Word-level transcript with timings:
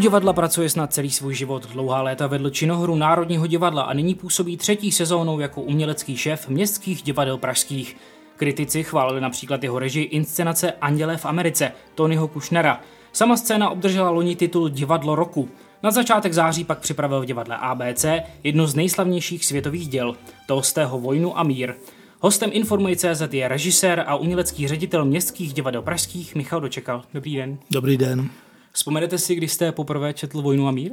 divadla 0.00 0.32
pracuje 0.32 0.70
snad 0.70 0.92
celý 0.92 1.10
svůj 1.10 1.34
život. 1.34 1.70
Dlouhá 1.72 2.02
léta 2.02 2.26
vedl 2.26 2.50
činohru 2.50 2.96
Národního 2.96 3.46
divadla 3.46 3.82
a 3.82 3.92
nyní 3.92 4.14
působí 4.14 4.56
třetí 4.56 4.92
sezónou 4.92 5.40
jako 5.40 5.62
umělecký 5.62 6.16
šéf 6.16 6.48
městských 6.48 7.02
divadel 7.02 7.38
pražských. 7.38 7.96
Kritici 8.36 8.82
chválili 8.82 9.20
například 9.20 9.62
jeho 9.62 9.78
režii 9.78 10.04
inscenace 10.04 10.72
Andělé 10.72 11.16
v 11.16 11.26
Americe, 11.26 11.72
Tonyho 11.94 12.28
Kushnera. 12.28 12.80
Sama 13.12 13.36
scéna 13.36 13.70
obdržela 13.70 14.10
loni 14.10 14.36
titul 14.36 14.68
Divadlo 14.68 15.14
roku. 15.14 15.48
Na 15.82 15.90
začátek 15.90 16.32
září 16.32 16.64
pak 16.64 16.78
připravil 16.78 17.20
v 17.20 17.24
divadle 17.24 17.56
ABC 17.56 18.04
jedno 18.44 18.66
z 18.66 18.74
nejslavnějších 18.74 19.44
světových 19.44 19.88
děl, 19.88 20.16
Tolstého 20.46 21.00
Vojnu 21.00 21.38
a 21.38 21.42
mír. 21.42 21.74
Hostem 22.20 22.50
Informuj 22.52 22.96
CZ 22.96 23.22
je 23.32 23.48
režisér 23.48 24.04
a 24.06 24.16
umělecký 24.16 24.68
ředitel 24.68 25.04
městských 25.04 25.52
divadel 25.52 25.82
pražských 25.82 26.34
Michal 26.34 26.60
Dočekal. 26.60 27.02
Dobrý 27.14 27.36
den. 27.36 27.58
Dobrý 27.70 27.96
den. 27.96 28.30
Vzpomenete 28.72 29.18
si, 29.18 29.34
když 29.34 29.52
jste 29.52 29.72
poprvé 29.72 30.14
četl 30.14 30.42
Vojnu 30.42 30.68
a 30.68 30.70
mír? 30.70 30.92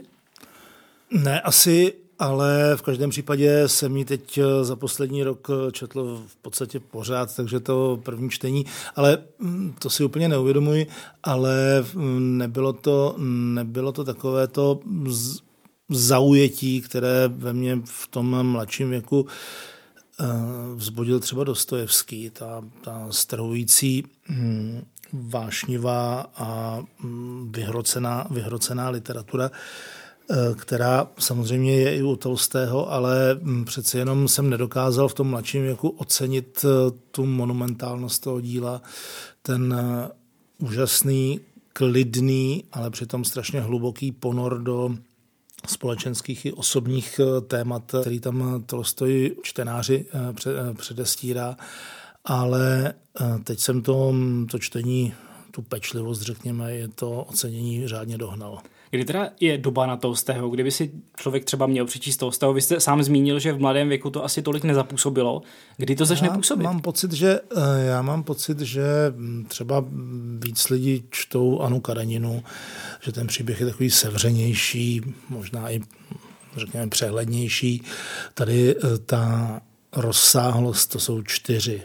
Ne, 1.12 1.42
asi, 1.42 1.94
ale 2.20 2.76
v 2.76 2.82
každém 2.82 3.10
případě 3.10 3.68
jsem 3.68 3.98
ji 3.98 4.06
teď 4.06 4.38
eh, 4.38 4.64
za 4.64 4.76
poslední 4.76 5.24
rok 5.24 5.48
eh, 5.50 5.72
četl 5.72 6.24
v 6.28 6.36
podstatě 6.36 6.80
pořád, 6.80 7.36
takže 7.36 7.60
to 7.60 8.00
první 8.04 8.30
čtení, 8.30 8.66
ale 8.96 9.18
hm, 9.40 9.74
to 9.80 9.90
si 9.90 10.04
úplně 10.04 10.30
neuvědomuji, 10.30 10.88
ale 11.24 11.86
hm, 11.94 12.38
nebylo 12.38 12.74
to, 12.74 13.16
nebylo 13.54 13.92
to 13.92 14.04
takové 14.04 14.48
to 14.48 14.80
zaujetí, 15.90 16.82
které 16.82 17.28
ve 17.28 17.54
mně 17.54 17.80
v 17.86 18.08
tom 18.08 18.44
mladším 18.44 18.90
věku 18.90 19.28
eh, 20.20 20.26
vzbudil 20.76 21.20
třeba 21.20 21.44
Dostojevský, 21.44 22.30
ta, 22.30 22.64
ta 22.84 23.08
strhující 23.12 24.04
hm, 24.30 24.82
vášnivá 25.14 26.26
a 26.36 26.80
mm, 27.00 27.52
vyhrocená, 27.52 28.28
vyhrocená 28.32 28.90
literatura, 28.90 29.52
eh, 30.32 30.36
která 30.56 31.08
samozřejmě 31.20 31.76
je 31.76 31.96
i 31.96 32.04
u 32.04 32.16
Tolstého, 32.16 32.92
ale 32.92 33.40
mm, 33.42 33.66
přece 33.66 33.98
jenom 33.98 34.28
jsem 34.28 34.50
nedokázal 34.50 35.08
v 35.08 35.14
tom 35.14 35.28
mladším 35.28 35.62
věku 35.62 35.90
ocenit 35.90 36.66
eh, 36.66 36.92
tu 37.12 37.26
monumentálnost 37.26 38.24
toho 38.24 38.42
díla, 38.42 38.82
ten 39.42 39.76
eh, 39.80 40.10
úžasný, 40.58 41.40
klidný, 41.74 42.64
ale 42.72 42.90
přitom 42.90 43.26
strašně 43.26 43.62
hluboký 43.62 44.12
ponor 44.12 44.62
do 44.62 44.96
společenských 45.68 46.46
i 46.46 46.54
osobních 46.54 47.20
témat, 47.48 47.96
který 48.02 48.20
tam 48.20 48.64
Tolstoj 48.66 49.36
čtenáři 49.44 50.06
předestírá 50.78 51.58
ale 52.28 52.94
eh, 53.22 53.40
teď 53.44 53.60
jsem 53.60 53.82
to, 53.82 54.16
to 54.52 54.60
čtení, 54.60 55.14
tu 55.52 55.62
pečlivost, 55.62 56.22
řekněme, 56.22 56.74
je 56.74 56.88
to 56.88 57.12
ocenění 57.12 57.88
řádně 57.88 58.18
dohnal. 58.18 58.60
Kdy 58.90 59.06
teda 59.06 59.30
je 59.40 59.58
doba 59.58 59.86
na 59.86 59.98
Tolstého, 59.98 60.50
kdyby 60.50 60.72
si 60.72 60.92
člověk 61.18 61.46
třeba 61.46 61.68
měl 61.68 61.86
přečíst 61.86 62.18
Tolstého? 62.18 62.54
Vy 62.54 62.62
jste 62.62 62.80
sám 62.80 63.04
zmínil, 63.04 63.40
že 63.40 63.54
v 63.54 63.60
mladém 63.60 63.90
věku 63.90 64.10
to 64.10 64.26
asi 64.26 64.42
tolik 64.42 64.64
nezapůsobilo. 64.64 65.42
Kdy 65.78 65.96
to 65.96 66.06
začne 66.06 66.28
já 66.28 66.34
působit? 66.34 66.64
Mám 66.64 66.82
pocit, 66.82 67.14
že, 67.14 67.40
eh, 67.56 67.86
já 67.86 68.02
mám 68.02 68.24
pocit, 68.24 68.60
že 68.60 68.84
třeba 69.48 69.86
víc 70.40 70.70
lidí 70.70 71.04
čtou 71.10 71.60
Anu 71.60 71.80
Kareninu, 71.80 72.44
že 73.02 73.12
ten 73.12 73.28
příběh 73.28 73.60
je 73.60 73.66
takový 73.66 73.90
sevřenější, 73.90 75.02
možná 75.30 75.72
i 75.72 75.82
řekněme 76.58 76.88
přehlednější. 76.88 77.84
Tady 78.34 78.76
eh, 78.76 78.98
ta 78.98 79.62
rozsáhlost, 79.96 80.92
to 80.92 81.00
jsou 81.00 81.22
čtyři 81.22 81.82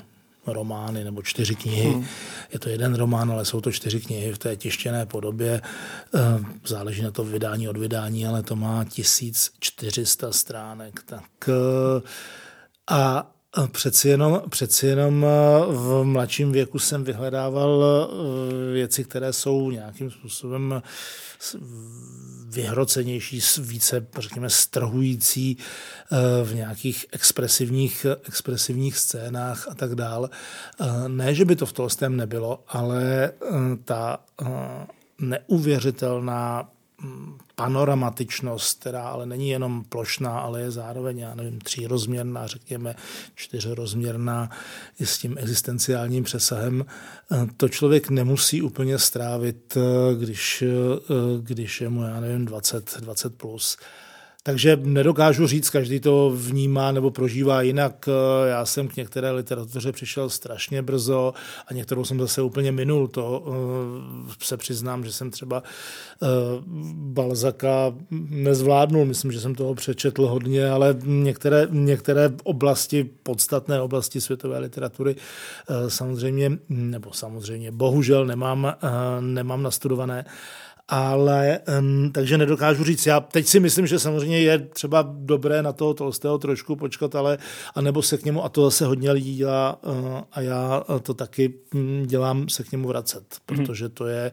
romány 0.47 1.05
nebo 1.05 1.23
čtyři 1.23 1.55
knihy. 1.55 1.91
Hmm. 1.91 2.07
Je 2.53 2.59
to 2.59 2.69
jeden 2.69 2.95
román, 2.95 3.31
ale 3.31 3.45
jsou 3.45 3.61
to 3.61 3.73
čtyři 3.73 4.01
knihy 4.01 4.33
v 4.33 4.39
té 4.39 4.57
tištěné 4.57 5.07
podobě. 5.07 5.61
Eh, 6.15 6.21
záleží 6.67 7.03
na 7.03 7.11
to 7.11 7.25
vydání 7.25 7.69
od 7.69 7.77
vydání, 7.77 8.27
ale 8.27 8.43
to 8.43 8.57
má 8.57 8.85
1400 8.85 10.33
stránek. 10.33 11.03
Tak 11.07 11.49
eh, 11.49 12.03
a 12.91 13.31
Přeci 13.73 14.09
jenom, 14.09 14.43
přeci 14.49 14.87
jenom 14.87 15.27
v 15.69 16.05
mladším 16.05 16.53
věku 16.53 16.79
jsem 16.79 17.05
vyhledával 17.05 17.85
eh, 17.85 18.73
věci, 18.73 19.05
které 19.05 19.33
jsou 19.33 19.71
nějakým 19.71 20.11
způsobem 20.11 20.83
vyhrocenější, 22.47 23.41
více, 23.59 24.07
řekněme, 24.19 24.51
strhující 24.51 25.59
eh, 25.59 26.45
v 26.45 26.55
nějakých 26.55 27.07
expresivních, 27.13 28.07
expresivních 28.29 28.99
scénách 28.99 29.69
a 29.69 29.75
tak 29.75 29.95
dál. 29.95 30.31
Eh, 30.81 31.09
ne, 31.09 31.35
že 31.35 31.45
by 31.45 31.57
to 31.57 31.67
v 31.67 31.73
Tolstém 31.73 32.17
nebylo, 32.17 32.65
ale 32.69 33.33
ta 33.85 34.19
neuvěřitelná 35.21 36.71
panoramatičnost, 37.55 38.81
která 38.81 39.03
ale 39.03 39.27
není 39.27 39.49
jenom 39.49 39.85
plošná, 39.85 40.41
ale 40.41 40.61
je 40.61 40.71
zároveň, 40.71 41.19
já 41.19 41.35
nevím, 41.35 41.61
třírozměrná, 41.61 42.47
řekněme 42.47 42.95
čtyřrozměrná 43.35 44.51
i 45.01 45.07
s 45.07 45.19
tím 45.19 45.37
existenciálním 45.39 46.25
přesahem, 46.25 46.85
to 47.57 47.69
člověk 47.69 48.11
nemusí 48.11 48.63
úplně 48.63 48.99
strávit, 48.99 49.77
když, 50.19 50.65
když 51.41 51.81
je 51.81 51.89
mu, 51.89 52.03
já 52.03 52.21
nevím, 52.21 52.45
20, 52.45 53.01
20 53.01 53.35
plus. 53.37 53.77
Takže 54.45 54.79
nedokážu 54.83 55.47
říct, 55.47 55.71
každý 55.71 56.01
to 56.01 56.33
vnímá 56.37 56.93
nebo 56.93 57.11
prožívá 57.11 57.63
jinak. 57.63 58.09
Já 58.47 58.67
jsem 58.67 58.89
k 58.89 58.97
některé 58.97 59.31
literatuře 59.31 59.93
přišel 59.93 60.31
strašně 60.31 60.83
brzo 60.83 61.33
a 61.67 61.75
některou 61.75 62.05
jsem 62.05 62.21
zase 62.21 62.43
úplně 62.43 62.73
minul. 62.73 63.09
To 63.09 63.45
eh, 63.47 64.35
se 64.45 64.57
přiznám, 64.57 65.05
že 65.05 65.13
jsem 65.13 65.31
třeba 65.31 65.63
eh, 66.23 66.27
Balzaka 66.95 67.95
nezvládnul. 68.31 69.05
Myslím, 69.05 69.33
že 69.33 69.41
jsem 69.41 69.55
toho 69.55 69.75
přečetl 69.75 70.27
hodně, 70.27 70.71
ale 70.71 70.97
některé, 71.03 71.67
některé 71.71 72.31
oblasti, 72.45 73.11
podstatné 73.23 73.81
oblasti 73.81 74.21
světové 74.21 74.59
literatury 74.59 75.17
eh, 75.17 75.91
samozřejmě, 75.91 76.59
nebo 76.69 77.13
samozřejmě, 77.13 77.73
bohužel 77.73 78.27
nemám, 78.27 78.75
nemám 79.21 79.63
nastudované 79.63 80.25
ale 80.93 81.59
um, 81.79 82.13
takže 82.13 82.39
nedokážu 82.39 82.85
říct. 82.85 83.07
Já 83.07 83.21
teď 83.21 83.47
si 83.47 83.61
myslím, 83.61 83.87
že 83.87 83.99
samozřejmě 83.99 84.39
je 84.39 84.59
třeba 84.59 85.09
dobré 85.13 85.63
na 85.63 85.73
toho 85.73 85.95
Tolstého 85.95 86.39
trošku 86.39 86.77
počkat, 86.77 87.15
ale 87.15 87.39
anebo 87.75 88.03
se 88.03 88.19
k 88.19 88.25
němu, 88.25 88.45
a 88.45 88.49
to 88.49 88.65
zase 88.65 88.87
hodně 88.87 89.13
lidí 89.13 89.37
dělá 89.37 89.79
uh, 89.83 90.21
a 90.33 90.41
já 90.41 90.85
to 91.03 91.15
taky 91.15 91.55
um, 91.75 92.03
dělám, 92.07 92.49
se 92.49 92.65
k 92.65 92.73
němu 92.73 92.89
vracet, 92.89 93.25
mhm. 93.51 93.57
protože 93.57 93.89
to 93.89 94.07
je, 94.07 94.31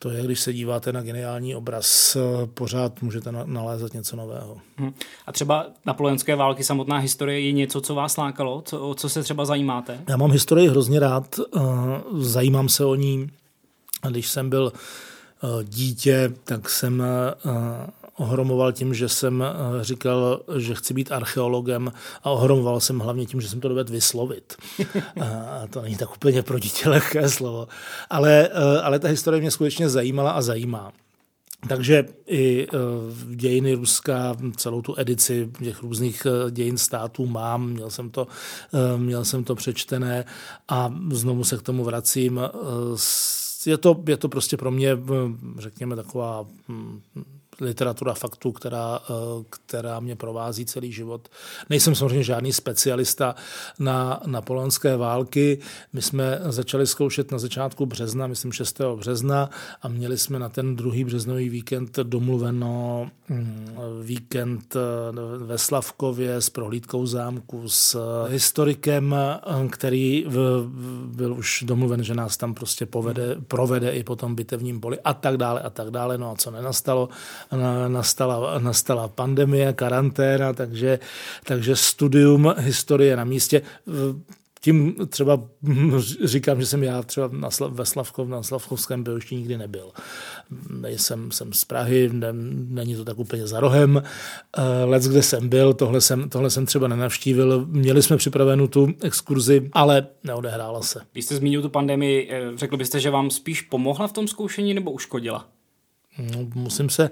to 0.00 0.10
je, 0.10 0.22
když 0.22 0.40
se 0.40 0.52
díváte 0.52 0.92
na 0.92 1.02
geniální 1.02 1.54
obraz, 1.54 2.16
uh, 2.16 2.46
pořád 2.46 3.02
můžete 3.02 3.32
na, 3.32 3.44
nalézat 3.44 3.94
něco 3.94 4.16
nového. 4.16 4.58
Mhm. 4.78 4.94
A 5.26 5.32
třeba 5.32 5.66
napoleonské 5.86 6.36
války, 6.36 6.64
samotná 6.64 6.98
historie 6.98 7.40
je 7.40 7.52
něco, 7.52 7.80
co 7.80 7.94
vás 7.94 8.16
lákalo? 8.16 8.62
Co, 8.66 8.88
o 8.88 8.94
co 8.94 9.08
se 9.08 9.22
třeba 9.22 9.44
zajímáte? 9.44 10.00
Já 10.08 10.16
mám 10.16 10.30
historii 10.30 10.68
hrozně 10.68 11.00
rád, 11.00 11.38
uh, 11.38 11.62
zajímám 12.18 12.68
se 12.68 12.84
o 12.84 12.94
ní. 12.94 13.30
Když 14.08 14.28
jsem 14.28 14.50
byl 14.50 14.72
Eh, 14.74 14.78
dítě, 15.62 16.32
tak 16.44 16.70
jsem 16.70 17.02
eh, 17.02 17.50
ohromoval 18.16 18.72
tím, 18.72 18.94
že 18.94 19.08
jsem 19.08 19.42
eh, 19.42 19.84
říkal, 19.84 20.40
že 20.56 20.74
chci 20.74 20.94
být 20.94 21.12
archeologem 21.12 21.92
a 22.22 22.30
ohromoval 22.30 22.80
jsem 22.80 22.98
hlavně 22.98 23.26
tím, 23.26 23.40
že 23.40 23.48
jsem 23.48 23.60
to 23.60 23.68
dovedl 23.68 23.92
vyslovit. 23.92 24.56
A 25.20 25.66
to 25.70 25.82
není 25.82 25.96
tak 25.96 26.16
úplně 26.16 26.42
pro 26.42 26.58
dítě 26.58 26.88
lehké 26.88 27.28
slovo. 27.28 27.68
Ale, 28.10 28.48
ale 28.82 28.98
ta 28.98 29.08
historie 29.08 29.40
mě 29.40 29.50
skutečně 29.50 29.88
zajímala 29.88 30.30
a 30.30 30.42
zajímá. 30.42 30.92
Takže 31.68 32.04
i 32.26 32.66
v 33.08 33.36
dějiny 33.36 33.74
Ruska, 33.74 34.36
celou 34.56 34.82
tu 34.82 34.94
edici 34.98 35.50
těch 35.62 35.82
různých 35.82 36.26
dějin 36.50 36.78
států 36.78 37.26
mám, 37.26 37.70
měl 37.70 37.90
jsem 37.90 38.10
to, 38.10 38.26
měl 38.96 39.24
jsem 39.24 39.44
to 39.44 39.54
přečtené 39.54 40.24
a 40.68 40.94
znovu 41.10 41.44
se 41.44 41.56
k 41.56 41.62
tomu 41.62 41.84
vracím 41.84 42.40
s 42.94 43.43
je 43.66 43.78
to, 43.78 44.02
je 44.08 44.16
to 44.16 44.28
prostě 44.28 44.56
pro 44.56 44.70
mě, 44.70 44.98
řekněme, 45.58 45.96
taková 45.96 46.46
hm, 46.68 47.00
literatura 47.60 48.14
faktů, 48.14 48.52
která, 48.52 49.00
eh, 49.10 49.44
která 49.50 50.00
mě 50.00 50.16
provází 50.16 50.66
celý 50.66 50.92
život. 50.92 51.28
Nejsem 51.70 51.94
samozřejmě 51.94 52.22
žádný 52.22 52.52
specialista 52.52 53.34
na 53.78 54.20
napoleonské 54.26 54.96
války. 54.96 55.58
My 55.92 56.02
jsme 56.02 56.40
začali 56.44 56.86
zkoušet 56.86 57.32
na 57.32 57.38
začátku 57.38 57.86
března, 57.86 58.26
myslím 58.26 58.52
6. 58.52 58.96
března 58.96 59.50
a 59.82 59.88
měli 59.88 60.18
jsme 60.18 60.38
na 60.38 60.48
ten 60.48 60.76
druhý 60.76 61.04
březnový 61.04 61.48
víkend 61.48 61.98
domluveno 62.02 63.10
hm, 63.28 63.76
víkend 64.02 64.76
eh, 64.76 64.80
ve 65.38 65.58
Slavkově 65.58 66.34
s 66.34 66.50
prohlídkou 66.50 67.06
zámku 67.06 67.68
s 67.68 67.98
historikem, 68.28 69.14
eh, 69.14 69.68
který 69.68 70.26
byl 71.06 71.34
už 71.34 71.64
domluven, 71.66 72.04
že 72.04 72.14
nás 72.14 72.36
tam 72.36 72.54
prostě 72.54 72.86
povede, 72.86 73.36
provede 73.48 73.90
i 73.90 74.04
po 74.04 74.16
tom 74.16 74.34
bitevním 74.34 74.80
poli 74.80 74.98
a 75.04 75.14
tak 75.14 75.36
dále 75.36 75.60
a 75.60 75.70
tak 75.70 75.90
dále. 75.90 76.18
No 76.18 76.30
a 76.30 76.36
co 76.36 76.50
nenastalo, 76.50 77.08
nastala, 77.88 78.58
nastala 78.58 79.08
pandemie, 79.08 79.72
karanténa, 79.72 80.52
takže, 80.52 80.98
takže 81.44 81.76
studium 81.76 82.54
historie 82.58 83.16
na 83.16 83.24
místě 83.24 83.62
tím 84.64 84.94
třeba 85.08 85.40
říkám, 86.24 86.60
že 86.60 86.66
jsem 86.66 86.82
já 86.82 87.02
třeba 87.02 87.28
na, 87.32 87.48
ve 87.68 87.86
Slavkov, 87.86 88.28
na 88.28 88.42
Slavkovském 88.42 89.02
byl 89.02 89.14
ještě 89.14 89.34
nikdy 89.34 89.58
nebyl. 89.58 89.90
Nejsem, 90.70 91.30
jsem 91.30 91.52
z 91.52 91.64
Prahy, 91.64 92.10
ne, 92.12 92.28
není 92.68 92.96
to 92.96 93.04
tak 93.04 93.18
úplně 93.18 93.46
za 93.46 93.60
rohem. 93.60 94.02
Eh, 94.58 94.84
Let, 94.84 95.02
kde 95.02 95.22
jsem 95.22 95.48
byl, 95.48 95.74
tohle 95.74 96.00
jsem, 96.00 96.28
tohle 96.28 96.50
jsem 96.50 96.66
třeba 96.66 96.88
nenavštívil. 96.88 97.66
Měli 97.66 98.02
jsme 98.02 98.16
připravenou 98.16 98.66
tu 98.66 98.88
exkurzi, 99.02 99.70
ale 99.72 100.06
neodehrála 100.24 100.82
se. 100.82 101.00
Když 101.12 101.24
jste 101.24 101.36
zmínil 101.36 101.62
tu 101.62 101.68
pandemii, 101.68 102.28
eh, 102.30 102.56
řekl 102.56 102.76
byste, 102.76 103.00
že 103.00 103.10
vám 103.10 103.30
spíš 103.30 103.60
pomohla 103.60 104.06
v 104.06 104.12
tom 104.12 104.28
zkoušení 104.28 104.74
nebo 104.74 104.90
uškodila? 104.90 105.46
No, 106.18 106.46
musím 106.54 106.90
se 106.90 107.10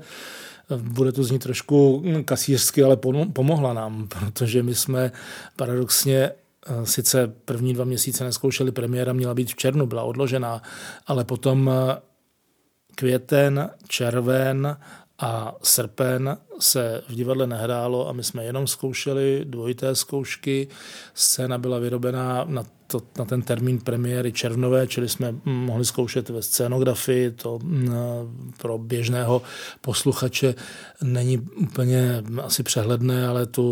bude 0.76 1.12
to 1.12 1.24
znít 1.24 1.42
trošku 1.42 2.04
kasířsky, 2.24 2.82
ale 2.82 2.96
pomohla 3.32 3.72
nám, 3.72 4.08
protože 4.08 4.62
my 4.62 4.74
jsme 4.74 5.12
paradoxně 5.56 6.16
eh, 6.16 6.86
sice 6.86 7.32
první 7.44 7.74
dva 7.74 7.84
měsíce 7.84 8.24
neskoušeli, 8.24 8.72
premiéra 8.72 9.12
měla 9.12 9.34
být 9.34 9.50
v 9.50 9.56
červnu, 9.56 9.86
byla 9.86 10.02
odložená, 10.02 10.62
ale 11.06 11.24
potom 11.24 11.70
eh, 11.70 12.00
květen, 12.94 13.70
červen 13.88 14.76
a 15.18 15.54
srpen 15.62 16.36
se 16.62 17.02
v 17.08 17.14
divadle 17.14 17.46
nehrálo 17.46 18.08
a 18.08 18.12
my 18.12 18.24
jsme 18.24 18.44
jenom 18.44 18.66
zkoušeli 18.66 19.44
dvojité 19.44 19.96
zkoušky. 19.96 20.68
Scéna 21.14 21.58
byla 21.58 21.78
vyrobená 21.78 22.44
na 22.48 22.64
to, 22.92 23.00
na 23.18 23.24
ten 23.24 23.42
termín 23.42 23.78
premiéry 23.80 24.32
červnové, 24.32 24.86
čili 24.86 25.08
jsme 25.08 25.34
mohli 25.44 25.84
zkoušet 25.84 26.28
ve 26.28 26.42
scénografii, 26.42 27.30
to 27.30 27.58
mm, 27.62 27.90
pro 28.58 28.78
běžného 28.78 29.42
posluchače 29.80 30.54
není 31.02 31.38
úplně 31.38 32.22
asi 32.42 32.62
přehledné, 32.62 33.28
ale 33.28 33.46
tu 33.46 33.62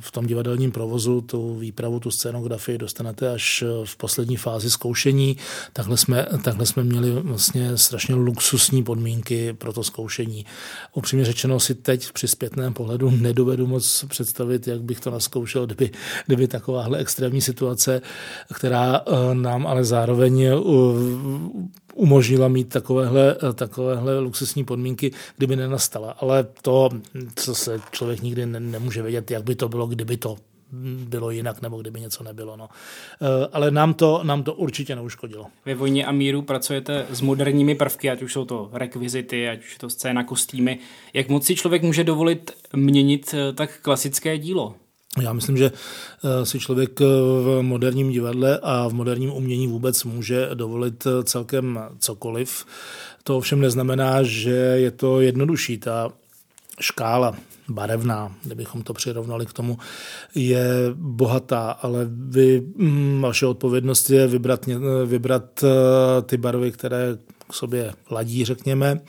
v 0.00 0.10
tom 0.12 0.26
divadelním 0.26 0.72
provozu 0.72 1.20
tu 1.20 1.54
výpravu, 1.54 2.00
tu 2.00 2.10
scénografii 2.10 2.78
dostanete 2.78 3.30
až 3.32 3.64
v 3.84 3.96
poslední 3.96 4.36
fázi 4.36 4.70
zkoušení. 4.70 5.36
Takhle 5.72 5.96
jsme, 5.96 6.26
takhle 6.44 6.66
jsme 6.66 6.84
měli 6.84 7.10
vlastně 7.10 7.76
strašně 7.76 8.14
luxusní 8.14 8.82
podmínky 8.84 9.52
pro 9.52 9.72
to 9.72 9.84
zkoušení. 9.84 10.46
Upřímně 10.94 11.24
řečeno 11.24 11.60
si 11.60 11.74
teď 11.74 12.09
při 12.12 12.28
zpětném 12.28 12.74
pohledu 12.74 13.10
nedovedu 13.10 13.66
moc 13.66 14.04
představit, 14.08 14.66
jak 14.66 14.82
bych 14.82 15.00
to 15.00 15.10
naskoušel, 15.10 15.66
kdyby, 15.66 15.90
kdyby 16.26 16.48
takováhle 16.48 16.98
extrémní 16.98 17.40
situace 17.40 18.02
která 18.54 19.00
eh, 19.00 19.34
nám 19.34 19.66
ale 19.66 19.84
zároveň 19.84 20.42
eh, 20.42 20.54
umožnila 21.94 22.48
mít 22.48 22.68
takovéhle, 22.68 23.36
eh, 23.50 23.52
takovéhle 23.52 24.18
luxusní 24.18 24.64
podmínky, 24.64 25.12
kdyby 25.36 25.56
nenastala. 25.56 26.10
Ale 26.10 26.46
to, 26.62 26.88
co 27.36 27.54
se 27.54 27.80
člověk 27.90 28.22
nikdy 28.22 28.46
nemůže 28.46 29.02
vědět, 29.02 29.30
jak 29.30 29.44
by 29.44 29.54
to 29.54 29.68
bylo, 29.68 29.86
kdyby 29.86 30.16
to 30.16 30.36
bylo 31.08 31.30
jinak, 31.30 31.62
nebo 31.62 31.80
kdyby 31.80 32.00
něco 32.00 32.24
nebylo. 32.24 32.56
No. 32.56 32.68
Ale 33.52 33.70
nám 33.70 33.94
to, 33.94 34.20
nám 34.22 34.42
to 34.42 34.54
určitě 34.54 34.96
neuškodilo. 34.96 35.46
Ve 35.64 35.74
Vojně 35.74 36.06
a 36.06 36.12
míru 36.12 36.42
pracujete 36.42 37.06
s 37.10 37.20
moderními 37.20 37.74
prvky, 37.74 38.10
ať 38.10 38.22
už 38.22 38.32
jsou 38.32 38.44
to 38.44 38.70
rekvizity, 38.72 39.48
ať 39.48 39.58
už 39.58 39.72
je 39.72 39.78
to 39.78 39.90
scéna, 39.90 40.24
kostýmy. 40.24 40.78
Jak 41.14 41.28
moc 41.28 41.46
si 41.46 41.54
člověk 41.54 41.82
může 41.82 42.04
dovolit 42.04 42.50
měnit 42.76 43.34
tak 43.54 43.80
klasické 43.82 44.38
dílo? 44.38 44.74
Já 45.22 45.32
myslím, 45.32 45.56
že 45.56 45.70
eh, 45.72 46.46
si 46.46 46.60
člověk 46.60 47.00
eh, 47.00 47.04
v 47.42 47.62
moderním 47.62 48.10
divadle 48.10 48.58
a 48.62 48.88
v 48.88 48.92
moderním 48.92 49.32
umění 49.32 49.66
vůbec 49.66 50.04
může 50.04 50.50
dovolit 50.54 51.06
eh, 51.06 51.24
celkem 51.24 51.80
cokoliv. 51.98 52.66
To 53.24 53.36
ovšem 53.36 53.60
neznamená, 53.60 54.22
že 54.22 54.50
je 54.50 54.90
to 54.90 55.20
jednodušší. 55.20 55.78
Ta 55.78 56.08
škála 56.80 57.34
barevná, 57.68 58.34
kdybychom 58.44 58.82
to 58.82 58.92
přirovnali 58.92 59.46
k 59.46 59.52
tomu, 59.52 59.78
je 60.34 60.64
bohatá, 60.94 61.70
ale 61.70 62.06
vy, 62.10 62.62
mm, 62.76 63.22
vaše 63.22 63.46
odpovědnost 63.46 64.10
je 64.10 64.26
vybrat, 64.26 64.68
vybrat 65.06 65.64
ty 66.26 66.36
barvy, 66.36 66.72
které 66.72 67.18
k 67.48 67.54
sobě 67.54 67.92
ladí, 68.10 68.44
řekněme, 68.44 69.00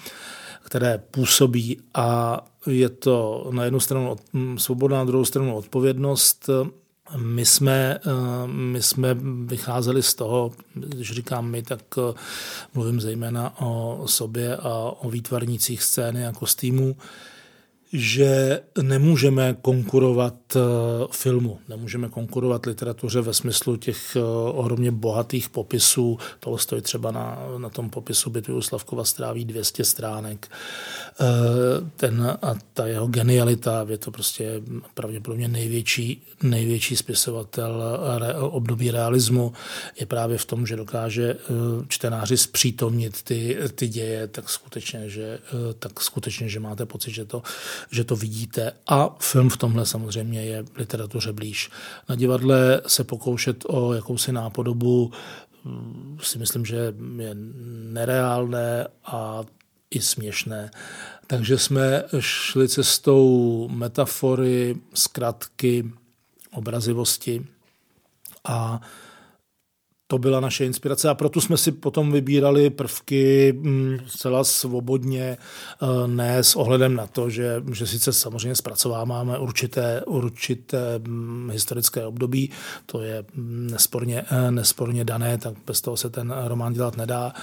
které 0.64 1.04
působí 1.12 1.80
a 1.94 2.40
je 2.68 2.90
to 2.90 3.50
na 3.54 3.64
jednu 3.64 3.80
stranu 3.80 4.16
svoboda, 4.58 4.98
na 4.98 5.06
druhou 5.06 5.26
stranu 5.26 5.56
odpovědnost. 5.56 6.50
My 7.18 7.46
jsme, 7.46 8.00
my 8.46 8.82
jsme 8.82 9.18
vycházeli 9.46 10.04
z 10.04 10.14
toho, 10.14 10.52
když 10.74 11.12
říkám 11.12 11.50
my, 11.50 11.62
tak 11.64 11.82
mluvím 12.74 13.02
zejména 13.02 13.62
o 13.62 14.04
sobě 14.06 14.58
a 14.58 14.70
o 15.00 15.10
výtvarnících 15.10 15.84
scény 15.84 16.28
a 16.28 16.32
kostýmů, 16.32 16.96
že 17.94 18.62
nemůžeme 18.82 19.56
konkurovat 19.62 20.36
eh, 20.56 20.60
filmu, 21.12 21.60
nemůžeme 21.70 22.10
konkurovat 22.10 22.66
literatuře 22.66 23.22
ve 23.22 23.34
smyslu 23.34 23.78
těch 23.78 24.16
eh, 24.16 24.20
ohromně 24.52 24.92
bohatých 24.92 25.50
popisů. 25.50 26.18
Tolstoj 26.40 26.82
třeba 26.82 27.12
na, 27.12 27.40
na 27.58 27.70
tom 27.70 27.90
popisu 27.90 28.30
bitvy 28.30 28.54
u 28.54 28.62
Slavkova 28.62 29.04
stráví 29.04 29.46
200 29.46 29.84
stránek. 29.84 30.52
Eh, 30.52 31.26
ten 31.96 32.38
a 32.42 32.56
ta 32.74 32.88
jeho 32.88 33.08
genialita, 33.08 33.86
je 33.90 33.98
to 33.98 34.12
prostě 34.12 34.62
pravděpodobně 34.94 35.48
největší, 35.48 36.24
největší 36.44 36.96
spisovatel 36.96 37.84
období 38.40 38.92
realismu, 38.92 39.54
je 40.00 40.06
právě 40.06 40.38
v 40.38 40.46
tom, 40.46 40.68
že 40.68 40.76
dokáže 40.76 41.36
čtenáři 41.88 42.38
zpřítomnit 42.38 43.22
ty, 43.22 43.58
ty 43.76 43.88
děje, 43.88 44.28
tak 44.28 44.50
skutečně, 44.50 45.10
že, 45.10 45.40
tak 45.80 46.02
skutečně, 46.02 46.50
že 46.50 46.60
máte 46.60 46.86
pocit, 46.86 47.12
že 47.12 47.26
to 47.26 47.44
že 47.92 48.04
to 48.04 48.16
vidíte. 48.16 48.72
A 48.88 49.16
film 49.20 49.50
v 49.50 49.58
tomhle 49.58 49.86
samozřejmě 49.86 50.46
je 50.46 50.66
literatuře 50.76 51.34
blíž. 51.34 51.70
Na 52.10 52.16
divadle 52.16 52.82
se 52.88 53.04
pokoušet 53.04 53.64
o 53.68 53.94
jakousi 53.94 54.32
nápodobu 54.32 55.12
mm, 55.64 56.18
si 56.22 56.38
myslím, 56.40 56.66
že 56.66 56.94
je 57.18 57.36
nereálné 57.92 58.88
a 59.06 59.44
i 59.92 60.02
směšné. 60.02 60.72
Takže 61.28 61.58
jsme 61.58 62.04
šli 62.20 62.70
cestou 62.70 63.68
metafory, 63.72 64.76
zkratky, 64.94 65.92
obrazivosti 66.52 67.46
a 68.44 68.82
to 70.12 70.18
byla 70.18 70.40
naše 70.40 70.66
inspirace 70.66 71.10
a 71.10 71.14
proto 71.14 71.42
jsme 71.42 71.58
si 71.58 71.72
potom 71.72 72.12
vybírali 72.12 72.70
prvky 72.70 73.54
mm, 73.54 73.98
zcela 74.08 74.44
svobodně, 74.44 75.38
eh, 75.38 76.08
ne 76.08 76.44
s 76.44 76.56
ohledem 76.56 76.96
na 76.96 77.08
to, 77.08 77.30
že, 77.30 77.64
že 77.74 77.88
sice 77.88 78.14
samozřejmě 78.14 78.56
zpracováváme 78.56 79.40
určité, 79.40 80.02
určité 80.06 81.00
mm, 81.00 81.50
historické 81.54 82.06
období, 82.06 82.52
to 82.86 83.02
je 83.02 83.24
mm, 83.34 83.68
nesporně, 83.72 84.26
eh, 84.32 84.52
nesporně 84.52 85.04
dané, 85.04 85.38
tak 85.38 85.54
bez 85.68 85.82
toho 85.82 85.98
se 85.98 86.10
ten 86.10 86.34
román 86.48 86.74
dělat 86.74 86.98
nedá, 86.98 87.34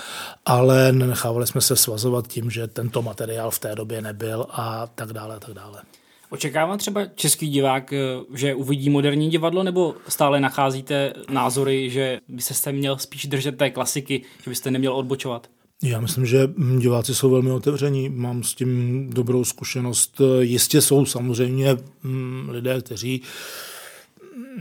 ale 0.47 0.93
nenechávali 0.93 1.47
jsme 1.47 1.61
se 1.61 1.77
svazovat 1.77 2.29
tím, 2.29 2.51
že 2.51 2.67
tento 2.67 3.03
materiál 3.03 3.51
v 3.51 3.59
té 3.59 3.75
době 3.75 4.03
nebyl 4.03 4.47
a 4.51 4.87
tak 4.95 5.13
dále 5.13 5.37
a 5.37 5.41
tak 5.41 5.55
dále. 5.55 5.83
Očekává 6.31 6.77
třeba 6.77 7.07
český 7.07 7.49
divák, 7.49 7.93
eh, 7.93 7.99
že 8.35 8.55
uvidí 8.55 8.91
moderní 8.91 9.31
divadlo, 9.31 9.63
nebo 9.63 9.95
stále 10.09 10.41
nacházíte 10.41 11.13
názory, 11.31 11.91
že 11.91 12.21
by 12.29 12.43
se 12.43 12.73
měl 12.73 12.99
spíš 12.99 13.27
držet 13.27 13.57
té 13.57 13.71
klasiky, 13.71 14.23
že 14.45 14.51
byste 14.51 14.71
neměl 14.71 14.97
odbočovat? 14.97 15.51
Já 15.83 16.01
myslím, 16.01 16.27
že 16.27 16.49
diváci 16.79 17.15
jsou 17.15 17.31
velmi 17.31 17.51
otevření, 17.51 18.09
mám 18.09 18.43
s 18.43 18.55
tím 18.55 19.11
dobrou 19.13 19.45
zkušenost. 19.45 20.21
Jistě 20.41 20.81
jsou 20.81 21.07
samozřejmě 21.07 21.77
mm, 22.03 22.49
lidé, 22.51 22.81
kteří 22.81 23.23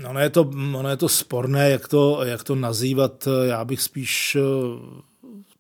Ono 0.10 0.20
je, 0.20 0.30
to, 0.30 0.42
ono 0.74 0.90
je 0.90 0.98
to 0.98 1.10
sporné, 1.10 1.70
jak 1.70 1.88
to, 1.88 2.24
jak 2.24 2.44
to 2.44 2.56
nazývat. 2.56 3.28
Já 3.48 3.66
bych 3.66 3.82
spíš 3.82 4.38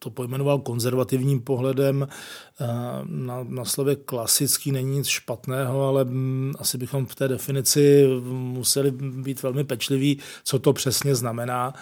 to 0.07 0.11
pojmenoval 0.11 0.59
konzervativním 0.59 1.41
pohledem. 1.41 2.07
Eh, 2.07 2.65
na, 3.05 3.43
na 3.43 3.65
slově 3.65 3.95
klasický 3.95 4.71
není 4.71 4.97
nic 4.97 5.07
špatného, 5.07 5.87
ale 5.87 6.05
mm, 6.05 6.53
asi 6.59 6.77
bychom 6.77 7.05
v 7.05 7.15
té 7.15 7.27
definici 7.27 8.07
museli 8.31 8.91
být 8.91 9.43
velmi 9.43 9.63
pečliví, 9.63 10.19
co 10.43 10.59
to 10.59 10.73
přesně 10.73 11.15
znamená. 11.15 11.73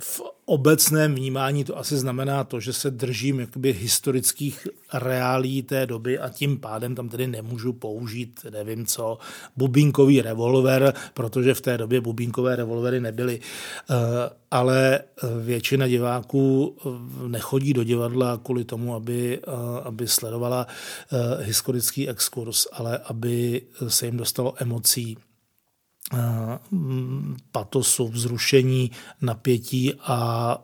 V 0.00 0.22
obecném 0.44 1.14
vnímání 1.14 1.64
to 1.64 1.78
asi 1.78 1.96
znamená 1.96 2.44
to, 2.44 2.60
že 2.60 2.72
se 2.72 2.90
držím 2.90 3.40
jakoby 3.40 3.72
historických 3.72 4.68
reálí 4.92 5.62
té 5.62 5.86
doby 5.86 6.18
a 6.18 6.28
tím 6.28 6.60
pádem 6.60 6.94
tam 6.94 7.08
tedy 7.08 7.26
nemůžu 7.26 7.72
použít, 7.72 8.46
nevím 8.50 8.86
co, 8.86 9.18
bubínkový 9.56 10.22
revolver, 10.22 10.94
protože 11.14 11.54
v 11.54 11.60
té 11.60 11.78
době 11.78 12.00
bubínkové 12.00 12.56
revolvery 12.56 13.00
nebyly. 13.00 13.40
Eh, 13.90 13.94
ale 14.50 15.00
většina 15.40 15.88
diváků 15.88 16.76
eh, 16.80 16.88
nechodí 17.28 17.72
do 17.72 17.84
divadla 17.84 18.40
kvůli 18.42 18.64
tomu, 18.64 18.94
aby, 18.94 19.40
eh, 19.46 19.50
aby 19.82 20.08
sledovala 20.08 20.66
historický 21.40 22.08
exkurs, 22.08 22.66
ale 22.72 22.98
aby 22.98 23.62
se 23.88 24.06
jim 24.06 24.16
dostalo 24.16 24.54
emocí 24.62 25.16
patosu, 27.52 28.08
vzrušení, 28.08 28.90
napětí 29.20 29.94
a 29.94 30.62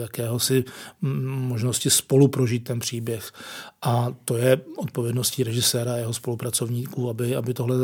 jakéhosi 0.00 0.64
možnosti 1.00 1.90
spolu 1.90 2.28
prožít 2.28 2.64
ten 2.64 2.78
příběh. 2.78 3.32
A 3.82 4.08
to 4.24 4.36
je 4.36 4.60
odpovědností 4.76 5.42
režiséra 5.42 5.92
a 5.92 5.96
jeho 5.96 6.14
spolupracovníků, 6.14 7.10
aby, 7.10 7.36
aby 7.36 7.54
tohle 7.54 7.76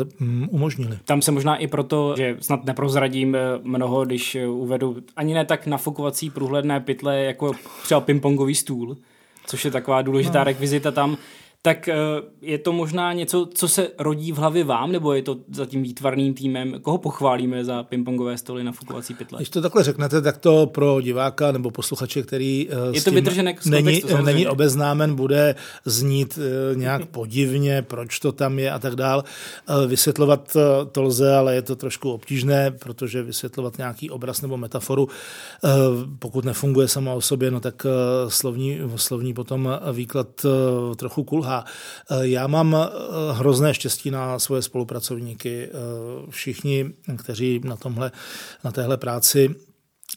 umožnili. 0.49 0.99
Tam 1.05 1.21
se 1.21 1.31
možná 1.31 1.55
i 1.57 1.67
proto, 1.67 2.13
že 2.17 2.37
snad 2.39 2.65
neprozradím 2.65 3.37
mnoho, 3.63 4.05
když 4.05 4.37
uvedu 4.47 4.97
ani 5.15 5.33
ne 5.33 5.45
tak 5.45 5.67
nafukovací 5.67 6.29
průhledné 6.29 6.79
pytle, 6.79 7.19
jako 7.19 7.51
třeba 7.83 8.01
pingpongový 8.01 8.55
stůl, 8.55 8.97
což 9.45 9.65
je 9.65 9.71
taková 9.71 10.01
důležitá 10.01 10.39
no. 10.39 10.45
rekvizita 10.45 10.91
tam, 10.91 11.17
tak 11.65 11.87
eh, 11.87 11.95
je 12.41 12.57
to 12.57 12.73
možná 12.73 13.13
něco, 13.13 13.47
co 13.53 13.67
se 13.67 13.87
rodí 13.99 14.31
v 14.31 14.37
hlavě 14.37 14.63
vám, 14.63 14.91
nebo 14.91 15.13
je 15.13 15.21
to 15.21 15.37
za 15.51 15.65
tím 15.65 15.83
výtvarným 15.83 16.33
týmem? 16.33 16.81
Koho 16.81 16.97
pochválíme 16.97 17.65
za 17.65 17.83
pingpongové 17.83 18.37
stoly 18.37 18.63
na 18.63 18.71
fukovací 18.71 19.13
pytle? 19.13 19.37
Když 19.37 19.49
to 19.49 19.61
takhle 19.61 19.83
řeknete, 19.83 20.21
tak 20.21 20.37
to 20.37 20.65
pro 20.65 21.01
diváka 21.01 21.51
nebo 21.51 21.71
posluchače, 21.71 22.21
který 22.21 22.69
eh, 22.69 22.75
je 22.91 23.01
to 23.01 23.11
vytržené 23.11 23.55
není, 23.65 24.01
není 24.23 24.47
obeznámen, 24.47 25.15
bude 25.15 25.55
znít 25.85 26.39
eh, 26.41 26.75
nějak 26.75 27.05
podivně, 27.05 27.81
proč 27.81 28.19
to 28.19 28.31
tam 28.31 28.59
je 28.59 28.71
a 28.71 28.79
tak 28.79 28.95
dál. 28.95 29.23
Vysvětlovat 29.87 30.57
to 30.91 31.01
lze, 31.01 31.35
ale 31.35 31.55
je 31.55 31.61
to 31.61 31.75
trošku 31.75 32.11
obtížné, 32.11 32.71
protože 32.71 33.23
vysvětlovat 33.23 33.77
nějaký 33.77 34.09
obraz 34.09 34.41
nebo 34.41 34.57
metaforu, 34.57 35.07
pokud 36.19 36.45
nefunguje 36.45 36.87
sama 36.87 37.13
o 37.13 37.21
sobě, 37.21 37.51
no 37.51 37.59
tak 37.59 37.85
slovní, 38.27 38.79
slovní 38.95 39.33
potom 39.33 39.69
výklad 39.93 40.27
trochu 40.95 41.23
kulhá. 41.23 41.54
Eh, 41.63 42.27
já 42.27 42.47
mám 42.47 42.75
eh, 42.75 42.87
hrozné 43.33 43.73
štěstí 43.73 44.11
na 44.11 44.39
svoje 44.39 44.61
spolupracovníky. 44.61 45.69
Eh, 45.69 45.71
všichni, 46.29 46.93
kteří 47.17 47.61
na, 47.63 47.75
tomhle, 47.75 48.11
na 48.63 48.71
téhle 48.71 48.97
práci 48.97 49.55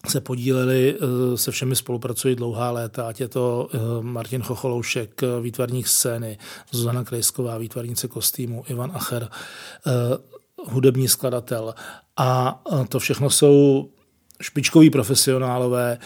se 0.08 0.20
podíleli, 0.20 0.98
se 1.34 1.50
všemi 1.50 1.76
spolupracují 1.76 2.34
dlouhá 2.36 2.70
léta, 2.70 3.08
ať 3.08 3.20
je 3.20 3.28
to 3.28 3.68
Martin 4.00 4.42
Chocholoušek, 4.42 5.20
výtvarník 5.40 5.88
scény, 5.88 6.38
Zuzana 6.70 7.04
Krejsková, 7.04 7.58
výtvarnice 7.58 8.08
kostýmu, 8.08 8.64
Ivan 8.68 8.92
Acher, 8.94 9.28
hudební 10.66 11.08
skladatel. 11.08 11.74
A 12.16 12.62
to 12.88 12.98
všechno 12.98 13.30
jsou 13.30 13.88
špičkoví 14.40 14.90
profesionálové, 14.90 15.98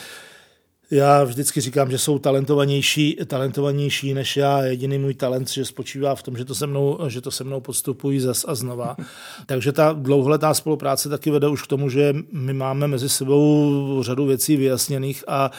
já 0.92 1.25
vždycky 1.25 1.61
říkám, 1.61 1.90
že 1.90 1.99
jsou 1.99 2.18
talentovanější, 2.18 3.18
talentovanější 3.26 4.14
než 4.14 4.37
já. 4.37 4.62
Jediný 4.62 4.99
můj 4.99 5.14
talent, 5.14 5.50
že 5.50 5.64
spočívá 5.64 6.14
v 6.14 6.22
tom, 6.22 6.37
že 6.37 6.44
to 6.44 6.54
se 6.54 6.66
mnou, 6.66 6.99
že 7.08 7.20
to 7.20 7.30
se 7.30 7.44
mnou 7.44 7.61
podstupují 7.61 8.20
zas 8.20 8.44
a 8.49 8.54
znova. 8.54 8.96
Takže 9.46 9.72
ta 9.72 9.92
dlouholetá 9.92 10.54
spolupráce 10.54 11.08
taky 11.08 11.30
vede 11.30 11.49
už 11.49 11.62
k 11.62 11.66
tomu, 11.66 11.88
že 11.88 12.14
my 12.32 12.52
máme 12.52 12.88
mezi 12.88 13.08
sebou 13.08 14.02
řadu 14.02 14.26
věcí 14.26 14.56
vyjasněných 14.56 15.25
a 15.28 15.50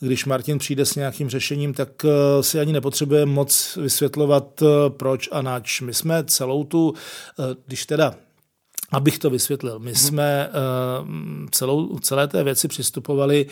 když 0.00 0.24
Martin 0.24 0.58
přijde 0.58 0.84
s 0.84 0.94
nějakým 0.94 1.28
řešením, 1.28 1.74
tak 1.74 1.88
eh, 2.04 2.42
si 2.42 2.60
ani 2.60 2.72
nepotřebuje 2.72 3.26
moc 3.26 3.78
vysvětlovat, 3.82 4.62
eh, 4.62 4.66
proč 4.90 5.28
a 5.32 5.42
nač. 5.42 5.80
My 5.80 5.94
jsme 5.94 6.24
celou 6.24 6.64
tu, 6.64 6.94
eh, 7.38 7.54
když 7.66 7.86
teda 7.86 8.14
Abych 8.92 9.18
to 9.18 9.30
vysvětlil, 9.30 9.78
my 9.78 9.90
mhm. 9.90 9.98
jsme 9.98 10.50
celou, 11.50 11.98
celé 11.98 12.28
té 12.28 12.44
věci 12.44 12.68
přistupovali 12.68 13.46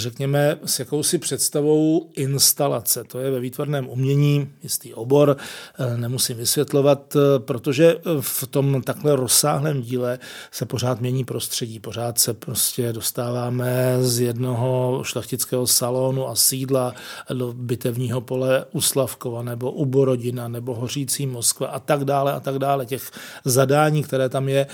řekněme, 0.00 0.58
s 0.64 0.78
jakousi 0.78 1.18
představou 1.18 2.10
instalace. 2.14 3.04
To 3.04 3.18
je 3.18 3.30
ve 3.30 3.40
výtvarném 3.40 3.88
umění 3.88 4.48
jistý 4.62 4.94
obor, 4.94 5.36
eh, 5.78 5.96
nemusím 5.96 6.36
vysvětlovat, 6.36 7.16
eh, 7.16 7.38
protože 7.38 7.96
v 8.20 8.46
tom 8.46 8.82
takhle 8.82 9.16
rozsáhlém 9.16 9.82
díle 9.82 10.18
se 10.50 10.66
pořád 10.66 11.00
mění 11.00 11.24
prostředí, 11.24 11.80
pořád 11.80 12.18
se 12.18 12.34
prostě 12.34 12.92
dostáváme 12.92 13.96
z 14.00 14.20
jednoho 14.20 15.00
šlechtického 15.04 15.66
salonu 15.66 16.28
a 16.28 16.34
sídla 16.34 16.94
do 17.34 17.52
bitevního 17.52 18.20
pole 18.20 18.64
u 18.72 18.80
Slavkova 18.80 19.42
nebo 19.42 19.72
u 19.72 19.84
Borodina 19.84 20.48
nebo 20.48 20.74
Hořící 20.74 21.26
Moskva 21.26 21.66
a 21.66 21.78
tak 21.78 22.04
dále 22.04 22.32
a 22.32 22.40
tak 22.40 22.58
dále. 22.58 22.86
Těch 22.86 23.10
zadání, 23.44 24.02
které 24.02 24.28
tam 24.28 24.48
je, 24.48 24.66
eh, 24.66 24.69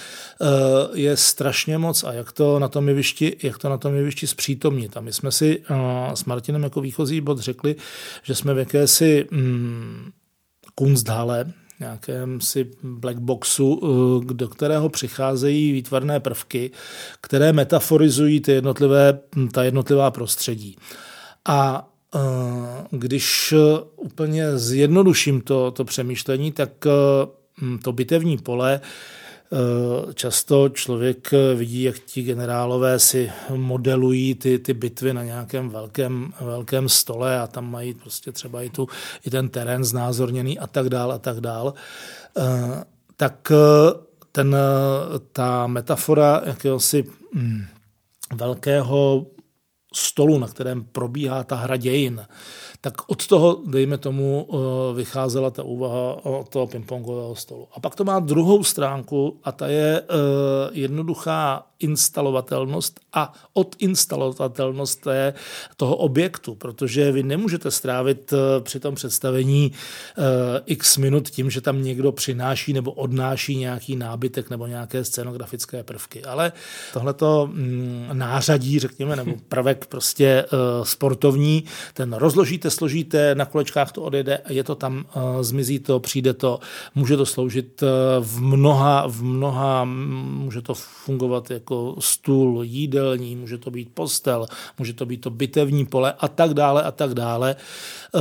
je 0.95 1.17
strašně 1.17 1.79
moc 1.79 2.05
a 2.05 2.13
jak 2.13 2.33
to 2.33 2.59
na 2.59 2.69
tom 2.69 2.89
jevišti, 2.89 3.37
jak 3.43 3.59
to 3.59 3.69
na 3.69 3.79
tom 3.79 3.95
jevišti 3.95 4.27
zpřítomnit. 4.27 4.97
A 4.97 5.01
my 5.01 5.13
jsme 5.13 5.33
si 5.33 5.63
s 6.15 6.25
Martinem 6.25 6.63
jako 6.63 6.81
výchozí 6.81 7.21
bod 7.21 7.39
řekli, 7.39 7.77
že 8.23 8.35
jsme 8.35 8.55
v 8.55 8.59
jakési 8.59 9.27
mm, 9.31 10.11
kunsthále, 10.75 11.53
nějakém 11.81 12.41
si 12.41 12.71
black 12.83 13.19
boxu, 13.19 13.81
eh, 14.31 14.35
do 14.35 14.49
kterého 14.49 14.89
přicházejí 14.89 15.73
výtvarné 15.73 16.21
prvky, 16.21 16.71
které 17.21 17.53
metaforizují 17.53 18.41
ty 18.41 18.53
jednotlivé, 18.53 19.19
ta 19.53 19.65
jednotlivá 19.65 20.11
prostředí. 20.11 20.77
A 21.45 21.89
eh, 22.15 22.19
když 22.91 23.55
úplně 23.97 24.59
zjednoduším 24.59 25.41
to, 25.41 25.71
to 25.71 25.85
přemýšlení, 25.85 26.53
tak 26.53 26.71
eh, 26.87 26.91
to 27.83 27.93
bitevní 27.93 28.39
pole 28.39 28.81
Eh, 28.81 28.81
často 30.15 30.69
člověk 30.69 31.31
vidí, 31.55 31.83
jak 31.83 31.99
ti 31.99 32.23
generálové 32.23 32.99
si 32.99 33.33
modelují 33.55 34.35
ty, 34.35 34.59
ty 34.59 34.75
bitvy 34.75 35.15
na 35.15 35.25
nějakém 35.25 35.69
velkém, 35.69 36.33
velkém 36.41 36.89
stole 36.89 37.41
a 37.41 37.47
tam 37.47 37.71
mají 37.71 37.95
prostě 37.95 38.33
třeba 38.33 38.63
i, 38.63 38.71
tu, 38.71 38.89
i 39.27 39.31
ten 39.31 39.49
terén 39.49 39.85
znázorněný 39.85 40.59
a 40.59 40.67
tak 40.67 40.89
dál 40.89 41.13
a 41.13 41.19
tak 41.19 41.41
dál. 41.41 41.75
Eh, 42.39 42.85
tak 43.17 43.53
eh, 43.53 43.57
ten, 44.33 44.57
ta 45.33 45.67
metafora 45.67 46.43
jakéhosi 46.45 47.05
hm, 47.35 47.65
velkého 48.35 49.27
stolu, 49.95 50.39
na 50.39 50.49
kterém 50.49 50.85
probíhá 50.85 51.45
ta 51.45 51.57
hra 51.57 51.77
dějin, 51.77 52.27
tak 52.81 53.09
od 53.11 53.27
toho, 53.27 53.63
dejme 53.67 53.99
tomu, 53.99 54.49
vycházela 54.95 55.51
ta 55.51 55.63
úvaha 55.63 56.21
o 56.25 56.45
toho 56.49 56.67
pingpongového 56.67 57.35
stolu. 57.35 57.69
A 57.73 57.81
pak 57.81 57.95
to 57.95 58.05
má 58.05 58.21
druhou 58.21 58.65
stránku 58.65 59.41
a 59.45 59.53
ta 59.53 59.67
je 59.67 60.03
jednoduchá 60.73 61.67
instalovatelnost 61.79 63.01
a 63.13 63.33
odinstalovatelnost 63.53 65.01
té, 65.01 65.35
toho 65.77 65.97
objektu, 65.97 66.55
protože 66.55 67.13
vy 67.13 67.23
nemůžete 67.23 67.71
strávit 67.71 68.33
eh, 68.33 68.61
při 68.61 68.81
tom 68.81 68.95
představení 68.95 69.73
uh, 70.19 70.25
x 70.67 70.97
minut 70.97 71.31
tím, 71.31 71.51
že 71.51 71.61
tam 71.61 71.83
někdo 71.83 72.13
přináší 72.13 72.73
nebo 72.73 72.93
odnáší 72.93 73.57
nějaký 73.57 73.97
nábytek 73.97 74.51
nebo 74.51 74.67
nějaké 74.67 75.05
scenografické 75.05 75.83
prvky. 75.83 76.25
Ale 76.25 76.53
tohleto 76.93 77.49
mm, 77.53 78.09
nářadí, 78.13 78.79
řekněme, 78.79 79.17
nebo 79.17 79.35
prvek 79.49 79.87
prostě 79.87 80.45
uh, 80.53 80.85
sportovní, 80.85 81.65
ten 81.95 82.13
rozložíte, 82.13 82.71
složíte, 82.71 83.35
na 83.35 83.45
kolečkách 83.45 83.93
to 83.93 84.03
odjede, 84.03 84.39
je 84.49 84.65
to 84.65 84.75
tam, 84.75 85.05
zmizí 85.41 85.79
to, 85.79 86.01
přijde 86.01 86.35
to, 86.35 86.59
může 86.95 87.17
to 87.17 87.27
sloužit 87.27 87.83
v 88.21 88.41
mnoha, 88.41 89.07
v 89.09 89.23
mnoha, 89.23 89.85
může 89.85 90.63
to 90.63 90.75
fungovat 90.75 91.51
jako 91.51 91.66
jako 91.67 91.97
stůl 91.99 92.63
jídelní, 92.63 93.37
může 93.37 93.59
to 93.59 93.71
být 93.71 93.89
postel, 93.95 94.47
může 94.79 94.93
to 94.93 95.07
být 95.07 95.21
to 95.21 95.31
bitevní 95.31 95.87
pole 95.87 96.15
a 96.19 96.29
tak 96.29 96.55
dále 96.55 96.83
a 96.83 96.91
tak 96.91 97.15
dále. 97.15 97.57
Eh, 98.15 98.19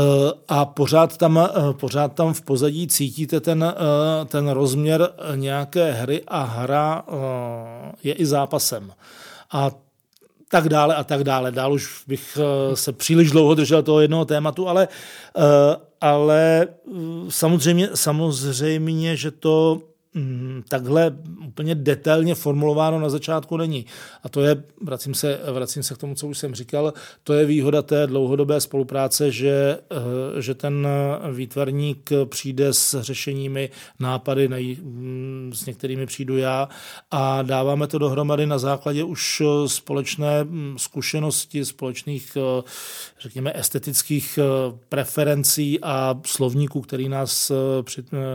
a 0.48 0.66
pořád 0.66 1.18
tam, 1.18 1.38
eh, 1.38 1.74
pořád 1.74 2.14
tam 2.14 2.34
v 2.34 2.42
pozadí 2.42 2.88
cítíte 2.88 3.40
ten, 3.40 3.64
eh, 3.64 4.26
ten 4.26 4.50
rozměr 4.50 5.10
nějaké 5.36 5.92
hry 5.92 6.24
a 6.28 6.44
hra 6.44 7.04
je 8.04 8.14
i 8.14 8.26
zápasem. 8.26 8.92
A 9.52 9.72
tak 10.50 10.70
dále 10.70 10.96
a 10.96 11.04
tak 11.04 11.24
dále. 11.24 11.52
Dál 11.52 11.74
už 11.74 12.04
bych 12.08 12.38
se 12.74 12.94
příliš 12.94 13.32
dlouho 13.32 13.56
držel 13.56 13.84
toho 13.84 14.02
jednoho 14.02 14.26
tématu, 14.26 14.68
ale, 14.68 14.88
ale 16.02 16.68
samozřejmě, 17.30 17.90
samozřejmě, 17.94 19.16
že 19.16 19.32
to 19.32 19.82
Mm, 20.18 20.64
takhle 20.70 21.18
úplně 21.48 21.76
detailně 21.76 22.36
formulováno 22.36 23.00
na 23.00 23.10
začátku 23.10 23.58
není. 23.58 23.86
A 24.24 24.30
to 24.30 24.42
je, 24.42 24.64
vracím 24.82 25.14
se, 25.14 25.40
vracím 25.52 25.84
se 25.84 25.96
k 25.96 25.98
tomu, 25.98 26.16
co 26.16 26.28
už 26.28 26.38
jsem 26.38 26.56
říkal, 26.56 26.94
to 27.24 27.34
je 27.34 27.46
výhoda 27.46 27.82
té 27.82 28.08
dlouhodobé 28.08 28.62
spolupráce, 28.62 29.32
že, 29.32 29.80
eh, 29.92 30.42
že 30.42 30.54
ten 30.54 30.88
výtvarník 31.32 32.10
přijde 32.26 32.74
s 32.74 33.02
řešeními, 33.02 33.70
nápady, 34.00 34.48
mm, 34.48 35.52
s 35.54 35.66
některými 35.66 36.06
přijdu 36.06 36.38
já 36.38 36.70
a 37.12 37.42
dáváme 37.42 37.88
to 37.88 37.98
dohromady 37.98 38.46
na 38.46 38.58
základě 38.58 39.04
už 39.04 39.42
společné 39.68 40.44
mm, 40.44 40.76
zkušenosti, 40.78 41.66
společných, 41.66 42.38
eh, 42.38 42.64
řekněme, 43.20 43.52
estetických 43.56 44.40
eh, 44.42 44.78
preferencí 44.90 45.80
a 45.82 46.20
slovníků, 46.26 46.82
který 46.82 47.10
nás 47.10 47.52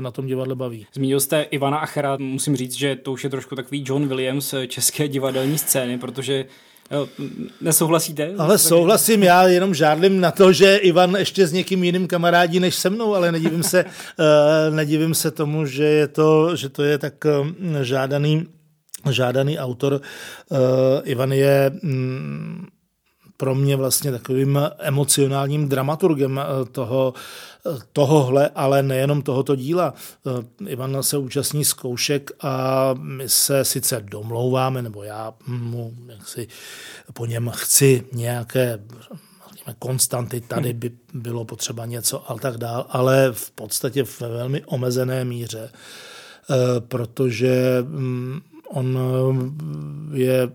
na 0.01 0.11
tom 0.11 0.27
divadle 0.27 0.55
baví. 0.55 0.87
Zmínil 0.95 1.21
jste 1.21 1.43
Ivan 1.43 1.70
Ivana 1.71 1.83
Achera 1.83 2.17
musím 2.17 2.57
říct, 2.57 2.75
že 2.75 2.97
to 2.97 3.13
už 3.13 3.25
je 3.25 3.31
trošku 3.31 3.57
takový 3.57 3.85
John 3.87 4.09
Williams 4.09 4.55
české 4.67 5.09
divadelní 5.09 5.59
scény, 5.59 5.99
protože 5.99 6.45
Jo, 6.91 7.09
nesouhlasíte? 7.61 8.31
Ale 8.39 8.59
souhlasím, 8.59 9.23
já 9.23 9.47
jenom 9.47 9.75
žádlím 9.75 10.21
na 10.21 10.31
to, 10.31 10.53
že 10.53 10.77
Ivan 10.77 11.15
ještě 11.15 11.47
s 11.47 11.53
někým 11.53 11.85
jiným 11.85 12.07
kamarádí 12.07 12.61
než 12.61 12.75
se 12.75 12.91
mnou, 12.91 13.15
ale 13.15 13.33
nedivím 13.33 13.63
se, 13.63 13.85
uh, 13.85 14.75
nedivím 14.75 15.15
se 15.15 15.31
tomu, 15.31 15.67
že, 15.67 15.85
je 15.85 16.09
to, 16.09 16.57
že 16.57 16.69
to 16.69 16.83
je 16.83 16.99
tak 16.99 17.15
uh, 17.25 17.47
žádaný 17.83 18.47
žádaný 19.11 19.59
autor. 19.59 20.01
Ivan 21.05 21.33
je 21.33 21.71
mm, 21.83 22.67
pro 23.41 23.55
mě 23.55 23.77
vlastně 23.77 24.11
takovým 24.11 24.61
emocionálním 24.79 25.69
dramaturgem 25.69 26.41
toho, 26.73 27.15
tohohle, 27.93 28.51
ale 28.55 28.83
nejenom 28.83 29.23
tohoto 29.23 29.57
díla. 29.57 29.95
Ivan 30.67 31.03
se 31.03 31.19
účastní 31.19 31.65
zkoušek 31.65 32.31
a 32.41 32.95
my 32.95 33.29
se 33.29 33.65
sice 33.65 34.01
domlouváme, 34.01 34.83
nebo 34.83 35.03
já 35.03 35.33
mu 35.47 35.95
jaksi 36.07 36.49
po 37.13 37.27
něm 37.27 37.51
chci 37.55 38.05
nějaké 38.13 38.79
konstanty, 39.79 40.41
tady 40.41 40.73
by 40.73 40.91
bylo 41.15 41.45
potřeba 41.45 41.87
něco 41.87 42.31
a 42.31 42.35
tak 42.35 42.57
dál, 42.57 42.87
ale 42.89 43.33
v 43.33 43.51
podstatě 43.51 44.05
v 44.05 44.21
velmi 44.21 44.65
omezené 44.65 45.25
míře, 45.25 45.71
eh, 45.71 46.81
protože 46.81 47.85
mm, 47.89 48.41
on 48.69 48.99
je 50.13 50.49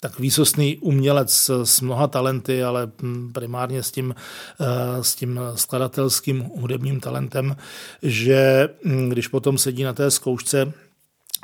tak 0.00 0.18
výsostný 0.18 0.76
umělec 0.76 1.50
s 1.64 1.80
mnoha 1.80 2.06
talenty, 2.06 2.62
ale 2.64 2.90
mm, 3.02 3.32
primárně 3.32 3.82
s 3.82 3.90
tím, 3.90 4.14
eh, 4.60 5.04
s 5.04 5.14
tím 5.14 5.40
skladatelským 5.54 6.40
hudebním 6.40 7.00
talentem, 7.00 7.56
že 8.02 8.68
mm, 8.84 9.08
když 9.08 9.28
potom 9.28 9.58
sedí 9.58 9.82
na 9.82 9.92
té 9.92 10.10
zkoušce, 10.10 10.72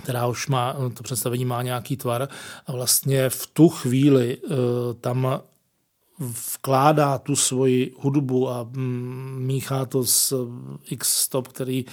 která 0.03 0.27
už 0.27 0.47
má, 0.47 0.77
to 0.95 1.03
představení 1.03 1.45
má 1.45 1.63
nějaký 1.63 1.97
tvar 1.97 2.29
a 2.67 2.73
vlastně 2.73 3.31
v 3.31 3.47
tu 3.47 3.69
chvíli 3.69 4.39
eh, 4.45 4.55
tam 5.01 5.41
vkládá 6.19 7.19
tu 7.19 7.37
svoji 7.37 7.95
hudbu 7.99 8.51
a 8.51 8.63
mm, 8.63 9.37
míchá 9.39 9.85
to 9.85 10.05
s 10.05 10.49
X 10.91 11.09
stop, 11.19 11.49
který 11.49 11.85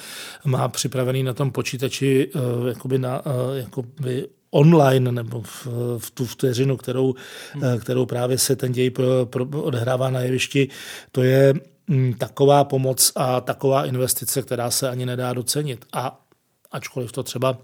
má 0.46 0.68
připravený 0.68 1.24
na 1.24 1.34
tom 1.34 1.52
počítači 1.52 2.32
eh, 2.36 2.70
jakoby 2.70 3.00
na, 3.00 3.22
jakoby 3.54 4.28
online 4.52 5.12
nebo 5.12 5.42
v, 5.42 5.68
v 5.98 6.12
tu 6.12 6.26
vteřinu, 6.26 6.78
kterou, 6.78 7.16
hmm. 7.54 7.80
kterou 7.80 8.06
právě 8.06 8.38
se 8.38 8.56
ten 8.56 8.72
děj 8.72 8.90
pro, 8.90 9.26
pro, 9.26 9.46
odehrává 9.46 10.10
na 10.10 10.20
jevišti, 10.20 10.68
to 11.12 11.24
je 11.24 11.54
mm, 11.88 12.14
taková 12.14 12.64
pomoc 12.64 13.12
a 13.16 13.42
taková 13.42 13.86
investice, 13.86 14.42
která 14.42 14.72
se 14.72 14.90
ani 14.90 15.06
nedá 15.06 15.34
docenit. 15.34 15.86
A 15.94 16.26
ačkoliv 16.72 17.12
to 17.12 17.24
třeba 17.24 17.58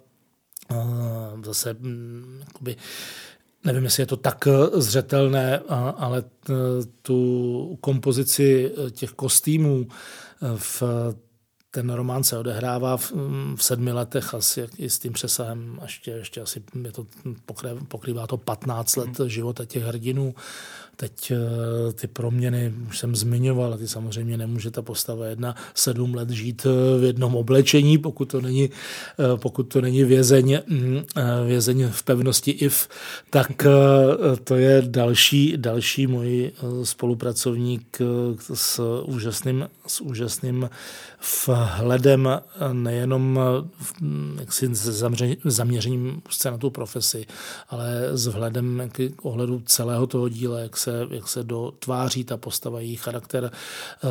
uh, 0.72 1.44
zase 1.46 1.74
um, 1.74 2.39
jakoby, 2.48 2.75
nevím, 3.65 3.84
jestli 3.84 4.01
je 4.01 4.08
to 4.08 4.17
tak 4.17 4.48
zřetelné, 4.74 5.60
ale 5.98 6.24
tu 7.01 7.77
kompozici 7.82 8.72
těch 8.91 9.12
kostýmů 9.12 9.88
v 10.56 10.84
ten 11.77 11.89
román 11.89 12.24
se 12.24 12.38
odehrává 12.38 12.98
v, 12.98 13.12
v 13.55 13.63
sedmi 13.63 13.91
letech 13.91 14.34
asi 14.34 14.67
i 14.77 14.89
s 14.89 15.00
tím 15.00 15.13
přesahem, 15.13 15.79
ještě, 15.81 16.12
ještě 16.12 16.41
asi 16.41 16.63
je 16.84 16.91
to, 16.91 17.05
pokrývá 17.88 18.27
to 18.27 18.38
15 18.38 18.96
let 18.96 19.19
hmm. 19.19 19.29
života 19.29 19.65
těch 19.65 19.84
hrdinů. 19.84 20.36
Teď 21.00 21.31
eh, 21.31 21.93
ty 21.93 22.07
proměny 22.07 22.74
už 22.88 22.98
jsem 23.00 23.15
zmiňoval, 23.15 23.77
ty 23.77 23.88
samozřejmě 23.88 24.38
nemůže 24.38 24.72
ta 24.72 24.81
postava 24.81 25.25
jedna 25.25 25.55
sedm 25.74 26.15
let 26.15 26.29
žít 26.29 26.65
eh, 26.65 27.00
v 27.00 27.03
jednom 27.03 27.36
oblečení, 27.36 27.98
pokud 27.98 28.25
to 28.25 28.41
není, 28.41 28.69
eh, 28.69 29.38
pokud 29.38 29.63
to 29.63 29.81
není 29.81 30.03
vězeň, 30.03 30.60
mm, 30.67 31.03
vězeň 31.46 31.88
v 31.91 32.03
pevnosti 32.03 32.51
IF, 32.51 32.88
tak 33.29 33.51
to 34.43 34.55
je 34.55 34.81
další, 34.86 35.53
další 35.57 36.07
můj 36.07 36.51
spolupracovník 36.84 38.01
s 38.53 38.81
úžasným, 39.05 39.69
s 39.88 40.01
úžasným 40.01 40.69
vhledem 41.48 42.30
nejenom 42.74 43.40
jaksi 44.40 44.70
zaměřením 45.46 46.22
se 46.30 46.52
na 46.52 46.58
tu 46.58 46.70
profesi, 46.70 47.26
ale 47.70 48.10
s 48.14 48.28
vhledem 48.28 48.90
k 48.92 49.26
ohledu 49.26 49.62
celého 49.66 50.08
toho 50.08 50.30
díla, 50.30 50.60
jak 50.60 50.78
se, 50.78 51.08
jak 51.10 51.28
se 51.28 51.44
dotváří 51.44 52.24
ta 52.24 52.38
postava, 52.38 52.80
její 52.80 52.96
charakter 52.96 53.52
eh, 53.52 54.08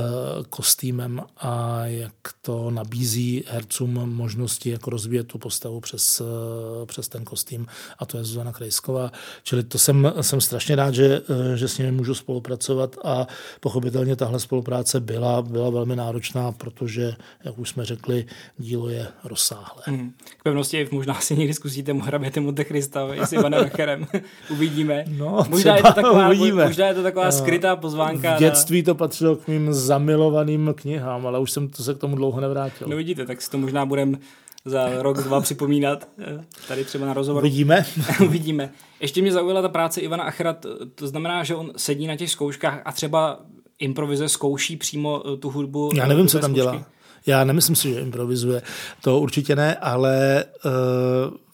kostýmem 0.51 1.23
a 1.37 1.87
jak 1.87 2.15
to 2.43 2.71
nabízí 2.71 3.45
hercům 3.49 3.93
možnosti 4.15 4.71
jako 4.71 4.91
rozvíjet 4.91 5.25
tu 5.25 5.39
postavu 5.39 5.81
přes, 5.81 6.21
eh, 6.21 6.87
přes 6.87 7.09
ten 7.09 7.25
kostým 7.25 7.67
a 7.99 8.07
to 8.07 8.19
je 8.19 8.25
Zuzana 8.25 8.53
Krejsková. 8.53 9.13
Čili 9.43 9.63
to 9.63 9.79
jsem, 9.79 10.13
jsem 10.21 10.41
strašně 10.41 10.77
rád, 10.77 10.95
že, 10.95 11.23
eh, 11.29 11.57
že 11.57 11.69
s 11.69 11.79
nimi 11.79 11.93
můžu 11.93 12.15
spolupracovat 12.15 12.97
a 13.05 13.27
pochopitelně 13.61 14.17
tahle 14.17 14.41
spolupráce 14.41 15.01
byla, 15.01 15.43
byla 15.43 15.71
velmi 15.71 15.97
náročná, 15.97 16.53
protože, 16.53 16.96
jak 17.45 17.59
už 17.59 17.69
jsme 17.69 17.85
řekli, 17.85 18.25
dílo 18.59 18.89
je 18.89 19.09
rozsáhlé. 19.25 19.83
Hmm. 19.85 20.13
K 20.39 20.43
pevnosti 20.43 20.89
možná 20.91 21.21
si 21.21 21.37
někdy 21.37 21.55
zkusíte 21.55 21.93
hraběte 21.93 22.41
Monte 22.41 22.65
Cristo 22.65 23.11
s 23.19 23.33
Ivanem 23.33 23.65
Vecherem. 23.65 24.07
Uvidíme. 24.51 25.05
No, 25.09 25.45
možná 25.49 25.77
je 25.77 25.83
to 25.83 25.93
taková, 25.93 26.29
uvidíme. 26.29 26.67
Možná 26.67 26.87
je 26.87 26.95
to 26.95 27.03
taková 27.03 27.31
skrytá 27.33 27.77
pozvánka. 27.77 28.37
V 28.37 28.39
dětství 28.39 28.83
to 28.83 28.95
patřilo 28.95 29.37
k 29.37 29.49
mým 29.49 29.73
zamilovaným 29.73 30.75
knihám, 30.77 31.27
ale 31.27 31.39
už 31.39 31.51
jsem 31.51 31.69
to 31.69 31.83
se 31.83 31.95
k 31.95 31.99
tomu 31.99 32.17
dlouho 32.17 32.41
nevrátil. 32.41 32.89
No 32.89 32.97
vidíte, 32.97 33.27
tak 33.27 33.43
si 33.43 33.51
to 33.51 33.59
možná 33.59 33.87
budeme 33.87 34.19
za 34.65 35.03
rok, 35.03 35.23
dva 35.23 35.41
připomínat. 35.41 36.09
Eh, 36.19 36.45
tady 36.69 36.85
třeba 36.85 37.07
na 37.07 37.15
rozhovor. 37.15 37.43
Uvidíme. 37.43 37.85
Uvidíme. 38.25 38.71
Ještě 39.01 39.23
mě 39.23 39.33
zaujala 39.33 39.63
ta 39.63 39.69
práce 39.69 40.01
Ivana 40.01 40.25
Achera, 40.25 40.57
to 40.95 41.09
znamená, 41.09 41.45
že 41.45 41.55
on 41.55 41.73
sedí 41.77 42.07
na 42.07 42.17
těch 42.17 42.31
zkouškách 42.31 42.83
a 42.85 42.93
třeba 42.93 43.41
improvize 43.79 44.29
zkouší 44.29 44.77
přímo 44.77 45.23
eh, 45.27 45.37
tu 45.37 45.51
hudbu. 45.51 45.91
Já 45.95 46.07
nevím, 46.07 46.29
co 46.29 46.39
tam 46.39 46.51
zkoušky. 46.51 46.61
dělá. 46.61 46.87
Já 47.27 47.45
nemyslím 47.45 47.77
si, 47.77 47.95
že 47.95 48.01
improvizuje. 48.01 48.63
To 49.01 49.21
určitě 49.21 49.57
ne, 49.57 49.77
ale 49.77 50.45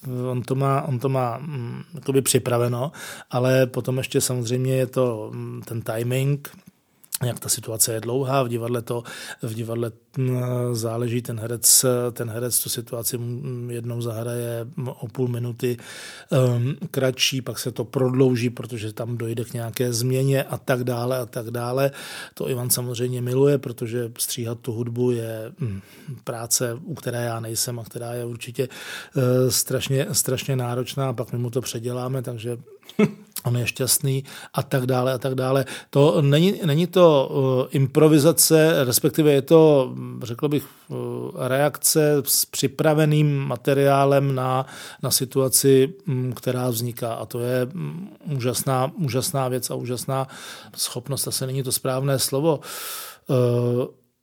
uh, 0.06 0.28
on 0.30 0.42
to 0.42 0.54
má, 0.54 0.82
on 0.82 0.98
to 0.98 1.08
má 1.08 1.38
um, 1.38 1.84
připraveno, 2.22 2.92
ale 3.30 3.66
potom 3.66 3.98
ještě 3.98 4.20
samozřejmě 4.20 4.76
je 4.76 4.86
to 4.86 5.30
um, 5.32 5.62
ten 5.64 5.82
timing, 5.82 6.50
jak 7.26 7.40
ta 7.40 7.48
situace 7.48 7.92
je 7.92 8.00
dlouhá, 8.00 8.42
v 8.42 8.48
divadle 8.48 8.82
to, 8.82 9.02
v 9.42 9.54
divadle 9.54 9.92
záleží, 10.72 11.22
ten 11.22 11.40
herec, 11.40 11.84
ten 12.12 12.30
herec 12.30 12.62
tu 12.62 12.68
situaci 12.68 13.20
jednou 13.68 14.00
zahraje 14.00 14.66
o 14.86 15.08
půl 15.08 15.28
minuty 15.28 15.76
um, 16.30 16.76
kratší, 16.90 17.40
pak 17.40 17.58
se 17.58 17.72
to 17.72 17.84
prodlouží, 17.84 18.50
protože 18.50 18.92
tam 18.92 19.16
dojde 19.16 19.44
k 19.44 19.52
nějaké 19.52 19.92
změně 19.92 20.42
a 20.42 20.58
tak 20.58 20.84
dále 20.84 21.18
a 21.18 21.26
tak 21.26 21.50
dále. 21.50 21.90
To 22.34 22.50
Ivan 22.50 22.70
samozřejmě 22.70 23.22
miluje, 23.22 23.58
protože 23.58 24.12
stříhat 24.18 24.58
tu 24.58 24.72
hudbu 24.72 25.10
je 25.10 25.52
um, 25.60 25.82
práce, 26.24 26.78
u 26.84 26.94
které 26.94 27.24
já 27.24 27.40
nejsem 27.40 27.78
a 27.78 27.84
která 27.84 28.12
je 28.14 28.24
určitě 28.24 28.68
uh, 28.68 29.22
strašně, 29.48 30.06
strašně 30.12 30.56
náročná, 30.56 31.12
pak 31.12 31.32
my 31.32 31.38
mu 31.38 31.50
to 31.50 31.60
předěláme, 31.60 32.22
takže 32.22 32.56
on 33.44 33.56
je 33.56 33.66
šťastný 33.66 34.24
a 34.54 34.62
tak 34.62 34.86
dále 34.86 35.12
a 35.12 35.18
tak 35.18 35.34
dále. 35.34 35.64
To 35.90 36.22
není, 36.22 36.60
není 36.64 36.86
to 36.86 37.28
uh, 37.30 37.66
improvizace, 37.70 38.84
respektive 38.84 39.32
je 39.32 39.42
to, 39.42 39.94
řekl 40.22 40.48
bych, 40.48 40.64
uh, 40.88 40.98
reakce 41.36 42.22
s 42.26 42.44
připraveným 42.44 43.38
materiálem 43.38 44.34
na, 44.34 44.66
na 45.02 45.10
situaci, 45.10 45.94
um, 46.08 46.32
která 46.32 46.70
vzniká. 46.70 47.14
A 47.14 47.26
to 47.26 47.40
je 47.40 47.66
um, 47.74 48.10
úžasná, 48.36 48.92
úžasná 48.94 49.48
věc 49.48 49.70
a 49.70 49.74
úžasná 49.74 50.28
schopnost, 50.76 51.28
asi 51.28 51.46
není 51.46 51.62
to 51.62 51.72
správné 51.72 52.18
slovo, 52.18 52.60
uh, 53.26 53.36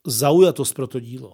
zaujatost 0.07 0.73
pro 0.73 0.87
to 0.87 0.99
dílo. 0.99 1.33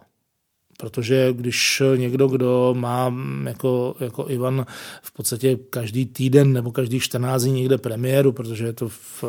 Protože 0.78 1.34
když 1.34 1.82
někdo, 1.96 2.28
kdo 2.28 2.76
má 2.78 3.14
jako, 3.48 3.96
jako 4.00 4.26
Ivan 4.30 4.66
v 5.02 5.12
podstatě 5.12 5.58
každý 5.70 6.06
týden 6.06 6.54
nebo 6.54 6.72
každý 6.72 7.00
14 7.00 7.44
dní 7.44 7.54
někde 7.54 7.78
premiéru, 7.78 8.32
protože 8.32 8.66
je 8.66 8.74
to 8.74 8.90
v 8.90 9.24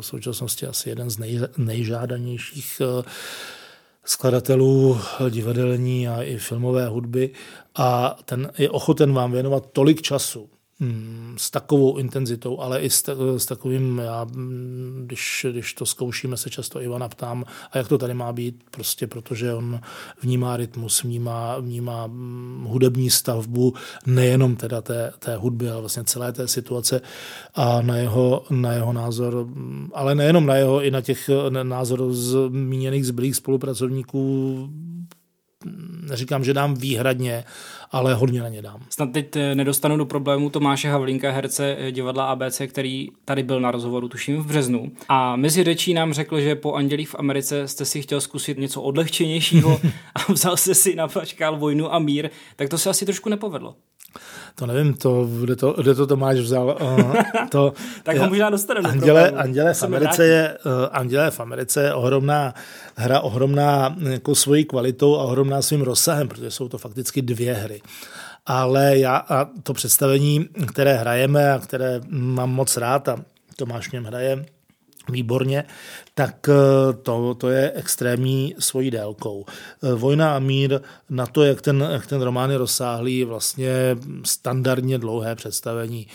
současnosti 0.00 0.66
asi 0.66 0.88
jeden 0.88 1.10
z 1.10 1.18
nej, 1.18 1.40
nejžádanějších 1.56 2.82
eh, 2.84 3.10
skladatelů 4.04 5.00
divadelní 5.30 6.08
a 6.08 6.22
i 6.22 6.38
filmové 6.38 6.88
hudby 6.88 7.30
a 7.74 8.18
ten 8.24 8.50
je 8.58 8.70
ochoten 8.70 9.12
vám 9.12 9.32
věnovat 9.32 9.66
tolik 9.72 10.02
času, 10.02 10.48
s 11.36 11.50
takovou 11.50 11.98
intenzitou, 11.98 12.60
ale 12.60 12.80
i 12.80 12.90
s, 12.90 13.04
s 13.36 13.46
takovým, 13.46 13.98
já, 13.98 14.24
mm, 14.24 15.02
když, 15.06 15.46
když 15.50 15.74
to 15.74 15.86
zkoušíme, 15.86 16.36
se 16.36 16.50
často 16.50 16.82
Ivana 16.82 17.08
ptám, 17.08 17.44
a 17.72 17.78
jak 17.78 17.88
to 17.88 17.98
tady 17.98 18.14
má 18.14 18.32
být, 18.32 18.62
prostě 18.70 19.06
protože 19.06 19.54
on 19.54 19.80
vnímá 20.22 20.56
rytmus, 20.56 21.02
vnímá, 21.02 21.58
vnímá 21.58 22.06
mm, 22.06 22.64
hudební 22.68 23.10
stavbu, 23.10 23.74
nejenom 24.06 24.56
teda 24.56 24.80
té, 24.80 25.12
té 25.18 25.36
hudby, 25.36 25.70
ale 25.70 25.80
vlastně 25.80 26.04
celé 26.04 26.32
té 26.32 26.48
situace 26.48 27.00
a 27.54 27.82
na 27.82 27.96
jeho, 27.96 28.44
na 28.50 28.72
jeho 28.72 28.92
názor, 28.92 29.46
mm, 29.46 29.90
ale 29.94 30.14
nejenom 30.14 30.46
na 30.46 30.56
jeho, 30.56 30.82
i 30.82 30.90
na 30.90 31.00
těch 31.00 31.30
názorů 31.62 32.14
zmíněných 32.14 33.06
zbylých 33.06 33.36
spolupracovníků 33.36 34.68
neříkám, 36.10 36.44
že 36.44 36.54
dám 36.54 36.74
výhradně, 36.74 37.44
ale 37.90 38.14
hodně 38.14 38.40
na 38.40 38.48
ně 38.48 38.62
dám. 38.62 38.82
Snad 38.90 39.12
teď 39.12 39.36
eh, 39.36 39.54
nedostanu 39.54 39.96
do 39.96 40.06
problému 40.06 40.50
Tomáše 40.50 40.88
Havlínka, 40.88 41.30
herce 41.30 41.76
eh, 41.78 41.92
divadla 41.92 42.24
ABC, 42.24 42.62
který 42.66 43.08
tady 43.24 43.42
byl 43.42 43.60
na 43.60 43.70
rozhovoru, 43.70 44.08
tuším 44.08 44.36
v 44.36 44.46
březnu. 44.46 44.92
A 45.08 45.36
mezi 45.36 45.64
řečí 45.64 45.94
nám 45.94 46.12
řekl, 46.12 46.40
že 46.40 46.54
po 46.54 46.72
Andělích 46.72 47.08
v 47.08 47.14
Americe 47.14 47.68
jste 47.68 47.84
si 47.84 48.02
chtěl 48.02 48.20
zkusit 48.20 48.58
něco 48.58 48.82
odlehčenějšího 48.82 49.80
a 50.14 50.32
vzal 50.32 50.56
jste 50.56 50.74
si 50.74 50.94
na 50.94 51.08
pačkál 51.08 51.56
vojnu 51.56 51.94
a 51.94 51.98
mír, 51.98 52.30
tak 52.56 52.68
to 52.68 52.78
se 52.78 52.90
asi 52.90 53.04
trošku 53.04 53.28
nepovedlo. 53.28 53.74
To 54.60 54.66
nevím, 54.66 54.94
to, 54.94 55.24
kde, 55.40 55.56
to, 55.56 55.72
kde 55.72 55.94
to 55.94 56.06
Tomáš 56.06 56.38
vzal. 56.38 56.76
Uh, 56.80 57.14
to, 57.50 57.72
tak 58.02 58.18
ho 58.18 58.28
možná 58.28 58.50
dostaneme. 58.50 58.88
Anděle, 58.88 59.30
Anděle, 59.30 59.74
v 59.74 59.82
Americe 59.82 60.26
je, 60.26 60.58
uh, 60.64 60.72
Anděle 60.92 61.30
v 61.30 61.40
Americe 61.40 61.82
je 61.82 61.94
ohromná 61.94 62.54
hra, 62.96 63.20
ohromná 63.20 63.96
jako 64.10 64.34
svojí 64.34 64.64
kvalitou 64.64 65.16
a 65.16 65.22
ohromná 65.22 65.62
svým 65.62 65.82
rozsahem, 65.82 66.28
protože 66.28 66.50
jsou 66.50 66.68
to 66.68 66.78
fakticky 66.78 67.22
dvě 67.22 67.54
hry. 67.54 67.82
Ale 68.46 68.98
já 68.98 69.16
a 69.16 69.48
to 69.62 69.72
představení, 69.72 70.48
které 70.66 70.94
hrajeme 70.94 71.52
a 71.52 71.58
které 71.58 72.00
mám 72.08 72.50
moc 72.50 72.76
rád 72.76 73.08
a 73.08 73.16
Tomáš 73.56 73.88
v 73.88 73.92
něm 73.92 74.04
hraje, 74.04 74.44
výborně, 75.08 75.64
tak 76.14 76.48
eh, 76.48 76.92
to, 76.92 77.34
to 77.34 77.48
je 77.48 77.72
extrémní 77.74 78.54
svojí 78.58 78.90
délkou. 78.90 79.44
Eh, 79.82 79.94
Vojna 79.94 80.36
a 80.36 80.38
mír 80.38 80.80
na 81.10 81.26
to, 81.26 81.44
jak 81.44 81.62
ten, 81.62 81.88
jak 81.92 82.06
ten 82.06 82.22
román 82.22 82.50
je 82.50 82.58
rozsáhlý, 82.58 83.24
vlastně 83.24 83.96
standardně 84.24 84.98
dlouhé 84.98 85.34
představení. 85.34 86.06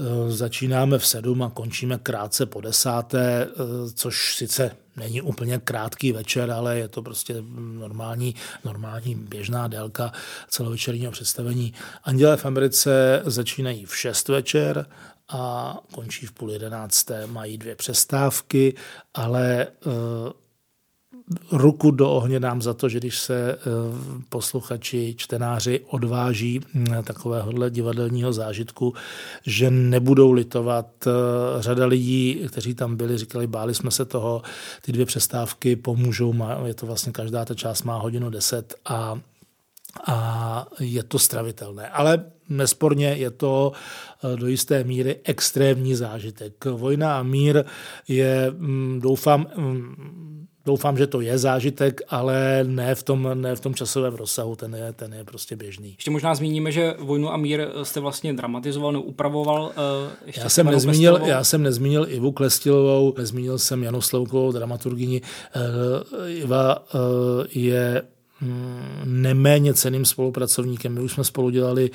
Eh, 0.00 0.30
začínáme 0.30 0.98
v 0.98 1.06
sedm 1.06 1.42
a 1.42 1.50
končíme 1.50 1.98
krátce 1.98 2.46
po 2.46 2.60
desáté, 2.60 3.48
což 3.94 4.36
sice 4.36 4.70
není 4.96 5.22
úplně 5.22 5.58
krátký 5.58 6.12
večer, 6.12 6.50
ale 6.50 6.78
je 6.78 6.88
to 6.88 7.02
prostě 7.02 7.34
normální, 7.58 8.34
normální 8.64 9.14
běžná 9.14 9.68
délka 9.68 10.12
celovečerního 10.48 11.12
představení. 11.12 11.74
Anděle 12.04 12.36
v 12.36 12.46
Americe 12.46 13.22
začínají 13.24 13.84
v 13.84 13.96
šest 13.96 14.28
večer 14.28 14.86
a 15.28 15.74
končí 15.94 16.26
v 16.26 16.32
půl 16.32 16.50
jedenácté. 16.50 17.26
Mají 17.26 17.58
dvě 17.58 17.74
přestávky, 17.74 18.74
ale 19.14 19.66
uh, 19.86 19.92
ruku 21.52 21.90
do 21.90 22.10
ohně 22.10 22.40
dám 22.40 22.62
za 22.62 22.74
to, 22.74 22.88
že 22.88 22.98
když 22.98 23.18
se 23.18 23.56
uh, 23.56 23.62
posluchači, 24.28 25.14
čtenáři 25.18 25.80
odváží 25.86 26.60
uh, 26.60 27.02
takovéhohle 27.02 27.70
divadelního 27.70 28.32
zážitku, 28.32 28.94
že 29.46 29.70
nebudou 29.70 30.32
litovat. 30.32 31.08
Řada 31.58 31.86
lidí, 31.86 32.40
kteří 32.48 32.74
tam 32.74 32.96
byli, 32.96 33.18
říkali, 33.18 33.46
báli 33.46 33.74
jsme 33.74 33.90
se 33.90 34.04
toho, 34.04 34.42
ty 34.82 34.92
dvě 34.92 35.06
přestávky 35.06 35.76
pomůžou, 35.76 36.34
je 36.66 36.74
to 36.74 36.86
vlastně 36.86 37.12
každá 37.12 37.44
ta 37.44 37.54
část 37.54 37.82
má 37.82 37.98
hodinu 37.98 38.30
deset 38.30 38.74
a 38.84 39.20
a 40.06 40.66
je 40.80 41.02
to 41.02 41.18
stravitelné. 41.18 41.88
Ale 41.88 42.24
nesporně 42.48 43.06
je 43.06 43.30
to 43.30 43.72
eh, 44.24 44.36
do 44.36 44.46
jisté 44.46 44.84
míry 44.84 45.16
extrémní 45.24 45.94
zážitek. 45.94 46.64
Vojna 46.64 47.18
a 47.18 47.22
mír 47.22 47.64
je, 48.08 48.52
mm, 48.56 49.00
doufám, 49.02 49.46
mm, 49.56 50.46
doufám, 50.66 50.96
že 50.96 51.06
to 51.06 51.20
je 51.20 51.38
zážitek, 51.38 52.00
ale 52.08 52.64
ne 52.68 52.94
v 52.94 53.02
tom, 53.02 53.28
ne 53.34 53.56
v 53.56 53.60
tom 53.60 53.74
časovém 53.74 54.14
rozsahu, 54.14 54.56
ten 54.56 54.74
je, 54.74 54.92
ten 54.92 55.14
je 55.14 55.24
prostě 55.24 55.56
běžný. 55.56 55.88
Ještě 55.88 56.10
možná 56.10 56.34
zmíníme, 56.34 56.72
že 56.72 56.94
Vojnu 56.98 57.32
a 57.32 57.36
mír 57.36 57.68
jste 57.82 58.00
vlastně 58.00 58.32
dramatizoval, 58.32 58.92
no, 58.92 59.02
upravoval. 59.02 59.62
Uh, 59.62 59.72
ještě 60.26 60.40
já, 60.40 60.48
jsem 60.48 60.66
nezmínil, 60.66 61.20
já 61.24 61.44
jsem 61.44 61.62
nezmínil 61.62 62.06
Ivu 62.08 62.32
Klestilovou, 62.32 63.14
nezmínil 63.18 63.58
jsem 63.58 63.82
Janu 63.82 64.00
Sloukovou, 64.00 64.52
dramaturgyni. 64.52 65.20
Uh, 65.20 66.30
Iva 66.30 66.84
je 67.50 68.02
neméně 69.04 69.74
ceným 69.74 70.04
spolupracovníkem. 70.04 70.94
My 70.94 71.00
už 71.00 71.12
jsme 71.12 71.24
spolu 71.24 71.50
dělali, 71.50 71.90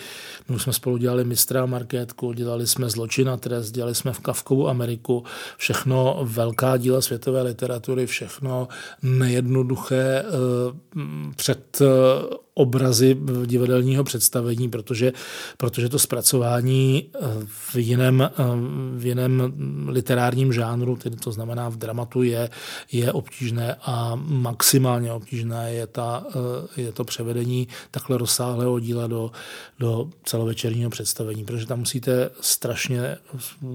my 0.49 0.56
už 0.56 0.63
jsme 0.63 0.73
spolu 0.73 0.97
dělali 0.97 1.23
mistra 1.23 1.65
marketku, 1.65 2.34
dělali 2.34 2.67
jsme 2.67 2.89
zločin 2.89 3.29
a 3.29 3.38
trest, 3.38 3.71
dělali 3.71 3.95
jsme 3.95 4.13
v 4.13 4.19
Kavkovou 4.19 4.67
Ameriku, 4.67 5.23
všechno 5.58 6.19
velká 6.23 6.77
díla 6.77 7.01
světové 7.01 7.41
literatury, 7.41 8.06
všechno 8.06 8.67
nejednoduché 9.01 10.19
eh, 10.19 10.25
před 11.36 11.82
eh, 11.82 11.86
obrazy 12.54 13.18
divadelního 13.46 14.04
představení, 14.04 14.70
protože, 14.70 15.13
protože 15.58 15.89
to 15.89 16.00
zpracování 16.00 17.10
eh, 17.16 17.20
v 17.46 17.76
jiném, 17.76 18.22
eh, 18.22 18.32
v 18.98 19.06
jiném 19.06 19.54
literárním 19.88 20.54
žánru, 20.54 20.96
tedy 20.96 21.16
to 21.16 21.32
znamená 21.32 21.70
v 21.70 21.78
dramatu, 21.78 22.24
je, 22.24 22.50
je 22.92 23.12
obtížné 23.12 23.76
a 23.82 24.16
maximálně 24.16 25.12
obtížné 25.12 25.74
je, 25.74 25.88
ta, 25.88 26.26
eh, 26.78 26.82
je 26.82 26.92
to 26.92 27.04
převedení 27.04 27.68
takhle 27.92 28.18
rozsáhlého 28.18 28.80
díla 28.80 29.08
do, 29.08 29.32
do 29.80 30.10
celovečerního 30.24 30.89
představení, 30.89 31.46
protože 31.46 31.66
tam 31.66 31.80
musíte 31.80 32.30
strašně 32.42 33.18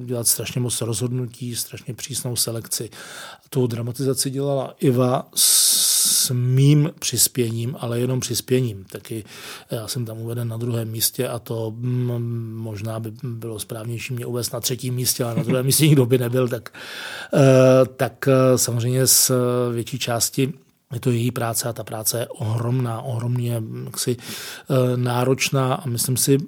dělat 0.05 0.29
strašně 0.29 0.61
moc 0.61 0.81
rozhodnutí, 0.81 1.57
strašně 1.57 1.95
přísnou 1.95 2.37
selekci. 2.37 2.91
Tu 3.51 3.67
dramatizaci 3.67 4.31
dělala 4.31 4.75
Iva 4.81 5.29
s 5.35 6.31
mým 6.31 6.91
přispěním, 6.99 7.77
ale 7.79 8.01
jenom 8.01 8.21
přispěním. 8.21 8.68
Taky 8.75 9.25
já 9.71 9.89
jsem 9.89 10.05
tam 10.05 10.19
uveden 10.19 10.49
na 10.49 10.57
druhém 10.57 10.89
místě 10.89 11.29
a 11.29 11.39
to 11.39 11.71
mm, 11.77 12.53
možná 12.57 13.01
by 13.01 13.13
bylo 13.23 13.59
správnější 13.59 14.15
mě 14.15 14.27
uvést 14.27 14.53
na 14.53 14.61
třetím 14.61 14.95
místě, 14.95 15.25
ale 15.25 15.35
na 15.35 15.43
druhém 15.43 15.67
místě 15.67 15.87
nikdo 15.87 16.07
by 16.07 16.19
nebyl, 16.19 16.49
tak, 16.49 16.73
eh, 17.35 17.39
tak 17.97 18.29
eh, 18.29 18.59
samozřejmě 18.59 19.07
z 19.07 19.31
větší 19.73 19.99
části 19.99 20.53
je 20.93 21.01
to 21.01 21.11
její 21.11 21.31
práce 21.31 21.69
a 21.69 21.73
ta 21.73 21.85
práce 21.85 22.19
je 22.19 22.29
ohromná, 22.29 23.03
ohromně 23.03 23.63
jaksi, 23.85 24.17
e, 24.17 24.97
náročná 24.97 25.75
a 25.75 25.89
myslím 25.89 26.17
si, 26.17 26.39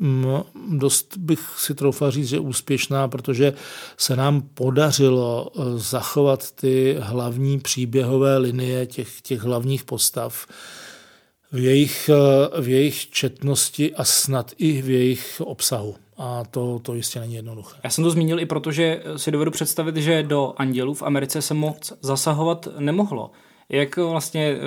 dost 0.70 1.16
bych 1.16 1.40
si 1.56 1.74
troufal 1.74 2.10
říct, 2.10 2.28
že 2.28 2.38
úspěšná, 2.38 3.08
protože 3.08 3.52
se 3.96 4.16
nám 4.16 4.42
podařilo 4.42 5.50
zachovat 5.76 6.52
ty 6.52 6.96
hlavní 7.00 7.60
příběhové 7.60 8.38
linie 8.38 8.86
těch, 8.86 9.20
těch 9.20 9.42
hlavních 9.42 9.84
postav 9.84 10.46
v 11.52 11.58
jejich, 11.58 12.10
v 12.60 12.68
jejich 12.68 13.10
četnosti 13.10 13.94
a 13.94 14.04
snad 14.04 14.52
i 14.58 14.82
v 14.82 14.90
jejich 14.90 15.42
obsahu. 15.44 15.94
A 16.18 16.42
to, 16.50 16.78
to 16.78 16.94
jistě 16.94 17.20
není 17.20 17.34
jednoduché. 17.34 17.78
Já 17.84 17.90
jsem 17.90 18.04
to 18.04 18.10
zmínil 18.10 18.40
i 18.40 18.46
proto, 18.46 18.72
že 18.72 19.02
si 19.16 19.30
dovedu 19.30 19.50
představit, 19.50 19.96
že 19.96 20.22
do 20.22 20.54
Andělů 20.56 20.94
v 20.94 21.02
Americe 21.02 21.42
se 21.42 21.54
moc 21.54 21.92
zasahovat 22.02 22.68
nemohlo. 22.78 23.30
Jak 23.72 23.96
vlastně 23.96 24.46
eh, 24.46 24.58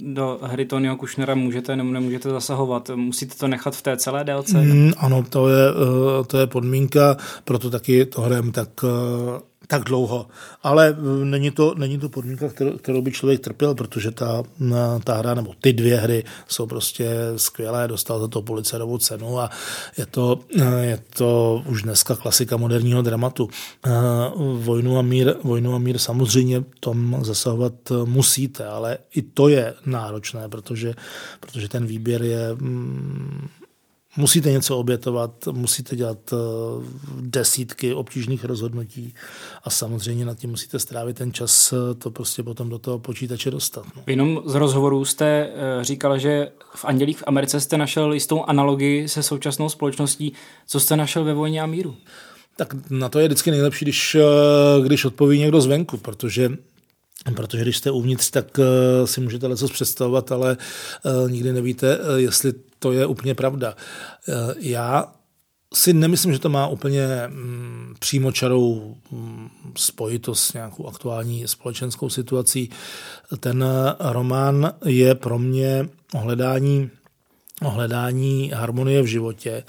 do 0.00 0.38
hry 0.42 0.66
Tonyho 0.66 0.96
Kushnera 0.96 1.34
můžete 1.34 1.76
nebo 1.76 1.90
nemůžete 1.90 2.30
zasahovat? 2.30 2.90
Musíte 2.94 3.34
to 3.34 3.48
nechat 3.48 3.76
v 3.76 3.82
té 3.82 3.96
celé 3.96 4.24
délce? 4.24 4.58
Mm, 4.58 4.92
ano, 4.96 5.24
to 5.28 5.48
je, 5.48 5.64
eh, 5.68 6.24
to 6.24 6.38
je 6.38 6.46
podmínka, 6.46 7.16
proto 7.44 7.70
taky 7.70 8.06
to 8.06 8.20
hrajeme 8.20 8.52
tak 8.52 8.68
eh, 8.84 9.40
tak 9.66 9.84
dlouho. 9.84 10.26
Ale 10.62 10.96
eh, 10.98 11.24
není 11.24 11.50
to, 11.50 11.74
není 11.74 11.98
to 11.98 12.08
podmínka, 12.08 12.48
kterou, 12.48 12.78
kterou 12.78 13.02
by 13.02 13.12
člověk 13.12 13.40
trpěl, 13.40 13.74
protože 13.74 14.10
ta, 14.10 14.42
ta 15.04 15.14
hra, 15.14 15.34
nebo 15.34 15.54
ty 15.60 15.72
dvě 15.72 15.96
hry 15.96 16.24
jsou 16.48 16.66
prostě 16.66 17.10
skvělé, 17.36 17.88
dostal 17.88 18.20
za 18.20 18.28
to 18.28 18.42
policerovou 18.42 18.98
cenu 18.98 19.38
a 19.38 19.50
je 19.98 20.06
to, 20.06 20.40
eh, 20.58 20.84
je 20.84 20.98
to 21.16 21.62
už 21.66 21.82
dneska 21.82 22.16
klasika 22.16 22.56
moderního 22.56 23.02
dramatu. 23.02 23.48
Eh, 23.86 23.90
vojnu 24.54 24.98
a 24.98 25.02
mír, 25.02 25.34
vojnu 25.42 25.74
a 25.74 25.78
mír 25.78 25.98
samozřejmě 25.98 26.64
tom 26.80 27.18
zasahovat 27.22 27.72
musíte, 28.04 28.66
ale 28.66 28.98
i 29.14 29.22
to 29.22 29.48
je 29.48 29.74
náročné, 29.86 30.48
protože, 30.48 30.94
protože 31.40 31.68
ten 31.68 31.86
výběr 31.86 32.22
je 32.22 32.54
mm, 32.54 33.48
musíte 34.16 34.50
něco 34.50 34.78
obětovat, 34.78 35.30
musíte 35.52 35.96
dělat 35.96 36.18
eh, 36.32 36.36
desítky 37.20 37.94
obtížných 37.94 38.44
rozhodnutí 38.44 39.14
a 39.64 39.70
samozřejmě 39.70 40.24
nad 40.24 40.38
tím 40.38 40.50
musíte 40.50 40.78
strávit 40.78 41.16
ten 41.16 41.32
čas, 41.32 41.72
eh, 41.72 41.94
to 41.94 42.10
prostě 42.10 42.42
potom 42.42 42.68
do 42.68 42.78
toho 42.78 42.98
počítače 42.98 43.50
dostat. 43.50 43.86
No. 43.96 44.02
Jenom 44.06 44.42
z 44.46 44.54
rozhovorů 44.54 45.04
jste 45.04 45.26
eh, 45.26 45.84
říkal, 45.84 46.18
že 46.18 46.48
v 46.74 46.84
Andělích 46.84 47.18
v 47.18 47.24
Americe 47.26 47.60
jste 47.60 47.76
našel 47.76 48.12
jistou 48.12 48.44
analogii 48.44 49.08
se 49.08 49.22
současnou 49.22 49.68
společností. 49.68 50.32
Co 50.66 50.80
jste 50.80 50.96
našel 50.96 51.24
ve 51.24 51.34
vojně 51.34 51.62
a 51.62 51.66
míru? 51.66 51.96
Tak 52.56 52.90
na 52.90 53.08
to 53.08 53.18
je 53.18 53.28
vždycky 53.28 53.50
nejlepší, 53.50 53.84
když, 53.84 54.16
když 54.84 55.04
odpoví 55.04 55.38
někdo 55.38 55.60
zvenku, 55.60 55.96
protože 55.96 56.50
Protože 57.34 57.62
když 57.62 57.76
jste 57.76 57.90
uvnitř, 57.90 58.30
tak 58.30 58.60
si 59.04 59.20
můžete 59.20 59.48
něco 59.48 59.68
představovat, 59.68 60.32
ale 60.32 60.56
nikdy 61.28 61.52
nevíte, 61.52 61.98
jestli 62.16 62.52
to 62.78 62.92
je 62.92 63.06
úplně 63.06 63.34
pravda. 63.34 63.74
Eh, 64.28 64.54
já 64.58 65.12
si 65.74 65.92
nemyslím, 65.92 66.32
že 66.32 66.38
to 66.38 66.48
má 66.48 66.66
úplně 66.66 67.06
mm, 67.26 67.94
přímočarou 67.98 68.96
mm, 69.10 69.48
spojitost 69.76 70.42
s 70.42 70.52
nějakou 70.52 70.86
aktuální 70.86 71.48
společenskou 71.48 72.10
situací. 72.10 72.70
Ten 73.40 73.64
román 74.00 74.72
je 74.84 75.14
pro 75.14 75.38
mě 75.38 75.88
ohledání, 76.14 76.90
ohledání 77.62 78.52
harmonie 78.54 79.02
v 79.02 79.06
životě 79.06 79.64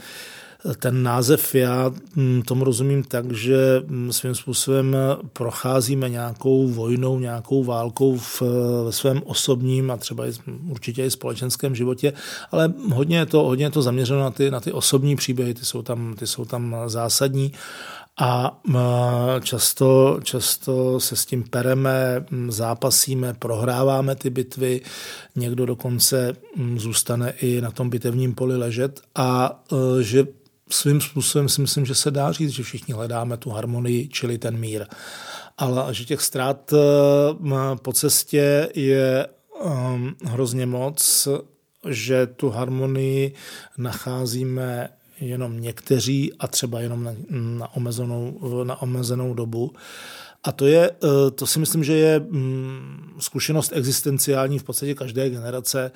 ten 0.80 1.04
název 1.04 1.56
já 1.56 1.92
mm, 2.16 2.42
tomu 2.42 2.64
rozumím 2.64 3.04
tak, 3.04 3.32
že 3.32 3.84
mm, 3.88 4.14
svým 4.14 4.36
způsobem 4.36 4.96
procházíme 5.34 6.10
nějakou 6.10 6.68
vojnou, 6.68 7.20
nějakou 7.20 7.64
válkou 7.64 8.18
v, 8.18 8.42
ve 8.86 8.92
svém 8.92 9.22
osobním 9.26 9.92
a 9.92 9.98
třeba 9.98 10.28
i, 10.28 10.32
určitě 10.70 11.06
i 11.06 11.12
společenském 11.12 11.76
životě, 11.76 12.14
ale 12.52 12.74
hodně 12.94 13.18
je 13.18 13.26
to, 13.26 13.44
hodně 13.44 13.66
je 13.66 13.70
to 13.70 13.82
zaměřeno 13.82 14.20
na 14.20 14.32
ty, 14.32 14.52
na 14.52 14.60
ty 14.60 14.72
osobní 14.72 15.16
příběhy, 15.16 15.54
ty 15.54 15.66
jsou 15.66 15.82
tam, 15.82 16.16
ty 16.20 16.28
jsou 16.28 16.46
tam 16.46 16.76
zásadní. 16.88 17.52
A 18.20 18.60
často, 19.44 20.20
často 20.24 21.00
se 21.00 21.16
s 21.16 21.26
tím 21.26 21.44
pereme, 21.44 22.26
zápasíme, 22.48 23.34
prohráváme 23.34 24.16
ty 24.16 24.30
bitvy, 24.30 24.82
někdo 25.36 25.66
dokonce 25.66 26.34
zůstane 26.76 27.34
i 27.42 27.62
na 27.62 27.72
tom 27.72 27.90
bitevním 27.90 28.36
poli 28.36 28.58
ležet 28.58 29.02
a 29.16 29.64
e, 30.00 30.04
že 30.04 30.28
svým 30.70 31.02
způsobem 31.02 31.50
si 31.50 31.62
myslím, 31.62 31.86
že 31.86 31.96
se 31.96 32.12
dá 32.12 32.32
říct, 32.32 32.52
že 32.52 32.64
všichni 32.64 32.94
hledáme 32.94 33.38
tu 33.38 33.50
harmonii, 33.50 34.08
čili 34.08 34.38
ten 34.38 34.58
mír. 34.58 34.86
Ale 35.58 35.94
že 35.94 36.06
těch 36.06 36.22
ztrát 36.22 36.74
e, 36.74 36.78
po 37.76 37.94
cestě 37.94 38.70
je 38.76 39.28
um, 39.64 40.16
hrozně 40.26 40.66
moc, 40.66 41.28
že 41.90 42.28
tu 42.28 42.50
harmonii 42.50 43.34
nacházíme 43.78 44.90
jenom 45.20 45.62
někteří 45.62 46.34
a 46.40 46.48
třeba 46.48 46.80
jenom 46.80 47.04
na, 47.04 47.12
na, 47.30 47.76
omezenou, 47.76 48.40
na 48.64 48.82
omezenou 48.82 49.34
dobu. 49.34 49.72
A 50.44 50.52
to, 50.52 50.68
je, 50.68 50.92
eh, 50.92 51.32
to 51.32 51.48
si 51.48 51.60
myslím, 51.60 51.84
že 51.84 51.94
je 51.94 52.20
mm, 52.20 53.16
zkušenost 53.20 53.72
existenciální 53.76 54.60
v 54.60 54.64
podstatě 54.64 54.96
každé 54.96 55.30
generace 55.30 55.92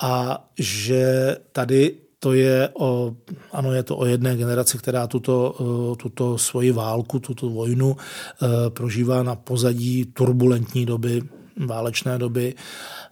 a 0.00 0.44
že 0.58 1.36
tady 1.52 1.94
to 2.22 2.38
je 2.38 2.70
o, 2.78 3.18
ano, 3.52 3.72
je 3.74 3.82
to 3.82 3.96
o 3.96 4.06
jedné 4.06 4.36
generaci, 4.36 4.78
která 4.78 5.06
tuto, 5.06 5.54
eh, 5.58 5.96
tuto 5.96 6.38
svoji 6.38 6.70
válku, 6.70 7.18
tuto 7.18 7.50
vojnu 7.50 7.96
eh, 7.98 8.70
prožívá 8.70 9.22
na 9.22 9.34
pozadí 9.34 10.06
turbulentní 10.14 10.86
doby, 10.86 11.22
válečné 11.56 12.18
doby 12.18 12.54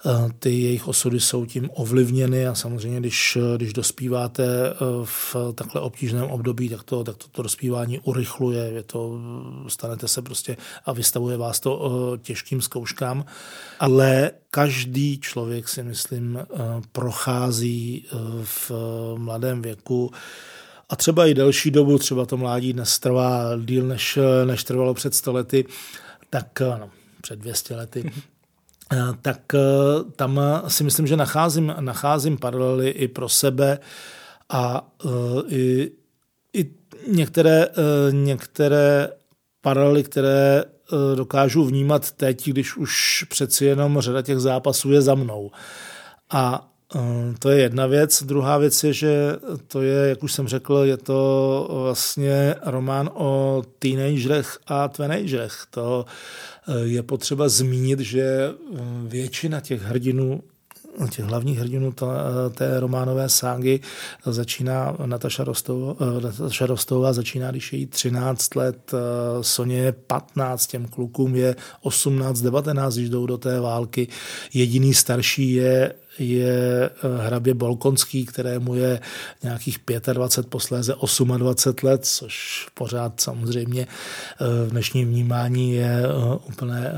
Eh, 0.06 0.28
ty 0.38 0.50
jejich 0.50 0.88
osudy 0.88 1.20
jsou 1.20 1.46
tím 1.46 1.70
ovlivněny 1.74 2.46
a 2.46 2.54
samozřejmě, 2.54 3.00
když, 3.00 3.38
když 3.56 3.72
dospíváte 3.72 4.44
eh, 4.44 4.74
v 5.04 5.36
takhle 5.54 5.80
obtížném 5.80 6.24
období, 6.24 6.68
tak 6.68 6.82
to, 6.82 7.04
tak 7.04 7.16
to, 7.16 7.28
to 7.28 7.42
dospívání 7.42 7.98
urychluje, 7.98 8.64
je 8.64 8.82
to, 8.82 9.20
stanete 9.68 10.08
se 10.08 10.22
prostě 10.22 10.56
a 10.84 10.92
vystavuje 10.92 11.36
vás 11.36 11.60
to 11.60 11.90
eh, 12.14 12.18
těžkým 12.18 12.62
zkouškám, 12.62 13.24
ale 13.80 14.30
každý 14.50 15.20
člověk 15.20 15.68
si 15.68 15.82
myslím 15.82 16.38
prochází 16.92 18.06
v 18.42 18.72
mladém 19.16 19.62
věku. 19.62 20.10
A 20.88 20.96
třeba 20.96 21.26
i 21.26 21.34
delší 21.34 21.70
dobu, 21.70 21.98
třeba 21.98 22.26
to 22.26 22.36
mládí 22.36 22.72
dnes 22.72 22.98
trvá 22.98 23.42
díl, 23.64 23.86
než, 23.86 24.18
než 24.44 24.64
trvalo 24.64 24.94
před 24.94 25.14
stolety, 25.14 25.64
tak 26.30 26.60
no, 26.60 26.90
před 27.22 27.38
200 27.38 27.76
lety, 27.76 28.12
tak 29.22 29.54
eh, 29.54 29.58
tam 30.16 30.40
si 30.68 30.84
myslím, 30.84 31.06
že 31.06 31.16
nacházím, 31.16 31.74
nacházím 31.80 32.38
paralely 32.38 32.90
i 32.90 33.08
pro 33.08 33.28
sebe 33.28 33.78
a 34.48 34.90
eh, 35.04 35.08
i, 35.48 35.92
i 36.54 36.70
některé, 37.08 37.66
některé 38.10 39.08
paralely, 39.60 40.02
které 40.02 40.64
dokážu 41.14 41.64
vnímat 41.64 42.10
teď, 42.10 42.48
když 42.48 42.76
už 42.76 43.24
přeci 43.28 43.64
jenom 43.64 44.00
řada 44.00 44.22
těch 44.22 44.38
zápasů 44.38 44.92
je 44.92 45.02
za 45.02 45.14
mnou. 45.14 45.50
A 46.30 46.69
to 47.38 47.50
je 47.50 47.62
jedna 47.62 47.86
věc. 47.86 48.22
Druhá 48.22 48.58
věc 48.58 48.84
je, 48.84 48.92
že 48.92 49.36
to 49.66 49.82
je, 49.82 50.08
jak 50.08 50.22
už 50.22 50.32
jsem 50.32 50.48
řekl, 50.48 50.76
je 50.76 50.96
to 50.96 51.68
vlastně 51.82 52.54
román 52.66 53.10
o 53.14 53.62
teenagerech 53.78 54.58
a 54.66 54.88
teenagerech. 54.88 55.66
To 55.70 56.04
je 56.82 57.02
potřeba 57.02 57.48
zmínit, 57.48 58.00
že 58.00 58.22
eh, 58.22 58.78
většina 59.04 59.60
těch 59.60 59.82
hrdinů 59.82 60.42
těch 61.10 61.24
hlavních 61.24 61.58
hrdinů 61.58 61.94
té 62.54 62.80
románové 62.80 63.28
ságy 63.28 63.80
začíná 64.26 64.96
Nataša 65.06 65.44
Rostová, 65.44 65.94
eh, 66.00 66.20
Nataša 66.20 66.66
Rostová 66.66 67.12
začíná, 67.12 67.50
když 67.50 67.72
je 67.72 67.78
jí 67.78 67.86
13 67.86 68.54
let, 68.54 68.92
eh, 68.94 68.98
Soně 69.40 69.78
je 69.78 69.92
15, 69.92 70.66
těm 70.66 70.88
klukům 70.88 71.36
je 71.36 71.56
18, 71.82 72.40
19, 72.40 72.94
když 72.94 73.10
jdou 73.10 73.26
do 73.26 73.38
té 73.38 73.60
války. 73.60 74.08
Jediný 74.54 74.94
starší 74.94 75.52
je 75.52 75.92
je 76.20 76.90
eh, 76.90 77.26
hrabě 77.26 77.54
Bolkonský, 77.54 78.26
kterému 78.26 78.74
je 78.74 79.00
nějakých 79.42 79.78
25, 80.12 80.50
posléze 80.50 80.94
28 81.38 81.82
let, 81.82 82.06
což 82.06 82.66
pořád 82.74 83.20
samozřejmě 83.20 83.86
eh, 83.86 84.66
v 84.66 84.70
dnešním 84.70 85.08
vnímání 85.08 85.72
je 85.72 86.02
eh, 86.04 86.36
úplně 86.48 86.92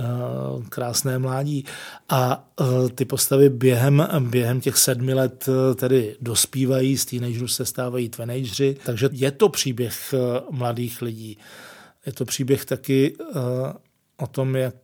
krásné 0.68 1.18
mládí. 1.18 1.64
A 2.08 2.48
ty 2.94 3.04
postavy 3.04 3.48
během, 3.48 4.08
během 4.20 4.60
těch 4.60 4.76
sedmi 4.76 5.14
let 5.14 5.48
tedy 5.74 6.16
dospívají, 6.20 6.98
z 6.98 7.04
teenagerů 7.04 7.48
se 7.48 7.64
stávají 7.64 8.08
teenageři, 8.08 8.76
takže 8.86 9.08
je 9.12 9.30
to 9.30 9.48
příběh 9.48 10.14
mladých 10.50 11.02
lidí. 11.02 11.38
Je 12.06 12.12
to 12.12 12.24
příběh 12.24 12.64
taky 12.64 13.16
o 14.16 14.26
tom, 14.26 14.56
jak 14.56 14.74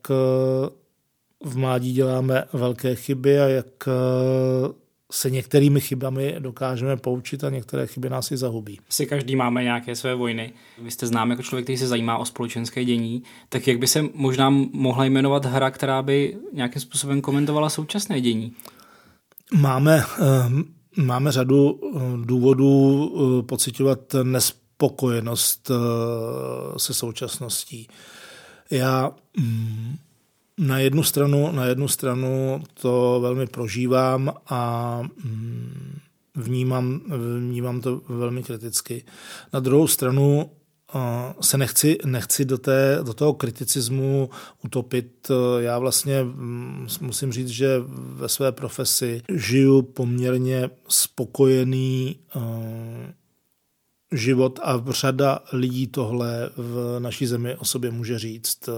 v 1.45 1.57
mládí 1.57 1.93
děláme 1.93 2.45
velké 2.53 2.95
chyby 2.95 3.41
a 3.41 3.49
jak 3.49 3.67
eh, 3.87 3.93
se 5.13 5.31
některými 5.31 5.81
chybami 5.81 6.37
dokážeme 6.39 6.97
poučit 6.97 7.45
a 7.45 7.51
některé 7.51 7.87
chyby 7.87 8.11
nás 8.11 8.31
i 8.31 8.37
zahubí. 8.37 8.79
Si 8.89 9.07
každý 9.07 9.37
máme 9.37 9.63
nějaké 9.63 9.97
své 9.97 10.15
vojny. 10.15 10.53
Vy 10.83 10.91
jste 10.91 11.07
znám 11.07 11.31
jako 11.31 11.43
člověk, 11.43 11.65
který 11.65 11.79
se 11.79 11.89
zajímá 11.89 12.19
o 12.19 12.25
společenské 12.25 12.85
dění, 12.85 13.23
tak 13.49 13.67
jak 13.69 13.79
by 13.79 13.87
se 13.87 14.05
možná 14.15 14.51
mohla 14.73 15.05
jmenovat 15.05 15.45
hra, 15.45 15.71
která 15.71 16.03
by 16.03 16.37
nějakým 16.53 16.83
způsobem 16.83 17.21
komentovala 17.21 17.71
současné 17.71 18.21
dění? 18.21 18.53
Máme, 19.55 20.05
eh, 20.21 21.03
máme 21.03 21.33
řadu 21.33 21.81
eh, 21.83 21.99
důvodů 22.25 23.45
pocitovat 23.49 24.01
nespokojenost 24.23 25.71
se 26.77 26.95
současností. 26.95 27.89
Já 28.71 29.11
mm, 29.37 29.97
na 30.59 30.79
jednu 30.79 31.03
stranu, 31.03 31.53
na 31.53 31.65
jednu 31.65 31.89
stranu 31.89 32.63
to 32.81 33.19
velmi 33.23 33.47
prožívám 33.47 34.33
a 34.47 35.03
mm, 35.25 35.99
vnímám, 36.35 37.01
vnímám 37.39 37.81
to 37.81 38.01
velmi 38.09 38.43
kriticky. 38.43 39.05
Na 39.53 39.61
druhou 39.61 39.87
stranu 39.87 40.51
se 41.41 41.59
nechci, 41.59 41.99
nechci 42.05 42.45
do, 42.45 42.59
té, 42.59 42.99
do 43.03 43.15
toho 43.15 43.35
kriticismu 43.35 44.31
utopit. 44.65 45.31
Já 45.59 45.79
vlastně 45.79 46.23
mm, 46.23 46.87
musím 47.01 47.33
říct, 47.33 47.49
že 47.49 47.83
ve 47.89 48.29
své 48.29 48.53
profesi 48.53 49.23
žiju 49.35 49.83
poměrně 49.83 50.71
spokojený 50.89 52.19
život 54.13 54.61
a 54.63 54.85
řada 54.89 55.39
lidí 55.53 55.87
tohle 55.87 56.51
v 56.57 56.97
naší 56.99 57.27
zemi 57.27 57.57
o 57.57 57.65
sobě 57.65 57.91
může 57.91 58.19
říct. 58.19 58.69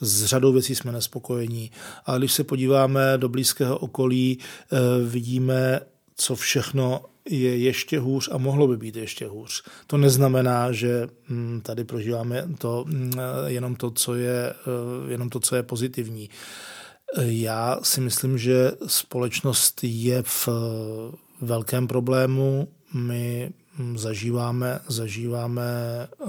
S 0.00 0.24
řadou 0.24 0.52
věcí 0.52 0.74
jsme 0.74 0.92
nespokojení. 0.92 1.70
A 2.06 2.18
když 2.18 2.32
se 2.32 2.44
podíváme 2.44 3.18
do 3.18 3.28
blízkého 3.28 3.78
okolí, 3.78 4.38
eh, 4.38 4.78
vidíme, 5.04 5.80
co 6.16 6.36
všechno 6.36 7.04
je 7.28 7.56
ještě 7.56 7.98
hůř 7.98 8.28
a 8.32 8.38
mohlo 8.38 8.66
by 8.66 8.76
být 8.76 8.96
ještě 8.96 9.26
hůř. 9.26 9.62
To 9.86 9.96
neznamená, 9.96 10.72
že 10.72 11.08
hm, 11.28 11.60
tady 11.62 11.84
prožíváme 11.84 12.48
to, 12.58 12.84
hm, 12.88 13.12
jenom, 13.46 13.76
to, 13.76 13.90
co 13.90 14.14
je, 14.14 14.50
eh, 14.50 15.12
jenom 15.12 15.30
to, 15.30 15.40
co 15.40 15.56
je 15.56 15.62
pozitivní. 15.62 16.30
Já 17.20 17.78
si 17.82 18.00
myslím, 18.00 18.38
že 18.38 18.72
společnost 18.86 19.80
je 19.82 20.22
v 20.22 20.48
velkém 21.40 21.88
problému. 21.88 22.68
My 22.94 23.50
zažíváme, 23.94 24.80
zažíváme 24.88 25.62
eh, 25.62 26.26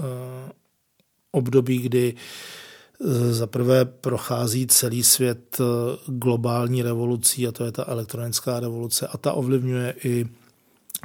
období, 1.30 1.78
kdy 1.78 2.14
eh, 2.14 3.32
za 3.32 3.46
prvé 3.46 3.84
prochází 3.84 4.66
celý 4.66 5.04
svět 5.04 5.60
eh, 5.60 5.64
globální 6.06 6.82
revolucí 6.82 7.48
a 7.48 7.52
to 7.52 7.64
je 7.64 7.72
ta 7.72 7.84
elektronická 7.86 8.60
revoluce 8.60 9.06
a 9.06 9.18
ta 9.18 9.32
ovlivňuje 9.32 9.94
i 10.04 10.26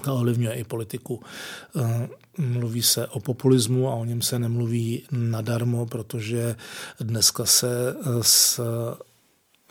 ta 0.03 0.13
ovlivňuje 0.13 0.53
i 0.53 0.63
politiku. 0.63 1.23
Mluví 2.37 2.83
se 2.83 3.07
o 3.07 3.19
populismu 3.19 3.89
a 3.89 3.95
o 3.95 4.05
něm 4.05 4.21
se 4.21 4.39
nemluví 4.39 5.03
nadarmo, 5.11 5.85
protože 5.85 6.55
dneska 6.99 7.45
se 7.45 7.95
s 8.21 8.61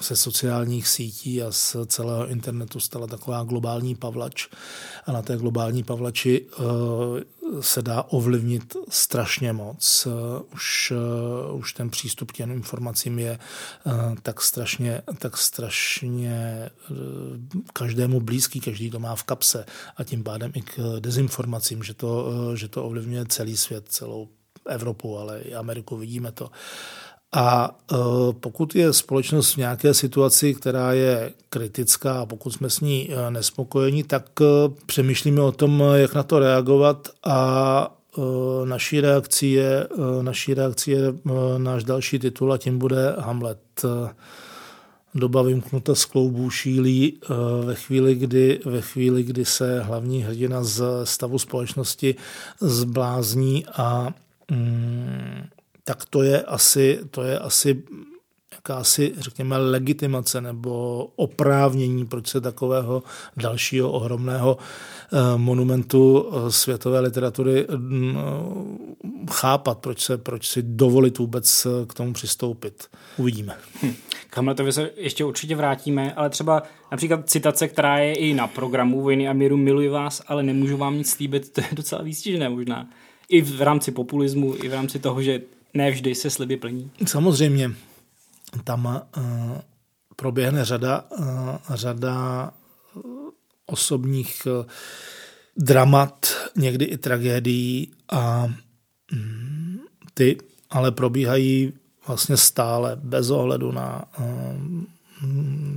se 0.00 0.16
sociálních 0.16 0.88
sítí 0.88 1.42
a 1.42 1.52
z 1.52 1.76
celého 1.86 2.28
internetu 2.28 2.80
stala 2.80 3.06
taková 3.06 3.44
globální 3.44 3.94
pavlač. 3.94 4.48
A 5.06 5.12
na 5.12 5.22
té 5.22 5.36
globální 5.36 5.82
pavlači 5.82 6.46
eh, 6.52 6.62
se 7.60 7.82
dá 7.82 8.02
ovlivnit 8.02 8.76
strašně 8.88 9.52
moc. 9.52 10.06
Eh, 10.06 10.42
už, 10.54 10.92
eh, 10.96 11.52
už 11.52 11.72
ten 11.72 11.90
přístup 11.90 12.32
k 12.32 12.34
těm 12.34 12.50
informacím 12.50 13.18
je 13.18 13.38
tak 14.22 14.40
strašně, 14.40 15.02
tak 15.18 15.36
strašně 15.36 16.70
každému 17.72 18.20
blízký, 18.20 18.60
každý 18.60 18.90
to 18.90 18.98
má 18.98 19.14
v 19.14 19.22
kapse 19.22 19.66
a 19.96 20.04
tím 20.04 20.24
pádem 20.24 20.52
i 20.54 20.62
k 20.62 20.78
dezinformacím, 21.00 21.82
že 21.82 21.94
to, 21.94 22.32
že 22.56 22.68
to 22.68 22.84
ovlivňuje 22.84 23.26
celý 23.26 23.56
svět, 23.56 23.84
celou 23.88 24.28
Evropu, 24.68 25.18
ale 25.18 25.40
i 25.40 25.54
Ameriku, 25.54 25.96
vidíme 25.96 26.32
to. 26.32 26.50
A 27.32 27.78
e, 27.92 27.96
pokud 28.32 28.74
je 28.74 28.92
společnost 28.92 29.54
v 29.54 29.56
nějaké 29.56 29.94
situaci, 29.94 30.54
která 30.54 30.92
je 30.92 31.32
kritická 31.50 32.20
a 32.20 32.26
pokud 32.26 32.50
jsme 32.50 32.70
s 32.70 32.80
ní 32.80 33.10
e, 33.10 33.30
nespokojeni, 33.30 34.04
tak 34.04 34.40
e, 34.40 34.44
přemýšlíme 34.86 35.42
o 35.42 35.52
tom, 35.52 35.84
jak 35.94 36.14
na 36.14 36.22
to 36.22 36.38
reagovat. 36.38 37.08
A 37.24 37.94
naší 38.64 39.00
reakcí 39.00 39.52
je, 39.52 39.88
naší 40.22 40.54
reakcí 40.54 40.90
je 40.90 41.00
náš 41.58 41.84
další 41.84 42.18
titul 42.18 42.52
a 42.52 42.58
tím 42.58 42.78
bude 42.78 43.14
Hamlet. 43.18 43.84
Doba 45.14 45.42
vymknuta 45.42 45.94
z 45.94 46.04
kloubů 46.04 46.50
šílí 46.50 47.18
ve 47.64 47.74
chvíli, 47.74 48.14
kdy, 48.14 48.60
ve 48.64 48.80
chvíli, 48.80 49.22
kdy 49.22 49.44
se 49.44 49.80
hlavní 49.80 50.22
hrdina 50.22 50.64
z 50.64 50.82
stavu 51.04 51.38
společnosti 51.38 52.14
zblázní 52.60 53.66
a 53.66 54.14
mm, 54.50 55.44
tak 55.88 56.04
to 56.04 56.22
je 56.22 56.42
asi, 56.42 56.98
to 57.10 57.22
je 57.22 57.38
asi 57.38 57.82
jakási, 58.52 59.12
řekněme, 59.18 59.56
legitimace 59.56 60.40
nebo 60.40 61.04
oprávnění, 61.16 62.06
proč 62.06 62.26
se 62.26 62.40
takového 62.40 63.02
dalšího 63.36 63.92
ohromného 63.92 64.58
eh, 64.58 65.38
monumentu 65.38 66.30
eh, 66.32 66.52
světové 66.52 67.00
literatury 67.00 67.66
mm, 67.76 68.16
chápat, 69.30 69.78
proč, 69.78 70.00
se, 70.00 70.18
proč 70.18 70.48
si 70.48 70.62
dovolit 70.62 71.18
vůbec 71.18 71.66
eh, 71.66 71.86
k 71.86 71.94
tomu 71.94 72.12
přistoupit. 72.12 72.86
Uvidíme. 73.16 73.56
Hm. 73.82 73.94
K 74.30 74.36
Hamletovi 74.36 74.72
se 74.72 74.90
ještě 74.96 75.24
určitě 75.24 75.56
vrátíme, 75.56 76.14
ale 76.14 76.30
třeba 76.30 76.62
například 76.90 77.30
citace, 77.30 77.68
která 77.68 77.98
je 77.98 78.14
i 78.14 78.34
na 78.34 78.46
programu 78.46 79.00
Vojny 79.00 79.28
a 79.28 79.32
míru 79.32 79.56
Miluji 79.56 79.88
vás, 79.88 80.22
ale 80.26 80.42
nemůžu 80.42 80.76
vám 80.76 80.98
nic 80.98 81.10
slíbit, 81.10 81.52
to 81.52 81.60
je 81.60 81.68
docela 81.72 82.02
výstižné 82.02 82.48
možná. 82.48 82.88
I 83.28 83.42
v 83.42 83.62
rámci 83.62 83.92
populismu, 83.92 84.54
i 84.62 84.68
v 84.68 84.72
rámci 84.72 84.98
toho, 84.98 85.22
že 85.22 85.40
ne 85.74 85.90
vždy 85.90 86.14
se 86.14 86.30
sliby 86.30 86.56
plní. 86.56 86.90
Samozřejmě 87.06 87.70
tam 88.64 88.86
uh, 89.16 89.22
proběhne 90.16 90.64
řada, 90.64 91.04
uh, 91.18 91.26
řada 91.74 92.50
osobních 93.66 94.46
uh, 94.46 94.66
dramat, 95.56 96.26
někdy 96.56 96.84
i 96.84 96.96
tragédií 96.96 97.92
a 98.08 98.52
um, 99.12 99.80
ty 100.14 100.38
ale 100.70 100.92
probíhají 100.92 101.72
vlastně 102.06 102.36
stále 102.36 102.96
bez 102.96 103.30
ohledu 103.30 103.72
na 103.72 104.04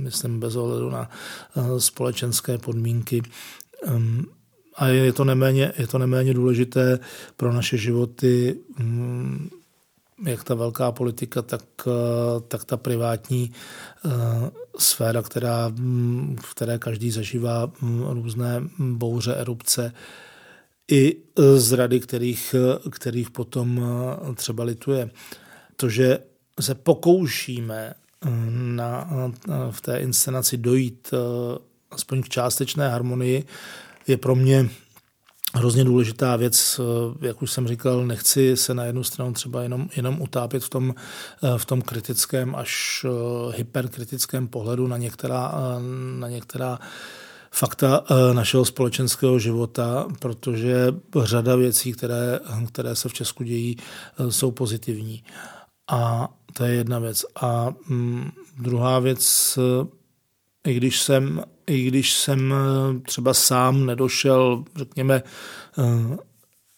myslím 0.02 0.40
bez 0.40 0.56
ohledu 0.56 0.90
na 0.90 1.10
společenské 1.78 2.58
podmínky. 2.58 3.22
A 4.76 4.86
je 4.88 5.12
to 5.12 5.24
neméně, 5.24 5.72
je 5.78 5.86
to 5.86 5.98
neméně 5.98 6.34
důležité 6.34 6.98
pro 7.36 7.52
naše 7.52 7.78
životy 7.78 8.56
um, 8.80 9.50
jak 10.24 10.44
ta 10.44 10.54
velká 10.54 10.92
politika, 10.92 11.42
tak, 11.42 11.62
eh, 11.86 12.40
tak 12.48 12.64
ta 12.64 12.76
privátní 12.76 13.52
eh, 14.04 14.10
sféra, 14.78 15.22
která, 15.22 15.68
mm, 15.68 16.36
v 16.42 16.54
které 16.54 16.78
každý 16.78 17.10
zažívá 17.10 17.72
mm, 17.80 18.02
různé 18.02 18.62
bouře, 18.78 19.34
erupce, 19.34 19.92
i 20.90 21.16
eh, 21.16 21.58
zrady, 21.58 22.00
kterých, 22.00 22.54
kterých 22.90 23.30
potom 23.30 23.80
třeba 24.34 24.64
lituje. 24.64 25.10
To, 25.76 25.88
že 25.88 26.18
se 26.60 26.74
pokoušíme 26.74 27.94
na, 28.50 29.10
v 29.70 29.80
té 29.80 29.98
inscenaci 29.98 30.56
dojít 30.56 31.10
aspoň 31.90 32.22
k 32.22 32.28
částečné 32.28 32.88
harmonii, 32.88 33.44
je 34.06 34.16
pro 34.16 34.34
mě 34.34 34.68
hrozně 35.54 35.84
důležitá 35.84 36.36
věc, 36.36 36.80
eh, 36.80 37.26
jak 37.26 37.42
už 37.42 37.52
jsem 37.52 37.68
říkal, 37.68 38.06
nechci 38.06 38.56
se 38.56 38.74
na 38.74 38.84
jednu 38.84 39.04
stranu 39.04 39.32
třeba 39.32 39.62
jenom, 39.62 39.88
jenom 39.96 40.20
utápět 40.20 40.64
v 40.64 40.68
tom, 40.68 40.94
eh, 41.42 41.58
v 41.58 41.64
tom 41.64 41.82
kritickém 41.82 42.54
až 42.54 43.04
eh, 43.08 43.56
hyperkritickém 43.56 44.48
pohledu 44.48 44.86
na 44.86 44.96
některá, 44.96 45.52
na 46.18 46.28
některá 46.28 46.78
fakta 47.54 48.04
našeho 48.32 48.64
společenského 48.64 49.38
života, 49.38 50.06
protože 50.18 50.86
řada 51.22 51.56
věcí, 51.56 51.92
které, 51.92 52.40
které 52.68 52.96
se 52.96 53.08
v 53.08 53.12
Česku 53.12 53.44
dějí, 53.44 53.76
jsou 54.30 54.50
pozitivní. 54.50 55.24
A 55.90 56.28
to 56.52 56.64
je 56.64 56.74
jedna 56.74 56.98
věc. 56.98 57.24
A 57.40 57.74
mm, 57.88 58.30
druhá 58.58 58.98
věc, 58.98 59.58
i 60.66 60.74
když 60.74 61.00
jsem, 61.00 61.42
i 61.66 61.82
když 61.82 62.12
jsem 62.12 62.54
eh, 62.54 63.00
třeba 63.00 63.34
sám 63.34 63.86
nedošel, 63.86 64.64
řekněme, 64.76 65.22
eh, 65.78 66.16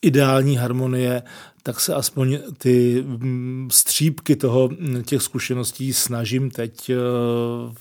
ideální 0.03 0.57
harmonie, 0.57 1.23
tak 1.62 1.81
se 1.81 1.94
aspoň 1.94 2.38
ty 2.59 3.03
mm, 3.07 3.68
střípky 3.73 4.37
toho, 4.37 4.68
mm, 4.68 5.03
těch 5.03 5.23
zkušeností 5.23 5.92
snažím 5.92 6.51
teď 6.51 6.90
eh, 6.90 6.94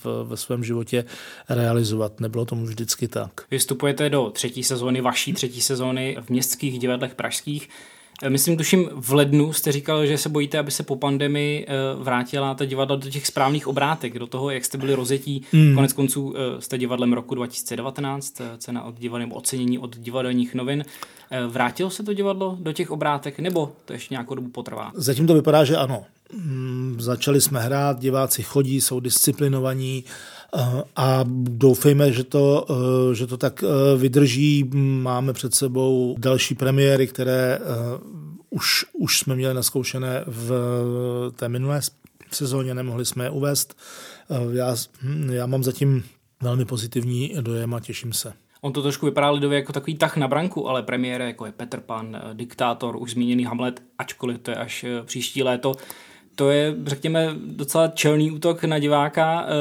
v, 0.04 0.24
ve 0.24 0.36
svém 0.36 0.64
životě 0.64 1.04
realizovat. 1.48 2.20
Nebylo 2.20 2.44
tomu 2.44 2.66
vždycky 2.66 3.08
tak. 3.08 3.32
Vystupujete 3.50 4.10
do 4.10 4.30
třetí 4.30 4.64
sezóny, 4.64 5.00
vaší 5.00 5.32
třetí 5.32 5.60
sezóny 5.60 6.16
v 6.20 6.30
městských 6.30 6.78
divadlech 6.78 7.14
pražských. 7.14 7.68
Eh, 8.22 8.30
myslím, 8.30 8.56
tuším, 8.56 8.90
v 8.94 9.12
lednu 9.12 9.52
jste 9.52 9.72
říkal, 9.72 10.06
že 10.06 10.18
se 10.18 10.28
bojíte, 10.28 10.58
aby 10.58 10.70
se 10.70 10.82
po 10.82 10.96
pandemii 10.96 11.66
eh, 11.68 12.02
vrátila 12.02 12.54
ta 12.54 12.64
divadla 12.64 12.96
do 12.96 13.10
těch 13.10 13.26
správných 13.26 13.66
obrátek, 13.66 14.18
do 14.18 14.26
toho, 14.26 14.50
jak 14.50 14.64
jste 14.64 14.78
byli 14.78 14.94
rozjetí. 14.94 15.42
Mm. 15.52 15.74
Konec 15.74 15.92
konců 15.92 16.34
eh, 16.36 16.60
jste 16.60 16.78
divadlem 16.78 17.12
roku 17.12 17.34
2019, 17.34 18.40
cena 18.58 18.82
od 18.82 18.98
divadla 18.98 19.18
nebo 19.18 19.34
ocenění 19.34 19.78
od 19.78 19.96
divadelních 19.96 20.54
novin. 20.54 20.84
Vrátilo 21.48 21.90
se 21.90 22.02
to 22.02 22.12
divadlo 22.12 22.56
do 22.60 22.72
těch 22.72 22.90
obrátek, 22.90 23.38
nebo 23.38 23.72
to 23.84 23.92
ještě 23.92 24.14
nějakou 24.14 24.34
dobu 24.34 24.48
potrvá? 24.48 24.92
Zatím 24.94 25.26
to 25.26 25.34
vypadá, 25.34 25.64
že 25.64 25.76
ano. 25.76 26.04
Mm, 26.32 26.96
začali 27.00 27.40
jsme 27.40 27.60
hrát, 27.60 28.00
diváci 28.00 28.42
chodí, 28.42 28.80
jsou 28.80 29.00
disciplinovaní, 29.00 30.04
a 30.96 31.24
doufejme, 31.48 32.12
že 32.12 32.24
to, 32.24 32.66
eh, 32.70 33.14
že 33.14 33.26
to 33.26 33.36
tak 33.36 33.64
eh, 33.64 33.96
vydrží. 33.96 34.70
Máme 35.02 35.32
před 35.32 35.54
sebou 35.54 36.16
další 36.18 36.54
premiéry, 36.54 37.06
které 37.06 37.58
eh, 37.58 37.64
už, 38.50 38.84
už 38.92 39.18
jsme 39.18 39.36
měli 39.36 39.54
naskoušené 39.54 40.24
v 40.26 40.52
té 41.36 41.48
minulé 41.48 41.80
sezóně, 42.30 42.74
nemohli 42.74 43.04
jsme 43.04 43.24
je 43.24 43.30
uvést. 43.30 43.76
Já, 44.52 44.76
hm, 45.02 45.30
já 45.32 45.46
mám 45.46 45.64
zatím 45.64 46.04
velmi 46.42 46.64
pozitivní 46.64 47.34
dojem 47.40 47.74
a 47.74 47.80
těším 47.80 48.12
se. 48.12 48.32
On 48.60 48.72
to 48.72 48.82
trošku 48.82 49.06
vypadá 49.06 49.30
lidově 49.30 49.58
jako 49.58 49.72
takový 49.72 49.96
tah 49.96 50.16
na 50.16 50.28
branku, 50.28 50.68
ale 50.68 50.82
premiére 50.82 51.26
jako 51.26 51.46
je 51.46 51.52
Petr 51.52 51.80
Pan, 51.80 52.22
Diktátor, 52.32 52.96
už 52.96 53.12
zmíněný 53.12 53.44
Hamlet, 53.44 53.82
ačkoliv 53.98 54.38
to 54.38 54.50
je 54.50 54.56
až 54.56 54.84
příští 55.04 55.42
léto, 55.42 55.72
to 56.34 56.50
je, 56.50 56.74
řekněme, 56.86 57.34
docela 57.46 57.88
čelný 57.88 58.30
útok 58.30 58.64
na 58.64 58.78
diváka, 58.78 59.46
eh, 59.46 59.52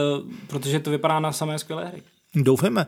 protože 0.48 0.80
to 0.80 0.92
vypadá 0.92 1.20
na 1.20 1.32
samé 1.32 1.60
skvělé 1.60 1.86
hry. 1.86 2.02
Doufejme. 2.36 2.88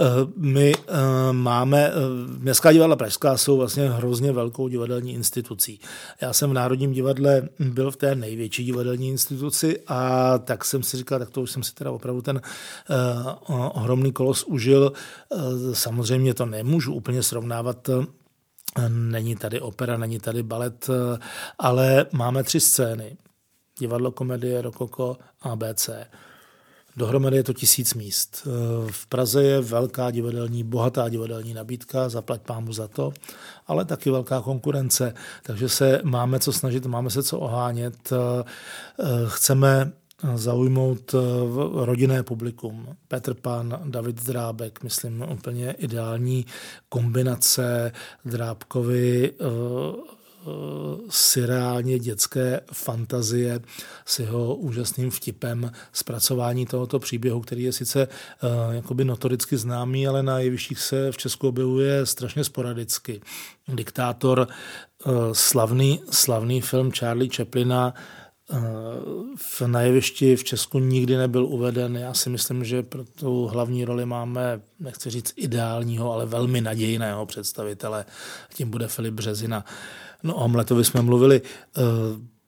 Eh, 0.00 0.04
my 0.36 0.72
eh, 0.76 0.92
máme, 1.32 1.92
Městská 2.38 2.72
divadla 2.72 2.96
Pražská 2.96 3.36
jsou 3.36 3.56
vlastně 3.56 3.88
hrozně 3.88 4.32
velkou 4.32 4.68
divadelní 4.68 5.14
institucí. 5.14 5.80
Já 6.20 6.32
jsem 6.32 6.50
v 6.50 6.52
Národním 6.52 6.92
divadle 6.92 7.48
byl 7.58 7.90
v 7.90 7.96
té 7.96 8.14
největší 8.14 8.64
divadelní 8.64 9.08
instituci 9.08 9.80
a 9.88 10.38
tak 10.38 10.64
jsem 10.64 10.82
si 10.82 10.96
říkal, 10.96 11.18
tak 11.18 11.30
to 11.30 11.42
už 11.42 11.50
jsem 11.50 11.62
si 11.62 11.74
teda 11.74 11.90
opravdu 11.90 12.22
ten 12.22 12.40
ohromný 13.48 14.12
kolos 14.12 14.44
užil. 14.44 14.92
Samozřejmě 15.72 16.34
to 16.34 16.46
nemůžu 16.46 16.94
úplně 16.94 17.22
srovnávat 17.22 17.90
Není 18.88 19.36
tady 19.36 19.60
opera, 19.60 19.96
není 19.96 20.18
tady 20.18 20.42
balet, 20.42 20.90
ale 21.58 22.06
máme 22.12 22.42
tři 22.44 22.60
scény. 22.60 23.16
Divadlo, 23.78 24.12
komedie, 24.12 24.62
rokoko, 24.62 25.16
ABC. 25.42 25.90
Dohromady 26.96 27.36
je 27.36 27.42
to 27.42 27.52
tisíc 27.52 27.94
míst. 27.94 28.46
V 28.90 29.06
Praze 29.06 29.42
je 29.42 29.60
velká 29.60 30.10
divadelní, 30.10 30.64
bohatá 30.64 31.08
divadelní 31.08 31.54
nabídka, 31.54 32.08
zaplať 32.08 32.40
pámu 32.40 32.72
za 32.72 32.88
to, 32.88 33.12
ale 33.66 33.84
taky 33.84 34.10
velká 34.10 34.40
konkurence, 34.40 35.14
takže 35.42 35.68
se 35.68 36.00
máme 36.04 36.40
co 36.40 36.52
snažit, 36.52 36.86
máme 36.86 37.10
se 37.10 37.22
co 37.22 37.38
ohánět. 37.38 38.12
Chceme 39.26 39.92
zaujmout 40.34 41.14
eh, 41.14 41.18
rodinné 41.84 42.22
publikum. 42.22 42.96
Petr 43.08 43.34
Pan, 43.34 43.80
David 43.84 44.24
Drábek, 44.24 44.82
myslím, 44.82 45.24
úplně 45.32 45.72
ideální 45.72 46.46
kombinace 46.88 47.92
Drábkovi 48.24 49.30
eh, 49.30 49.44
eh, 49.44 50.44
surreálně 51.08 51.98
dětské 51.98 52.60
fantazie 52.72 53.60
s 54.04 54.18
jeho 54.18 54.54
úžasným 54.56 55.10
vtipem 55.10 55.72
zpracování 55.92 56.66
tohoto 56.66 56.98
příběhu, 56.98 57.40
který 57.40 57.62
je 57.62 57.72
sice 57.72 58.08
uh, 58.08 58.74
jakoby 58.74 59.04
notoricky 59.04 59.56
známý, 59.56 60.08
ale 60.08 60.22
na 60.22 60.38
jevištích 60.38 60.78
se 60.78 61.12
v 61.12 61.16
Česku 61.16 61.48
objevuje 61.48 62.06
strašně 62.06 62.44
sporadicky. 62.44 63.20
Diktátor, 63.68 64.48
uh, 65.06 65.14
slavný, 65.32 66.02
slavný 66.10 66.60
film 66.60 66.92
Charlie 66.92 67.30
Chaplina, 67.36 67.94
v 69.36 69.60
najevišti 69.60 70.36
v 70.36 70.44
Česku 70.44 70.78
nikdy 70.78 71.16
nebyl 71.16 71.46
uveden. 71.46 71.96
Já 71.96 72.14
si 72.14 72.30
myslím, 72.30 72.64
že 72.64 72.82
pro 72.82 73.04
tu 73.04 73.46
hlavní 73.46 73.84
roli 73.84 74.06
máme, 74.06 74.60
nechci 74.80 75.10
říct 75.10 75.32
ideálního, 75.36 76.12
ale 76.12 76.26
velmi 76.26 76.60
nadějného 76.60 77.26
představitele. 77.26 78.04
Tím 78.54 78.70
bude 78.70 78.88
Filip 78.88 79.14
Březina. 79.14 79.64
No 80.22 80.34
o 80.34 80.40
Hamletovi 80.40 80.84
jsme 80.84 81.02
mluvili. 81.02 81.42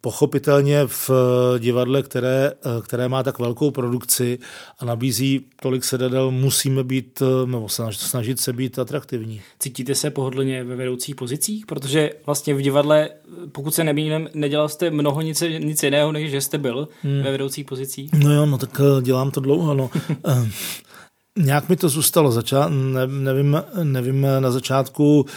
Pochopitelně 0.07 0.87
v 0.87 1.11
divadle, 1.59 2.03
které, 2.03 2.53
které 2.83 3.09
má 3.09 3.23
tak 3.23 3.39
velkou 3.39 3.71
produkci 3.71 4.39
a 4.79 4.85
nabízí 4.85 5.47
tolik 5.63 5.85
sedadel, 5.85 6.31
musíme 6.31 6.85
být, 6.85 7.23
nebo 7.47 7.69
snažit 7.91 8.41
se 8.41 8.53
být 8.53 8.79
atraktivní. 8.79 9.41
Cítíte 9.59 9.95
se 9.95 10.11
pohodlně 10.11 10.65
ve 10.65 10.77
vedoucích 10.77 11.15
pozicích? 11.15 11.67
Protože 11.67 12.11
vlastně 12.27 12.55
v 12.55 12.61
divadle, 12.61 13.09
pokud 13.53 13.75
se 13.75 13.85
nemýlím, 13.85 14.29
nedělal 14.35 14.69
jste 14.69 14.91
mnoho 14.91 15.21
nic, 15.21 15.43
nic 15.59 15.83
jiného, 15.83 16.13
než 16.13 16.31
že 16.31 16.41
jste 16.41 16.59
byl 16.59 16.89
hmm. 17.03 17.23
ve 17.23 17.31
vedoucích 17.31 17.65
pozicích? 17.67 18.11
No 18.13 18.35
jo, 18.35 18.47
no 18.47 18.59
tak 18.59 18.81
dělám 19.03 19.31
to 19.31 19.41
dlouho, 19.41 19.75
no. 19.75 19.91
Nějak 21.39 21.69
mi 21.69 21.77
to 21.77 21.89
zůstalo, 21.89 22.31
zača- 22.31 22.69
ne, 22.69 23.07
nevím, 23.07 23.63
nevím, 23.83 24.27
na 24.41 24.51
začátku 24.51 25.27
eh, 25.29 25.33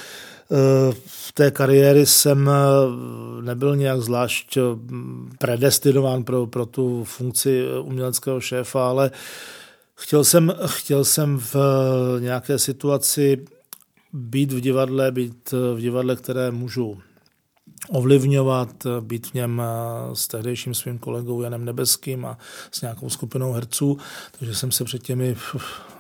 v 1.06 1.32
té 1.34 1.52
kariéry 1.52 2.06
jsem 2.06 2.50
eh, 2.50 3.42
nebyl 3.42 3.76
nějak 3.76 4.02
zvlášť 4.02 4.58
eh, 4.58 4.62
predestinován 5.40 6.24
pro, 6.24 6.48
pro 6.48 6.66
tu 6.66 7.04
funkci 7.04 7.64
uměleckého 7.82 8.42
šéfa, 8.42 8.90
ale 8.90 9.12
chtěl 9.96 10.24
jsem, 10.24 10.54
chtěl 10.66 11.06
jsem 11.06 11.40
v 11.40 11.56
nějaké 12.20 12.60
situaci 12.60 13.46
být 14.14 14.52
v 14.52 14.60
divadle, 14.60 15.12
být 15.12 15.52
v 15.52 15.80
divadle, 15.80 16.16
které 16.16 16.52
můžu 16.52 16.98
ovlivňovat, 17.90 18.88
být 19.00 19.28
v 19.28 19.34
něm 19.34 19.62
eh, 19.62 20.16
s 20.16 20.28
tehdejším 20.28 20.74
svým 20.74 20.98
kolegou 20.98 21.42
Janem 21.42 21.66
Nebeským 21.66 22.26
a 22.26 22.38
s 22.72 22.82
nějakou 22.82 23.10
skupinou 23.10 23.54
herců. 23.54 23.98
Takže 24.40 24.56
jsem 24.56 24.72
se 24.72 24.84
před 24.84 25.04
těmi 25.04 25.36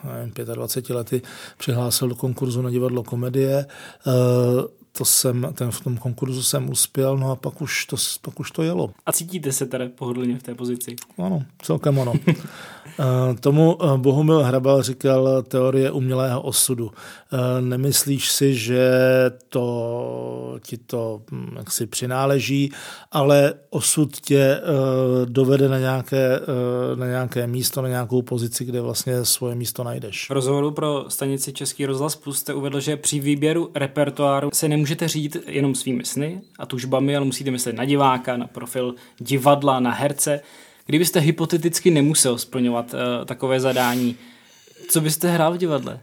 nevím, 0.03 0.33
25 0.53 0.95
lety 0.95 1.21
přihlásil 1.57 2.07
do 2.07 2.15
konkurzu 2.15 2.61
na 2.61 2.69
divadlo 2.69 3.03
komedie. 3.03 3.65
Eh, 4.07 4.79
to 4.91 5.05
jsem, 5.05 5.47
ten, 5.53 5.71
v 5.71 5.81
tom 5.81 5.97
konkurzu 5.97 6.43
jsem 6.43 6.69
uspěl, 6.69 7.17
no 7.17 7.31
a 7.31 7.35
pak 7.35 7.61
už 7.61 7.85
to, 7.85 7.95
pak 8.21 8.39
už 8.39 8.51
to 8.51 8.63
jelo. 8.63 8.91
A 9.05 9.11
cítíte 9.11 9.51
se 9.51 9.65
tedy 9.65 9.89
pohodlně 9.89 10.37
v 10.39 10.43
té 10.43 10.55
pozici? 10.55 10.95
Ano, 11.17 11.43
celkem 11.61 11.97
ono. 11.97 12.13
Eh, 12.99 13.33
tomu 13.39 13.77
eh, 13.83 13.97
Bohumil 13.97 14.43
Hrabal 14.43 14.81
říkal 14.81 15.43
teorie 15.43 15.91
umělého 15.91 16.41
osudu. 16.41 16.91
Eh, 17.33 17.61
nemyslíš 17.61 18.31
si, 18.31 18.55
že 18.55 18.89
to 19.49 20.59
ti 20.63 20.77
to 20.77 21.21
hm, 21.31 21.55
jaksi 21.57 21.87
přináleží, 21.87 22.71
ale 23.11 23.53
osud 23.69 24.17
tě 24.21 24.61
dovede 25.25 25.69
na 25.69 25.79
nějaké, 25.79 26.39
na 26.95 27.05
nějaké 27.05 27.47
místo, 27.47 27.81
na 27.81 27.87
nějakou 27.87 28.21
pozici, 28.21 28.65
kde 28.65 28.81
vlastně 28.81 29.25
svoje 29.25 29.55
místo 29.55 29.83
najdeš. 29.83 30.29
V 30.29 30.33
rozhovoru 30.33 30.71
pro 30.71 31.05
stanici 31.07 31.53
Český 31.53 31.85
rozhlas 31.85 32.15
Plus 32.15 32.39
jste 32.39 32.53
uvedl, 32.53 32.79
že 32.79 32.97
při 32.97 33.19
výběru 33.19 33.71
repertoáru 33.75 34.49
se 34.53 34.67
nemůžete 34.67 35.07
řídit 35.07 35.37
jenom 35.47 35.75
svými 35.75 36.05
sny 36.05 36.41
a 36.59 36.65
tužbami, 36.65 37.15
ale 37.15 37.25
musíte 37.25 37.51
myslet 37.51 37.75
na 37.75 37.85
diváka, 37.85 38.37
na 38.37 38.47
profil 38.47 38.95
divadla, 39.19 39.79
na 39.79 39.91
herce. 39.91 40.41
Kdybyste 40.89 41.19
hypoteticky 41.19 41.91
nemusel 41.91 42.37
splňovat 42.37 42.93
uh, 42.93 43.25
takové 43.25 43.59
zadání, 43.59 44.15
co 44.89 45.01
byste 45.01 45.31
hrál 45.31 45.53
v 45.53 45.57
divadle? 45.57 45.99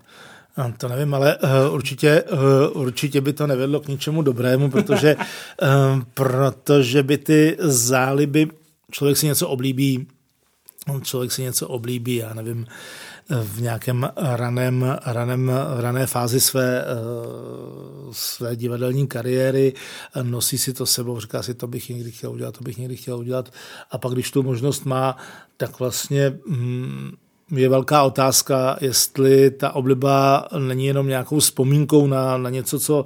To 0.79 0.89
nevím, 0.89 1.15
ale 1.15 1.37
uh, 1.37 1.75
určitě, 1.75 2.23
uh, 2.23 2.83
určitě 2.83 3.21
by 3.21 3.33
to 3.33 3.47
nevedlo 3.47 3.81
k 3.81 3.89
ničemu 3.89 4.23
dobrému, 4.23 4.71
protože, 4.71 5.17
uh, 5.17 6.03
protože 6.15 7.03
by 7.03 7.19
ty 7.19 7.57
záliby, 7.61 8.49
člověk 8.91 9.17
si 9.17 9.27
něco 9.27 9.49
oblíbí, 9.49 10.07
člověk 11.03 11.33
si 11.33 11.43
něco 11.43 11.69
oblíbí, 11.69 12.17
já 12.17 12.35
nevím, 12.35 12.67
v 13.31 13.61
nějakém 13.61 14.09
raném, 14.17 14.99
raném, 15.07 15.53
rané 15.81 16.07
fázi 16.07 16.41
své, 16.41 16.85
své 18.13 18.57
divadelní 18.57 19.07
kariéry, 19.07 19.75
nosí 20.23 20.59
si 20.59 20.73
to 20.73 20.87
sebou, 20.87 21.21
říká 21.21 21.43
si, 21.43 21.55
to 21.55 21.67
bych 21.67 21.89
někdy 21.89 22.11
chtěl 22.11 22.33
udělat, 22.33 22.59
to 22.59 22.65
bych 22.65 22.79
někdy 22.79 22.97
chtěl 22.97 23.19
udělat. 23.19 23.53
A 23.91 23.99
pak, 23.99 24.13
když 24.13 24.31
tu 24.31 24.43
možnost 24.43 24.85
má, 24.85 25.17
tak 25.57 25.79
vlastně 25.79 26.39
mm, 26.47 27.13
je 27.51 27.69
velká 27.69 28.03
otázka, 28.03 28.77
jestli 28.81 29.51
ta 29.51 29.73
obliba 29.73 30.49
není 30.59 30.87
jenom 30.87 31.09
nějakou 31.09 31.39
vzpomínkou 31.39 32.07
na, 32.07 32.39
na 32.39 32.51
něco, 32.51 32.81
co, 32.81 33.05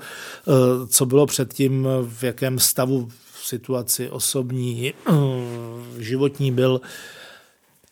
eh, 0.48 0.86
co 0.86 1.06
bylo 1.06 1.26
předtím, 1.26 1.88
v 2.08 2.22
jakém 2.22 2.58
stavu 2.58 3.08
v 3.32 3.46
situaci 3.46 4.10
osobní, 4.10 4.92
eh, 4.92 5.12
životní 5.98 6.52
byl. 6.52 6.80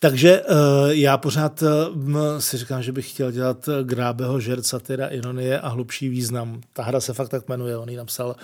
Takže 0.01 0.43
uh, 0.43 0.57
já 0.91 1.19
pořád 1.19 1.63
uh, 1.63 2.39
si 2.39 2.57
říkám, 2.57 2.83
že 2.83 2.93
bych 2.93 3.11
chtěl 3.11 3.33
dělat 3.33 3.69
Grábeho, 3.83 4.41
žert, 4.41 4.67
satira, 4.67 5.07
ironie 5.07 5.61
a 5.61 5.69
hlubší 5.69 6.09
význam. 6.09 6.61
Ta 6.73 6.83
hra 6.83 7.01
se 7.01 7.15
fakt 7.15 7.29
tak 7.29 7.49
jmenuje, 7.49 7.77
on 7.77 7.89
ji 7.89 7.97
napsal, 7.97 8.37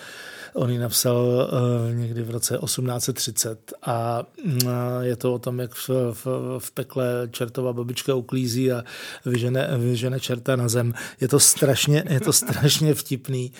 on 0.54 0.70
ji 0.70 0.78
napsal 0.78 1.48
někdy 1.94 2.22
v 2.22 2.30
roce 2.30 2.58
1830 2.64 3.72
a 3.82 4.22
uh, 4.44 4.70
je 5.00 5.16
to 5.16 5.34
o 5.34 5.38
tom, 5.38 5.60
jak 5.60 5.74
v, 5.74 5.88
v, 6.12 6.26
v 6.58 6.70
pekle 6.70 7.28
čertová 7.30 7.72
babička 7.72 8.14
uklízí 8.14 8.72
a 8.72 8.84
vyžene, 9.26 9.68
vyžene 9.78 10.20
čerta 10.20 10.56
na 10.56 10.68
zem. 10.68 10.94
Je 11.20 11.28
to 11.28 11.40
strašně, 11.40 12.04
je 12.08 12.20
to 12.20 12.32
strašně 12.32 12.94
vtipný, 12.94 13.52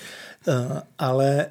ale 0.99 1.47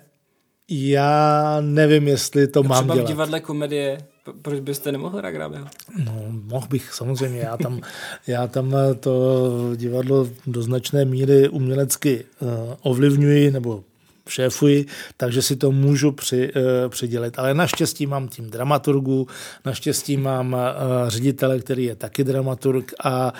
já 0.69 1.57
nevím, 1.61 2.07
jestli 2.07 2.47
to 2.47 2.63
mám 2.63 2.85
dělat. 2.85 3.03
v 3.03 3.07
divadle 3.07 3.39
komedie 3.39 3.97
proč 4.41 4.59
byste 4.59 4.91
nemohl 4.91 5.17
hrát 5.17 5.31
Grábeho? 5.31 5.67
No, 6.05 6.13
mohl 6.29 6.67
bych, 6.67 6.93
samozřejmě. 6.93 7.39
Já 7.39 7.57
tam, 7.57 7.81
já 8.27 8.47
tam 8.47 8.75
to 8.99 9.51
divadlo 9.75 10.29
do 10.47 10.61
značné 10.61 11.05
míry 11.05 11.49
umělecky 11.49 12.25
uh, 12.39 12.49
ovlivňuji, 12.81 13.51
nebo 13.51 13.83
šéfuji, 14.29 14.85
takže 15.17 15.41
si 15.41 15.55
to 15.55 15.71
můžu 15.71 16.11
při, 16.11 16.53
uh, 16.53 16.61
přidělit. 16.89 17.39
Ale 17.39 17.53
naštěstí 17.53 18.07
mám 18.07 18.27
tým 18.27 18.49
dramaturgů, 18.49 19.27
naštěstí 19.65 20.17
mám 20.17 20.57
ředitele, 21.07 21.59
který 21.59 21.83
je 21.83 21.95
taky 21.95 22.23
dramaturg 22.23 22.93
a 23.03 23.33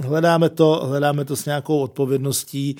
hledáme, 0.00 0.48
to, 0.48 0.86
hledáme 0.86 1.24
to 1.24 1.36
s 1.36 1.44
nějakou 1.44 1.78
odpovědností 1.78 2.76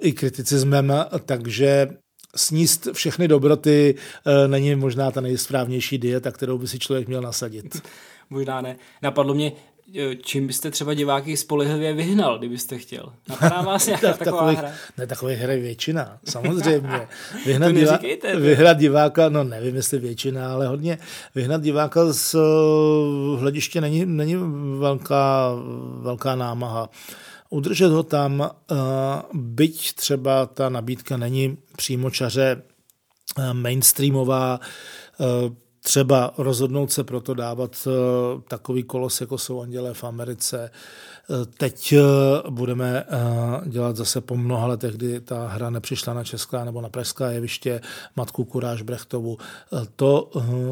i 0.00 0.12
kriticismem, 0.12 0.92
takže 1.24 1.88
sníst 2.36 2.88
všechny 2.92 3.28
dobroty 3.28 3.94
eh, 4.26 4.48
není 4.48 4.74
možná 4.74 5.10
ta 5.10 5.20
nejsprávnější 5.20 5.98
dieta, 5.98 6.30
kterou 6.30 6.58
by 6.58 6.68
si 6.68 6.78
člověk 6.78 7.08
měl 7.08 7.22
nasadit. 7.22 7.82
možná 8.30 8.60
ne. 8.60 8.76
Napadlo 9.02 9.34
mě, 9.34 9.52
eh, 9.98 10.16
čím 10.16 10.46
byste 10.46 10.70
třeba 10.70 10.94
diváky 10.94 11.36
spolehlivě 11.36 11.92
vyhnal, 11.92 12.38
kdybyste 12.38 12.78
chtěl? 12.78 13.12
Napadá 13.28 13.62
vás 13.62 13.86
nějaká 13.86 14.12
taková 14.12 14.36
takových, 14.36 14.58
hra? 14.58 14.72
Ne, 14.98 15.06
takových 15.06 15.38
hry 15.38 15.60
většina, 15.60 16.18
samozřejmě. 16.24 17.08
Vyhnat, 17.46 17.72
divá, 17.72 17.98
vyhnat 18.38 18.78
diváka, 18.78 19.28
no 19.28 19.44
nevím, 19.44 19.76
jestli 19.76 19.98
většina, 19.98 20.52
ale 20.52 20.66
hodně. 20.66 20.98
Vyhnat 21.34 21.62
diváka 21.62 22.12
z 22.12 22.34
eh, 22.34 23.40
hlediště 23.40 23.80
není, 23.80 24.06
není 24.06 24.36
velká, 24.78 25.52
velká 26.00 26.36
námaha. 26.36 26.88
Udržet 27.50 27.88
ho 27.88 28.02
tam, 28.02 28.50
byť 29.32 29.94
třeba 29.94 30.46
ta 30.46 30.68
nabídka 30.68 31.16
není 31.16 31.58
přímočaře 31.76 32.62
eh, 33.38 33.54
mainstreamová, 33.54 34.60
eh, 35.20 35.24
třeba 35.86 36.34
rozhodnout 36.38 36.92
se 36.92 37.04
proto 37.04 37.34
dávat 37.34 37.88
eh, 37.88 37.90
takový 38.48 38.82
kolos, 38.82 39.20
jako 39.20 39.38
jsou 39.38 39.60
Andělé 39.60 39.94
v 39.94 40.04
Americe, 40.04 40.70
Teď 41.58 41.92
eh, 41.92 42.00
budeme 42.50 43.04
eh, 43.08 43.68
dělat 43.68 43.96
zase 43.96 44.20
po 44.20 44.36
mnoha 44.36 44.66
letech, 44.66 44.94
kdy 44.94 45.20
ta 45.20 45.48
hra 45.48 45.70
nepřišla 45.70 46.14
na 46.14 46.24
česká 46.24 46.64
nebo 46.64 46.80
na 46.80 46.88
pražská 46.88 47.30
jeviště 47.30 47.80
Matku 48.16 48.44
Kuráž 48.44 48.82
Brechtovu. 48.82 49.38
Eh, 49.40 49.86
to, 49.96 50.30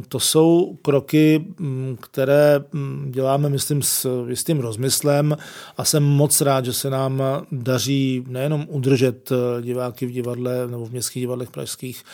to 0.08 0.20
jsou 0.20 0.78
kroky, 0.82 1.44
mm, 1.58 1.96
které 2.00 2.64
mm, 2.72 3.10
děláme, 3.12 3.48
myslím, 3.48 3.82
s 3.82 4.24
jistým 4.28 4.60
rozmyslem 4.60 5.36
a 5.76 5.84
jsem 5.84 6.02
moc 6.02 6.40
rád, 6.40 6.64
že 6.64 6.72
se 6.72 6.90
nám 6.90 7.22
daří 7.52 8.24
nejenom 8.28 8.66
udržet 8.68 9.32
diváky 9.60 10.06
v 10.06 10.10
divadle 10.10 10.66
nebo 10.66 10.86
v 10.86 10.90
městských 10.90 11.22
divadlech 11.22 11.50
pražských, 11.50 12.04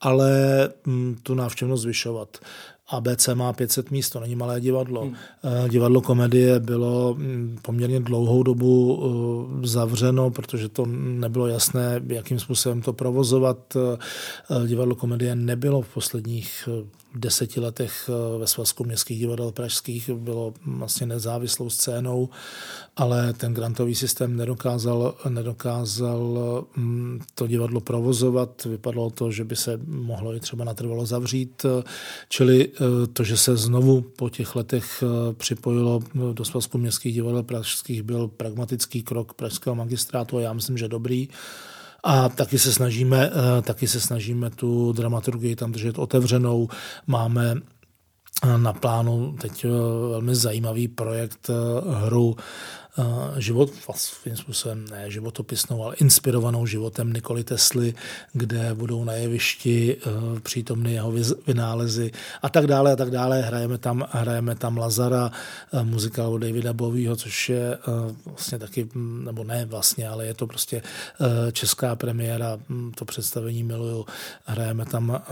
ale 0.00 0.32
mm, 0.86 1.16
tu 1.22 1.34
návštěvnost 1.34 1.82
zvyšovat. 1.82 2.38
ABC 2.90 3.28
má 3.34 3.52
500 3.52 3.90
míst, 3.90 4.10
to 4.10 4.20
není 4.20 4.34
malé 4.34 4.60
divadlo. 4.60 5.02
Hmm. 5.02 5.14
Eh, 5.44 5.68
divadlo 5.68 6.00
komedie 6.00 6.60
bylo 6.60 7.14
mm, 7.18 7.58
poměrně 7.62 8.00
dlouhou 8.00 8.42
dobu 8.42 9.02
eh, 9.62 9.66
zavřeno, 9.66 10.30
protože 10.30 10.68
to 10.68 10.86
nebylo 10.86 11.46
jasné, 11.46 12.00
jakým 12.06 12.38
způsobem 12.38 12.82
to 12.82 12.92
provozovat. 12.92 13.76
Eh, 13.76 14.66
divadlo 14.66 14.94
komedie 14.94 15.34
nebylo 15.34 15.82
v 15.82 15.94
posledních 15.94 16.68
deseti 17.14 17.60
letech 17.60 18.10
ve 18.38 18.46
Svazku 18.46 18.84
městských 18.84 19.18
divadel 19.18 19.52
pražských 19.52 20.10
bylo 20.10 20.54
vlastně 20.66 21.06
nezávislou 21.06 21.70
scénou, 21.70 22.28
ale 22.96 23.32
ten 23.32 23.54
grantový 23.54 23.94
systém 23.94 24.36
nedokázal, 24.36 25.14
nedokázal 25.28 26.64
mm, 26.76 27.20
to 27.34 27.46
divadlo 27.46 27.80
provozovat. 27.80 28.64
Vypadalo 28.64 29.10
to, 29.10 29.30
že 29.30 29.44
by 29.44 29.56
se 29.56 29.80
mohlo 29.86 30.34
i 30.34 30.40
třeba 30.40 30.64
natrvalo 30.64 31.06
zavřít, 31.06 31.66
čili 32.28 32.70
Eh, 32.80 33.06
to, 33.06 33.24
že 33.24 33.36
se 33.36 33.56
znovu 33.56 34.00
po 34.00 34.30
těch 34.30 34.56
letech 34.56 35.02
eh, 35.02 35.32
připojilo 35.32 36.00
do 36.32 36.44
Svazku 36.44 36.78
městských 36.78 37.14
divadel 37.14 37.42
pražských, 37.42 38.02
byl 38.02 38.28
pragmatický 38.28 39.02
krok 39.02 39.34
pražského 39.34 39.74
magistrátu 39.74 40.36
a 40.36 40.40
já 40.40 40.52
myslím, 40.52 40.78
že 40.78 40.88
dobrý. 40.88 41.28
A 42.02 42.28
taky 42.28 42.58
se 42.58 42.72
snažíme, 42.72 43.30
taky 43.62 43.88
se 43.88 44.00
snažíme 44.00 44.50
tu 44.50 44.92
dramaturgii 44.92 45.56
tam 45.56 45.72
držet 45.72 45.98
otevřenou. 45.98 46.68
Máme 47.06 47.54
na 48.56 48.72
plánu 48.72 49.36
teď 49.40 49.66
velmi 50.10 50.34
zajímavý 50.34 50.88
projekt 50.88 51.50
hru 51.90 52.36
život, 53.36 53.70
svým 53.94 54.36
způsobem 54.36 54.84
ne 54.90 55.10
životopisnou, 55.10 55.84
ale 55.84 55.96
inspirovanou 55.96 56.66
životem 56.66 57.12
Nikoli 57.12 57.44
Tesly, 57.44 57.94
kde 58.32 58.74
budou 58.74 59.04
na 59.04 59.12
jevišti 59.12 59.96
e, 59.96 60.40
přítomny 60.40 60.92
jeho 60.92 61.12
vynálezy 61.46 62.10
a 62.42 62.48
tak 62.48 62.66
dále 62.66 62.92
a 62.92 62.96
tak 62.96 63.10
dále. 63.10 63.42
Hrajeme 63.42 63.78
tam, 63.78 64.08
hrajeme 64.10 64.54
tam 64.54 64.76
Lazara, 64.76 65.30
e, 65.72 65.84
muzikál 65.84 66.38
Davida 66.38 66.72
Bovýho, 66.72 67.16
což 67.16 67.48
je 67.48 67.78
vlastně 68.26 68.58
taky, 68.58 68.88
nebo 69.24 69.44
ne 69.44 69.64
vlastně, 69.64 70.08
ale 70.08 70.26
je 70.26 70.34
to 70.34 70.46
prostě 70.46 70.82
česká 71.52 71.96
premiéra, 71.96 72.58
to 72.94 73.04
představení 73.04 73.62
miluju. 73.62 74.06
Hrajeme 74.44 74.86
tam 74.86 75.22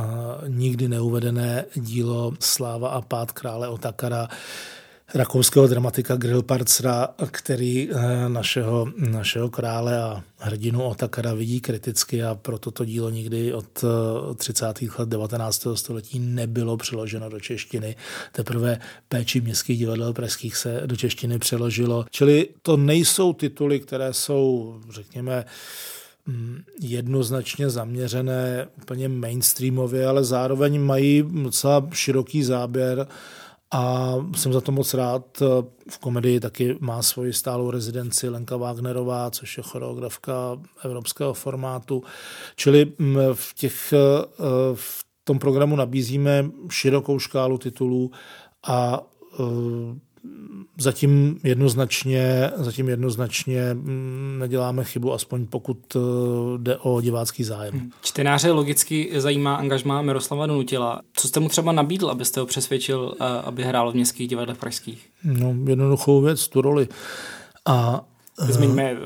nikdy 0.46 0.88
neuvedené 0.88 1.64
dílo 1.74 2.32
Sláva 2.40 2.88
a 2.88 3.00
pád 3.00 3.32
krále 3.32 3.68
Otakara, 3.68 4.28
rakouského 5.14 5.66
dramatika 5.66 6.16
Grillparcera, 6.16 7.08
který 7.30 7.88
eh, 7.90 8.28
našeho, 8.28 8.86
našeho 8.96 9.50
krále 9.50 10.02
a 10.02 10.24
hrdinu 10.38 10.82
Otakara 10.82 11.34
vidí 11.34 11.60
kriticky 11.60 12.22
a 12.22 12.34
pro 12.34 12.58
toto 12.58 12.84
dílo 12.84 13.10
nikdy 13.10 13.54
od 13.54 13.84
30. 14.36 14.82
Eh, 14.82 14.86
let 14.98 15.08
19. 15.08 15.66
století 15.74 16.18
nebylo 16.18 16.76
přeloženo 16.76 17.28
do 17.28 17.40
češtiny. 17.40 17.96
Teprve 18.32 18.80
péči 19.08 19.40
městských 19.40 19.78
divadel 19.78 20.12
pražských 20.12 20.56
se 20.56 20.82
do 20.86 20.96
češtiny 20.96 21.38
přeložilo. 21.38 22.04
Čili 22.10 22.48
to 22.62 22.76
nejsou 22.76 23.32
tituly, 23.32 23.80
které 23.80 24.12
jsou, 24.12 24.76
řekněme, 24.90 25.44
mm, 26.26 26.62
jednoznačně 26.80 27.70
zaměřené 27.70 28.68
úplně 28.82 29.08
mainstreamově, 29.08 30.06
ale 30.06 30.24
zároveň 30.24 30.80
mají 30.80 31.24
docela 31.42 31.88
široký 31.92 32.42
záběr 32.42 33.06
a 33.70 34.14
jsem 34.36 34.52
za 34.52 34.60
to 34.60 34.72
moc 34.72 34.94
rád. 34.94 35.42
V 35.90 35.98
komedii 35.98 36.40
taky 36.40 36.76
má 36.80 37.02
svoji 37.02 37.32
stálou 37.32 37.70
rezidenci 37.70 38.28
Lenka 38.28 38.56
Wagnerová, 38.56 39.30
což 39.30 39.56
je 39.56 39.62
choreografka 39.62 40.32
evropského 40.84 41.34
formátu. 41.34 42.02
Čili 42.56 42.92
v, 43.32 43.54
těch, 43.54 43.92
e, 43.92 43.96
v 44.74 45.04
tom 45.24 45.38
programu 45.38 45.76
nabízíme 45.76 46.50
širokou 46.70 47.18
škálu 47.18 47.58
titulů 47.58 48.10
a 48.66 49.00
e, 49.00 49.42
zatím 50.78 51.40
jednoznačně, 51.44 52.50
zatím 52.56 52.88
jednoznačně 52.88 53.74
mm, 53.74 54.36
neděláme 54.38 54.84
chybu, 54.84 55.12
aspoň 55.12 55.46
pokud 55.46 55.96
eh, 55.96 55.98
jde 56.58 56.76
o 56.76 57.00
divácký 57.00 57.44
zájem. 57.44 57.74
Hmm. 57.74 57.90
Čtenáře 58.02 58.50
logicky 58.50 59.10
zajímá 59.16 59.54
angažmá 59.54 60.02
Miroslava 60.02 60.46
Donutila. 60.46 61.00
Co 61.12 61.28
jste 61.28 61.40
mu 61.40 61.48
třeba 61.48 61.72
nabídl, 61.72 62.10
abyste 62.10 62.40
ho 62.40 62.46
přesvědčil, 62.46 63.14
eh, 63.20 63.24
aby 63.24 63.64
hrál 63.64 63.92
v 63.92 63.94
městských 63.94 64.28
divadlech 64.28 64.58
pražských? 64.58 65.06
No, 65.24 65.54
jednoduchou 65.66 66.20
věc, 66.20 66.48
tu 66.48 66.60
roli. 66.60 66.88
A 67.66 68.04
eh, 68.40 68.52
Zmiňme 68.52 68.96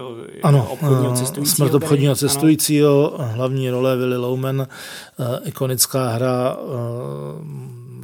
ano, 0.42 0.68
obchodního 0.70 1.14
cestujícího. 1.14 1.56
Smrt 1.56 1.74
obchodního 1.74 2.14
cestujícího, 2.14 3.20
ano. 3.20 3.32
hlavní 3.32 3.70
role 3.70 3.96
Willy 3.96 4.16
Loumen, 4.16 4.66
ikonická 5.44 6.08
hra 6.08 6.56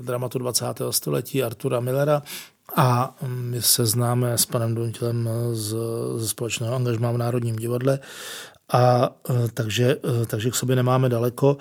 dramatu 0.03 0.39
20. 0.39 0.65
století 0.91 1.43
Artura 1.43 1.81
Millera. 1.81 2.23
A 2.77 3.17
my 3.27 3.63
se 3.63 3.87
známe 3.87 4.39
s 4.39 4.47
panem 4.47 4.75
Dontilem 4.75 5.29
z, 5.53 5.77
ze 6.17 6.29
společného 6.29 6.75
angažmá 6.75 7.13
v 7.13 7.19
Národním 7.19 7.57
divadle, 7.57 7.99
a 8.73 9.11
e, 9.31 9.49
takže, 9.55 9.97
e, 10.23 10.27
takže 10.27 10.51
k 10.51 10.55
sobě 10.55 10.77
nemáme 10.77 11.09
daleko. 11.09 11.57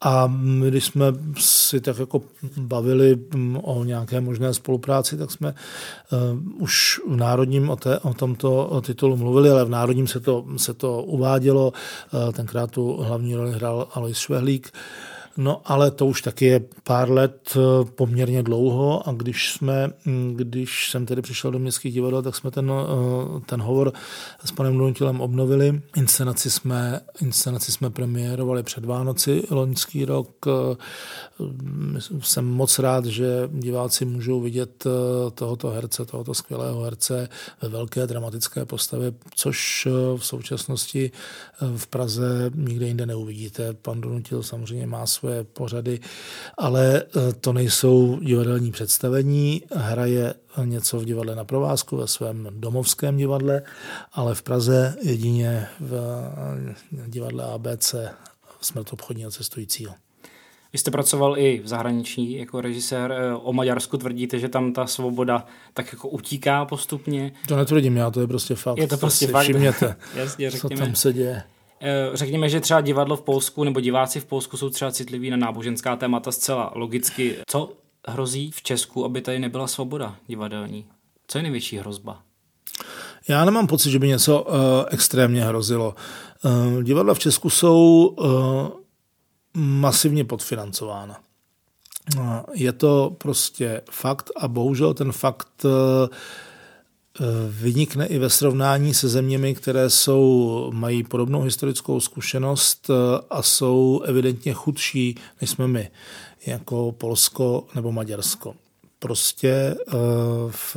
A 0.00 0.26
my, 0.26 0.70
když 0.70 0.84
jsme 0.84 1.06
si 1.38 1.80
tak 1.80 1.98
jako 1.98 2.22
bavili 2.56 3.18
o 3.62 3.84
nějaké 3.84 4.20
možné 4.20 4.54
spolupráci, 4.54 5.16
tak 5.16 5.30
jsme 5.30 5.54
uh, 6.12 6.62
už 6.62 7.00
v 7.08 7.16
Národním 7.16 7.70
o, 7.70 7.76
té, 7.76 7.98
o 7.98 8.14
tomto 8.14 8.80
titulu 8.86 9.16
mluvili, 9.16 9.50
ale 9.50 9.64
v 9.64 9.68
Národním 9.68 10.06
se 10.06 10.20
to, 10.20 10.44
se 10.56 10.74
to 10.74 11.02
uvádělo. 11.02 11.72
Uh, 12.12 12.32
tenkrát 12.32 12.70
tu 12.70 12.96
hlavní 12.96 13.34
roli 13.34 13.52
hrál 13.52 13.88
Alois 13.94 14.18
Švehlík. 14.18 14.70
Uh, 14.74 15.17
No 15.40 15.62
ale 15.64 15.90
to 15.90 16.06
už 16.06 16.22
taky 16.22 16.44
je 16.44 16.60
pár 16.84 17.10
let 17.10 17.56
eh, 17.56 17.84
poměrně 17.84 18.42
dlouho 18.42 19.08
a 19.08 19.12
když 19.12 19.52
jsme, 19.52 19.90
hm, 20.06 20.34
když 20.36 20.90
jsem 20.90 21.06
tedy 21.06 21.22
přišel 21.22 21.50
do 21.50 21.58
městských 21.58 21.94
divadel, 21.94 22.22
tak 22.22 22.36
jsme 22.36 22.50
ten, 22.50 22.72
eh, 22.72 23.40
ten 23.46 23.62
hovor 23.62 23.92
s 24.44 24.52
panem 24.52 24.78
Donutilem 24.78 25.20
obnovili. 25.20 25.82
Inscenaci 25.96 26.50
jsme, 26.50 27.00
inscenaci 27.20 27.72
jsme 27.72 27.90
premiérovali 27.90 28.62
před 28.62 28.84
Vánoci 28.84 29.42
loňský 29.50 30.04
rok. 30.04 30.46
Eh, 30.46 30.76
jsem 32.20 32.44
moc 32.44 32.78
rád, 32.78 33.04
že 33.04 33.48
diváci 33.52 34.04
můžou 34.04 34.40
vidět 34.40 34.84
tohoto 35.34 35.68
herce, 35.68 36.04
tohoto 36.04 36.34
skvělého 36.34 36.82
herce 36.82 37.28
ve 37.62 37.68
velké 37.68 38.06
dramatické 38.06 38.64
postavě, 38.64 39.12
což 39.34 39.88
v 40.16 40.26
současnosti 40.26 41.10
v 41.76 41.86
Praze 41.86 42.50
nikde 42.54 42.86
jinde 42.86 43.06
neuvidíte. 43.06 43.72
Pan 43.72 44.00
Donutil 44.00 44.42
samozřejmě 44.42 44.86
má 44.86 45.06
své 45.06 45.27
své 45.28 45.44
pořady, 45.44 46.00
ale 46.58 46.96
e, 46.96 47.32
to 47.32 47.52
nejsou 47.52 48.18
divadelní 48.22 48.72
představení. 48.72 49.62
Hraje 49.74 50.34
něco 50.64 50.98
v 50.98 51.04
divadle 51.04 51.34
na 51.34 51.44
provázku, 51.44 51.96
ve 51.96 52.06
svém 52.06 52.48
domovském 52.50 53.16
divadle, 53.16 53.62
ale 54.12 54.34
v 54.34 54.42
Praze 54.42 54.96
jedině 55.02 55.66
v 55.80 55.94
e, 55.94 57.08
divadle 57.08 57.44
ABC 57.44 57.94
Smrt 58.60 58.92
obchodního 58.92 59.30
cestujícího. 59.30 59.94
Vy 60.72 60.78
jste 60.78 60.90
pracoval 60.90 61.38
i 61.38 61.60
v 61.64 61.68
zahraničí 61.68 62.32
jako 62.32 62.60
režisér. 62.60 63.12
E, 63.12 63.34
o 63.34 63.52
Maďarsku 63.52 63.96
tvrdíte, 63.96 64.38
že 64.38 64.48
tam 64.48 64.72
ta 64.72 64.86
svoboda 64.86 65.44
tak 65.74 65.92
jako 65.92 66.08
utíká 66.08 66.64
postupně. 66.64 67.32
To 67.48 67.56
netvrdím 67.56 67.96
já, 67.96 68.10
to 68.10 68.20
je 68.20 68.26
prostě 68.26 68.54
fakt. 68.54 68.78
Je 68.78 68.88
to 68.88 68.96
prostě 68.96 69.26
fakt. 69.26 69.42
Všimněte, 69.42 69.96
Jasně, 70.14 70.50
co 70.50 70.68
tam 70.68 70.94
se 70.94 71.12
děje. 71.12 71.42
Eh, 71.80 72.10
řekněme, 72.14 72.48
že 72.48 72.60
třeba 72.60 72.80
divadlo 72.80 73.16
v 73.16 73.22
Polsku 73.22 73.64
nebo 73.64 73.80
diváci 73.80 74.20
v 74.20 74.24
Polsku 74.24 74.56
jsou 74.56 74.70
třeba 74.70 74.90
citliví 74.90 75.30
na 75.30 75.36
náboženská 75.36 75.96
témata 75.96 76.32
zcela 76.32 76.72
logicky. 76.74 77.36
Co 77.46 77.72
hrozí 78.08 78.50
v 78.50 78.62
Česku, 78.62 79.04
aby 79.04 79.20
tady 79.20 79.38
nebyla 79.38 79.66
svoboda 79.66 80.16
divadelní? 80.26 80.86
Co 81.26 81.38
je 81.38 81.42
největší 81.42 81.78
hrozba? 81.78 82.22
Já 83.28 83.44
nemám 83.44 83.66
pocit, 83.66 83.90
že 83.90 83.98
by 83.98 84.08
něco 84.08 84.42
uh, 84.42 84.54
extrémně 84.90 85.44
hrozilo. 85.44 85.94
Uh, 86.44 86.82
divadla 86.82 87.14
v 87.14 87.18
Česku 87.18 87.50
jsou 87.50 88.06
uh, 88.06 88.68
masivně 89.54 90.24
podfinancována. 90.24 91.20
Uh, 92.16 92.40
je 92.54 92.72
to 92.72 93.16
prostě 93.18 93.80
fakt 93.90 94.30
a 94.36 94.48
bohužel 94.48 94.94
ten 94.94 95.12
fakt 95.12 95.64
uh, 95.64 95.70
vynikne 97.48 98.06
i 98.06 98.18
ve 98.18 98.30
srovnání 98.30 98.94
se 98.94 99.08
zeměmi, 99.08 99.54
které 99.54 99.90
jsou, 99.90 100.70
mají 100.74 101.02
podobnou 101.02 101.42
historickou 101.42 102.00
zkušenost 102.00 102.90
eh, 102.90 103.20
a 103.30 103.42
jsou 103.42 104.02
evidentně 104.04 104.52
chudší, 104.52 105.14
než 105.40 105.50
jsme 105.50 105.68
my, 105.68 105.90
jako 106.46 106.92
Polsko 106.92 107.64
nebo 107.74 107.92
Maďarsko. 107.92 108.54
Prostě 108.98 109.48
eh, 109.48 109.92
v 110.48 110.76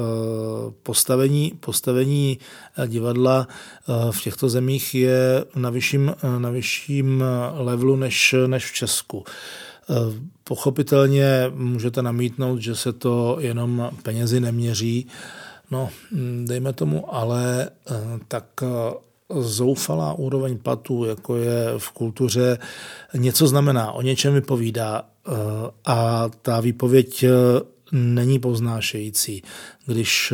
postavení, 0.84 1.54
postavení 1.60 2.40
divadla 2.88 3.48
eh, 3.48 4.12
v 4.12 4.22
těchto 4.22 4.50
zemích 4.50 4.96
je 4.96 5.46
na 5.56 5.70
vyšším, 5.70 6.16
na 6.38 6.50
vyšším 6.50 7.24
levelu 7.54 7.96
než, 7.96 8.36
než 8.48 8.66
v 8.66 8.74
Česku. 8.74 9.24
Pochopitelně 10.44 11.52
můžete 11.56 12.02
namítnout, 12.02 12.62
že 12.62 12.76
se 12.76 12.94
to 12.94 13.38
jenom 13.40 13.92
penězi 14.04 14.40
neměří, 14.40 15.08
No, 15.72 15.90
dejme 16.44 16.74
tomu, 16.74 17.16
ale 17.16 17.70
eh, 17.70 17.94
tak 18.28 18.46
eh, 18.64 18.68
zoufalá 19.42 20.14
úroveň 20.14 20.58
platů, 20.58 21.06
jako 21.06 21.36
je 21.36 21.66
v 21.78 21.92
kultuře, 21.92 22.58
něco 23.18 23.48
znamená, 23.48 23.92
o 23.92 24.02
něčem 24.02 24.34
vypovídá 24.34 25.02
eh, 25.02 25.32
a 25.86 26.30
ta 26.42 26.60
výpověď 26.60 27.26
není 27.92 28.40
poznášející. 28.40 29.44
Když 29.86 30.34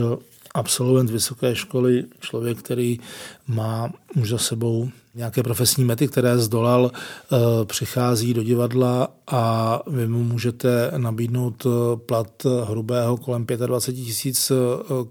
absolvent 0.54 1.10
vysoké 1.10 1.56
školy, 1.56 2.04
člověk, 2.20 2.58
který 2.58 3.00
má 3.48 3.94
už 4.16 4.30
za 4.30 4.38
sebou 4.38 4.90
nějaké 5.18 5.43
profesní 5.43 5.86
mety, 5.86 6.07
které 6.07 6.38
zdolal, 6.38 6.91
eh, 6.91 7.38
přichází 7.65 8.34
do 8.34 8.43
divadla 8.43 9.07
a 9.28 9.82
vy 9.88 10.07
mu 10.07 10.24
můžete 10.24 10.91
nabídnout 10.97 11.65
eh, 11.65 11.97
plat 11.97 12.45
hrubého 12.63 13.18
kolem 13.18 13.45
25 13.65 14.03
tisíc 14.03 14.51
eh, 14.51 14.55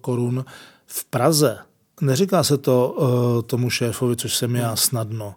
korun 0.01 0.45
v 0.87 1.05
Praze. 1.05 1.59
Neříká 2.01 2.45
se 2.45 2.59
to 2.59 2.97
tomu 3.47 3.71
šéfovi, 3.71 4.17
což 4.17 4.37
jsem 4.37 4.57
já 4.57 4.77
snadno. 4.77 5.35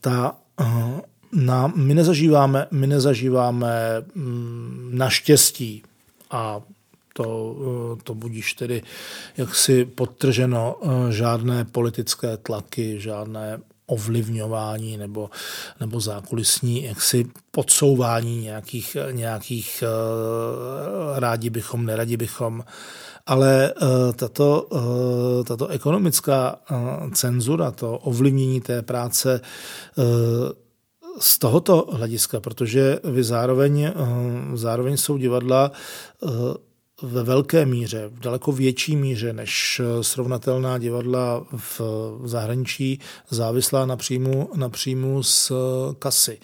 Ta 0.00 0.36
na, 1.32 1.72
my 1.76 1.94
nezažíváme, 1.94 2.66
my 2.70 2.86
nezažíváme 2.86 4.02
mm, 4.14 4.90
naštěstí 4.92 5.82
a 6.30 6.60
to, 7.22 7.56
eh, 7.96 8.02
to 8.04 8.14
budíš 8.14 8.54
tedy 8.54 8.82
jaksi 9.36 9.84
podtrženo 9.84 10.76
eh, 10.82 11.12
žádné 11.12 11.64
politické 11.64 12.36
tlaky, 12.36 13.00
žádné 13.00 13.60
ovlivňování 13.86 14.96
nebo, 14.96 15.30
nebo 15.80 16.00
zákulisní 16.00 16.84
jaksi 16.84 17.26
podsouvání 17.50 18.40
nějakých, 18.40 18.96
nějakých 19.10 19.84
rádi 21.14 21.50
bychom, 21.50 21.86
neradi 21.86 22.16
bychom. 22.16 22.64
Ale 23.26 23.74
tato, 24.16 24.68
tato 25.46 25.68
ekonomická 25.68 26.56
cenzura, 27.14 27.70
to 27.70 27.98
ovlivnění 27.98 28.60
té 28.60 28.82
práce 28.82 29.40
z 31.18 31.38
tohoto 31.38 31.86
hlediska, 31.92 32.40
protože 32.40 32.98
vy 33.04 33.24
zároveň, 33.24 33.92
zároveň 34.54 34.96
jsou 34.96 35.16
divadla 35.18 35.72
ve 37.02 37.22
velké 37.22 37.66
míře, 37.66 38.08
v 38.08 38.20
daleko 38.20 38.52
větší 38.52 38.96
míře 38.96 39.32
než 39.32 39.80
srovnatelná 40.00 40.78
divadla 40.78 41.46
v 41.52 41.80
zahraničí, 42.24 43.00
závislá 43.30 43.86
na 43.86 43.96
příjmu, 43.96 44.50
na 44.54 44.68
příjmu 44.68 45.22
z 45.22 45.52
kasy. 45.98 46.38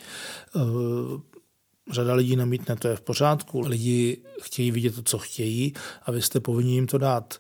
Řada 1.93 2.15
lidí 2.15 2.37
namítne, 2.37 2.77
to 2.77 2.89
je 2.89 2.97
v 2.97 3.01
pořádku. 3.01 3.61
Lidi 3.61 4.23
chtějí 4.43 4.71
vidět 4.71 4.95
to, 4.95 5.03
co 5.03 5.19
chtějí 5.19 5.75
a 6.03 6.13
vy 6.13 6.23
jste 6.23 6.41
povinni 6.41 6.75
jim 6.75 6.87
to 6.87 6.99
dát. 6.99 7.35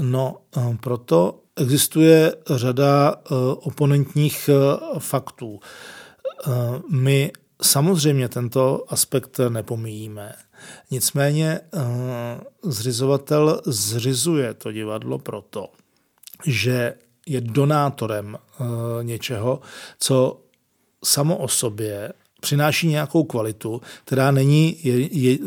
No, 0.00 0.36
proto 0.80 1.40
existuje 1.56 2.34
řada 2.50 3.14
oponentních 3.56 4.50
faktů. 4.98 5.60
My 6.90 7.32
samozřejmě 7.62 8.28
tento 8.28 8.84
aspekt 8.88 9.40
nepomíjíme. 9.48 10.32
Nicméně 10.90 11.60
eh, 11.60 11.80
zřizovatel 12.62 13.60
zřizuje 13.66 14.54
to 14.54 14.72
divadlo 14.72 15.18
proto, 15.18 15.68
že 16.46 16.94
je 17.26 17.40
donátorem 17.40 18.36
eh, 18.38 18.64
něčeho, 19.04 19.60
co 19.98 20.40
samo 21.04 21.36
o 21.36 21.48
sobě 21.48 22.12
přináší 22.40 22.88
nějakou 22.88 23.24
kvalitu, 23.24 23.82
která 24.04 24.30
není 24.30 24.76
je, 24.82 25.18
je 25.18 25.38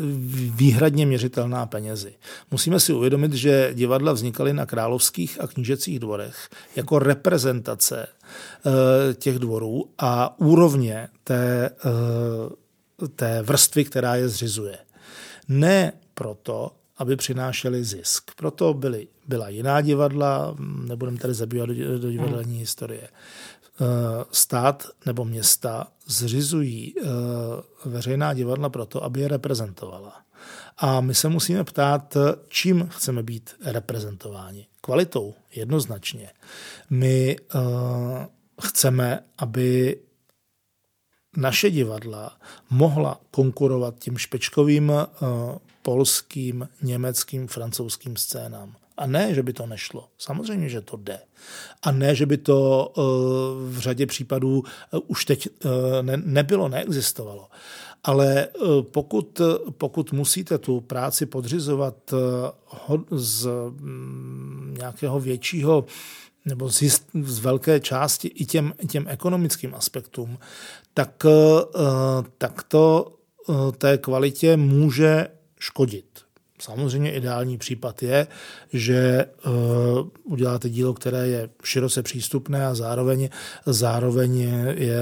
výhradně 0.54 1.06
měřitelná 1.06 1.66
penězi. 1.66 2.14
Musíme 2.50 2.80
si 2.80 2.92
uvědomit, 2.92 3.32
že 3.32 3.70
divadla 3.74 4.12
vznikaly 4.12 4.52
na 4.52 4.66
královských 4.66 5.40
a 5.40 5.46
knížecích 5.46 5.98
dvorech 5.98 6.48
jako 6.76 6.98
reprezentace 6.98 8.06
e, 8.06 9.14
těch 9.14 9.38
dvorů 9.38 9.90
a 9.98 10.40
úrovně 10.40 11.08
té, 11.24 11.70
e, 11.70 13.08
té 13.08 13.42
vrstvy, 13.42 13.84
která 13.84 14.16
je 14.16 14.28
zřizuje. 14.28 14.78
Ne 15.50 15.92
proto, 16.14 16.70
aby 16.98 17.16
přinášeli 17.16 17.84
zisk. 17.84 18.30
Proto 18.36 18.74
byly, 18.74 19.08
byla 19.26 19.48
jiná 19.48 19.80
divadla, 19.80 20.56
nebudeme 20.86 21.18
tady 21.18 21.34
zabývat 21.34 21.68
do, 21.68 21.98
do 21.98 22.10
divadelní 22.10 22.52
hmm. 22.52 22.60
historie. 22.60 23.08
Eh, 23.80 23.84
stát 24.32 24.86
nebo 25.06 25.24
města 25.24 25.86
zřizují 26.06 26.94
eh, 26.98 27.04
veřejná 27.84 28.34
divadla 28.34 28.68
proto, 28.68 29.04
aby 29.04 29.20
je 29.20 29.28
reprezentovala. 29.28 30.22
A 30.76 31.00
my 31.00 31.14
se 31.14 31.28
musíme 31.28 31.64
ptát, 31.64 32.16
čím 32.48 32.88
chceme 32.88 33.22
být 33.22 33.50
reprezentováni. 33.64 34.66
Kvalitou, 34.80 35.34
jednoznačně. 35.54 36.30
My 36.90 37.36
uh, 37.54 37.60
chceme, 38.62 39.24
aby 39.38 40.00
naše 41.36 41.70
divadla 41.70 42.36
mohla 42.70 43.20
konkurovat 43.30 43.94
tím 43.98 44.18
špečkovým 44.18 44.90
uh, 44.90 44.98
polským, 45.82 46.68
německým, 46.82 47.46
francouzským 47.46 48.16
scénám. 48.16 48.76
A 49.00 49.06
ne, 49.06 49.34
že 49.34 49.42
by 49.42 49.52
to 49.52 49.66
nešlo. 49.66 50.08
Samozřejmě, 50.18 50.68
že 50.68 50.80
to 50.80 50.96
jde. 50.96 51.18
A 51.82 51.90
ne, 51.92 52.14
že 52.14 52.26
by 52.26 52.36
to 52.36 52.92
eh, 52.96 53.00
v 53.70 53.78
řadě 53.78 54.06
případů 54.06 54.62
eh, 54.66 54.98
už 55.06 55.24
teď 55.24 55.48
eh, 55.64 55.68
nebylo, 56.16 56.68
neexistovalo. 56.68 57.48
Ale 58.04 58.48
pokud, 58.80 59.40
pokud 59.70 60.12
musíte 60.12 60.58
tu 60.58 60.80
práci 60.80 61.26
podřizovat 61.26 61.94
z 63.10 63.48
mm, 63.70 64.74
nějakého 64.78 65.20
většího 65.20 65.84
nebo 66.50 66.70
z, 66.70 66.82
z 67.22 67.38
velké 67.38 67.80
části 67.80 68.28
i 68.28 68.44
těm, 68.46 68.72
těm 68.88 69.04
ekonomickým 69.08 69.74
aspektům, 69.74 70.38
tak, 70.94 71.26
tak 72.38 72.62
to 72.62 73.14
té 73.78 73.98
kvalitě 73.98 74.56
může 74.56 75.26
škodit. 75.58 76.06
Samozřejmě 76.60 77.12
ideální 77.12 77.58
případ 77.58 78.02
je, 78.02 78.26
že 78.72 79.24
uh, 79.46 79.52
uděláte 80.24 80.68
dílo, 80.68 80.94
které 80.94 81.28
je 81.28 81.50
široce 81.64 82.02
přístupné 82.02 82.66
a 82.66 82.74
zároveň, 82.74 83.28
zároveň 83.66 84.38
je 84.74 85.00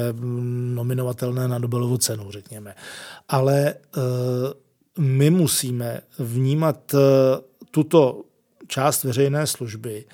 nominovatelné 0.74 1.48
na 1.48 1.58
Nobelovu 1.58 1.96
cenu, 1.96 2.30
řekněme. 2.30 2.74
Ale 3.28 3.74
my 4.98 5.30
musíme 5.30 6.00
vnímat 6.18 6.94
tuto 7.70 8.22
část 8.66 9.04
veřejné 9.04 9.46
služby 9.46 10.04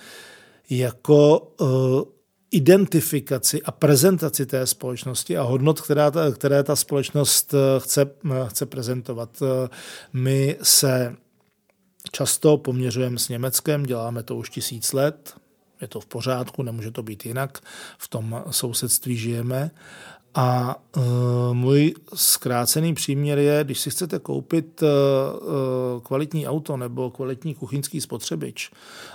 jako 0.71 1.39
uh, 1.39 2.03
identifikaci 2.51 3.63
a 3.63 3.71
prezentaci 3.71 4.47
té 4.47 4.67
společnosti 4.67 5.37
a 5.37 5.43
hodnot, 5.43 5.81
která 5.81 6.11
ta, 6.11 6.33
které 6.33 6.63
ta 6.63 6.77
společnost 6.77 7.55
chce, 7.79 8.11
chce 8.49 8.67
prezentovat. 8.67 9.43
My 10.13 10.57
se 10.63 11.17
často 12.13 12.57
poměřujeme 12.57 13.19
s 13.19 13.29
Německem, 13.29 13.83
děláme 13.83 14.23
to 14.23 14.37
už 14.37 14.51
tisíc 14.51 14.93
let, 14.93 15.35
je 15.81 15.89
to 15.89 16.01
v 16.01 16.07
pořádku, 16.07 16.63
nemůže 16.63 16.91
to 16.91 17.03
být 17.03 17.27
jinak, 17.27 17.59
v 17.99 18.09
tom 18.09 18.43
sousedství 18.51 19.17
žijeme. 19.17 19.71
A 20.35 20.77
uh, 20.97 21.03
můj 21.53 21.95
zkrácený 22.15 22.95
příměr 22.95 23.39
je, 23.39 23.65
když 23.65 23.81
si 23.81 23.91
chcete 23.91 24.19
koupit 24.19 24.83
uh, 24.83 24.89
kvalitní 26.03 26.47
auto 26.47 26.77
nebo 26.77 27.11
kvalitní 27.11 27.55
kuchyňský 27.55 28.01
spotřebič 28.01 28.71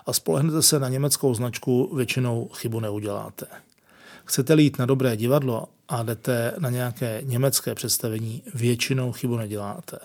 a 0.05 0.13
spolehnete 0.13 0.61
se 0.61 0.79
na 0.79 0.89
německou 0.89 1.33
značku, 1.33 1.95
většinou 1.95 2.49
chybu 2.53 2.79
neuděláte. 2.79 3.45
Chcete 4.25 4.61
jít 4.61 4.79
na 4.79 4.85
dobré 4.85 5.17
divadlo 5.17 5.67
a 5.87 6.03
jdete 6.03 6.53
na 6.59 6.69
nějaké 6.69 7.21
německé 7.23 7.75
představení, 7.75 8.43
většinou 8.53 9.11
chybu 9.11 9.37
neděláte. 9.37 9.99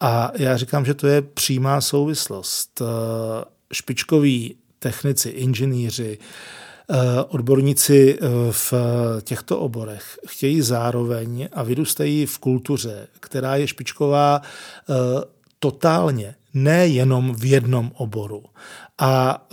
A 0.00 0.32
já 0.34 0.56
říkám, 0.56 0.84
že 0.84 0.94
to 0.94 1.06
je 1.06 1.22
přímá 1.22 1.80
souvislost. 1.80 2.82
Eh, 2.82 3.44
špičkoví 3.72 4.56
technici, 4.78 5.28
inženýři, 5.28 6.18
eh, 6.20 6.24
odborníci 7.28 8.18
eh, 8.18 8.26
v 8.50 8.74
těchto 9.22 9.58
oborech 9.58 10.18
chtějí 10.26 10.62
zároveň 10.62 11.48
a 11.52 11.62
vyrůstají 11.62 12.26
v 12.26 12.38
kultuře, 12.38 13.06
která 13.20 13.56
je 13.56 13.66
špičková 13.66 14.42
totálně, 15.58 16.34
ne 16.54 16.86
jenom 16.86 17.34
v 17.34 17.44
jednom 17.44 17.92
oboru. 17.94 18.42
A 18.98 19.46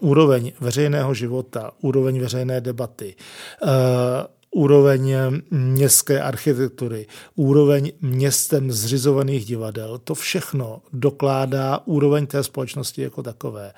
úroveň 0.00 0.52
veřejného 0.60 1.14
života, 1.14 1.70
úroveň 1.80 2.20
veřejné 2.20 2.60
debaty, 2.60 3.14
úroveň 4.50 5.14
městské 5.50 6.22
architektury, 6.22 7.06
úroveň 7.34 7.92
městem 8.00 8.72
zřizovaných 8.72 9.44
divadel, 9.44 9.98
to 9.98 10.14
všechno 10.14 10.82
dokládá 10.92 11.80
úroveň 11.84 12.26
té 12.26 12.42
společnosti 12.42 13.02
jako 13.02 13.22
takové. 13.22 13.72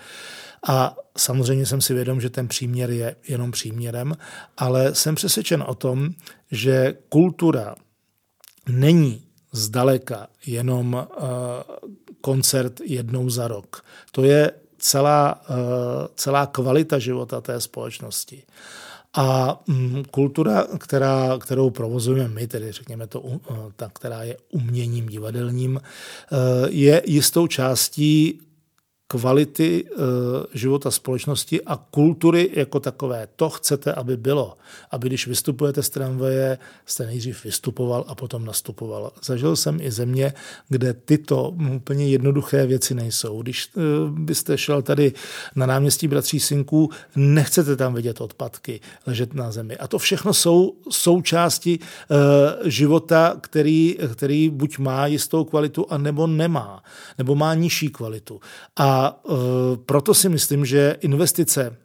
A 0.69 0.97
samozřejmě 1.19 1.67
jsem 1.67 1.81
si 1.81 1.95
vědom, 1.95 2.21
že 2.21 2.31
ten 2.31 2.49
příměr 2.49 2.91
je 2.91 3.17
jenom 3.29 3.51
příměrem, 3.51 4.17
ale 4.57 4.95
jsem 4.95 5.15
přesvědčen 5.15 5.65
o 5.67 5.75
tom, 5.75 6.11
že 6.51 6.95
kultura 7.09 7.75
není 8.69 9.23
zdaleka 9.53 10.27
jenom 10.47 10.95
uh, 10.95 11.23
koncert 12.21 12.81
jednou 12.81 13.31
za 13.31 13.49
rok. 13.49 13.85
To 14.13 14.25
je 14.25 14.53
celá, 14.79 15.43
uh, 15.51 15.57
celá 16.15 16.47
kvalita 16.47 16.99
života 16.99 17.41
té 17.41 17.61
společnosti. 17.61 18.43
A 19.17 19.61
mm, 19.67 20.03
kultura, 20.11 20.67
která, 20.79 21.39
kterou 21.39 21.71
provozujeme 21.71 22.35
my, 22.35 22.47
tedy 22.47 22.73
řekněme 22.73 23.07
to, 23.07 23.23
eh, 23.27 23.55
ta, 23.77 23.91
která 23.95 24.23
je 24.23 24.37
uměním 24.53 25.07
divadelním, 25.07 25.81
eh, 25.81 26.37
je 26.69 27.03
jistou 27.07 27.47
částí 27.47 28.41
kvality 29.11 29.85
eh, 29.85 29.97
života 30.55 30.91
společnosti 30.91 31.63
a 31.67 31.77
kultury 31.77 32.51
jako 32.53 32.81
takové. 32.81 33.29
To 33.37 33.51
chcete, 33.51 33.93
aby 33.93 34.17
bylo. 34.17 34.55
Aby 34.91 35.09
když 35.09 35.27
vystupujete 35.27 35.83
z 35.83 35.91
tramvaje, 35.91 36.59
jste 36.87 37.07
nejdřív 37.07 37.45
vystupoval 37.45 38.05
a 38.09 38.15
potom 38.15 38.45
nastupoval. 38.45 39.13
Zažil 39.25 39.57
jsem 39.57 39.81
i 39.81 39.91
země, 39.91 40.33
kde 40.69 40.95
tyto 40.95 41.57
úplně 41.75 42.09
jednoduché 42.09 42.67
věci 42.67 42.95
nejsou. 42.95 43.43
Když 43.43 43.71
eh, 43.77 43.81
byste 44.11 44.59
šel 44.59 44.83
tady 44.83 45.13
na 45.57 45.67
náměstí 45.67 46.09
Bratří 46.09 46.41
Synků, 46.41 46.91
nechcete 47.17 47.77
tam 47.77 47.95
vidět 47.95 48.21
odpadky 48.21 48.81
ležet 49.07 49.35
na 49.35 49.53
zemi. 49.53 49.77
A 49.77 49.89
to 49.89 49.99
všechno 49.99 50.35
jsou 50.35 50.73
součásti 50.91 51.79
eh, 51.83 52.71
života, 52.71 53.37
který, 53.41 53.97
který 54.13 54.49
buď 54.49 54.79
má 54.79 55.07
jistou 55.07 55.45
kvalitu, 55.45 55.87
a 55.91 55.99
nebo 55.99 56.27
nemá. 56.27 56.83
Nebo 57.19 57.35
má 57.35 57.55
nižší 57.55 57.89
kvalitu. 57.89 58.41
A 58.77 59.21
uh, 59.25 59.37
proto 59.87 60.15
si 60.15 60.29
myslím, 60.29 60.65
že 60.65 60.97
investice 61.01 61.77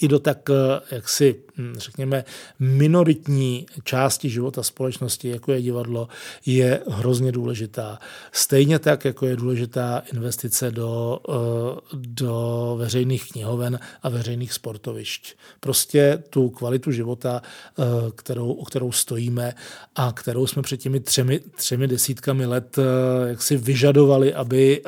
i 0.00 0.08
do 0.08 0.18
tak, 0.18 0.50
eh, 0.50 0.94
jaksi, 0.94 1.42
hm, 1.58 1.74
řekněme, 1.76 2.24
minoritní 2.58 3.66
části 3.84 4.30
života 4.30 4.62
společnosti, 4.62 5.28
jako 5.28 5.52
je 5.52 5.62
divadlo, 5.62 6.08
je 6.46 6.82
hrozně 6.88 7.32
důležitá. 7.32 7.98
Stejně 8.32 8.78
tak, 8.78 9.04
jako 9.04 9.26
je 9.26 9.36
důležitá 9.36 10.02
investice 10.12 10.70
do, 10.70 11.20
eh, 11.28 11.32
do 11.94 12.74
veřejných 12.78 13.32
knihoven 13.32 13.78
a 14.02 14.08
veřejných 14.08 14.52
sportovišť. 14.52 15.34
Prostě 15.60 16.22
tu 16.30 16.50
kvalitu 16.50 16.92
života, 16.92 17.42
eh, 17.42 17.82
kterou, 18.14 18.52
o 18.52 18.64
kterou 18.64 18.92
stojíme 18.92 19.54
a 19.96 20.12
kterou 20.12 20.46
jsme 20.46 20.62
před 20.62 20.76
těmi 20.76 21.00
třemi, 21.00 21.40
třemi 21.56 21.88
desítkami 21.88 22.46
let 22.46 22.76
jak 23.26 23.42
si 23.42 23.56
vyžadovali, 23.56 24.34
aby, 24.34 24.82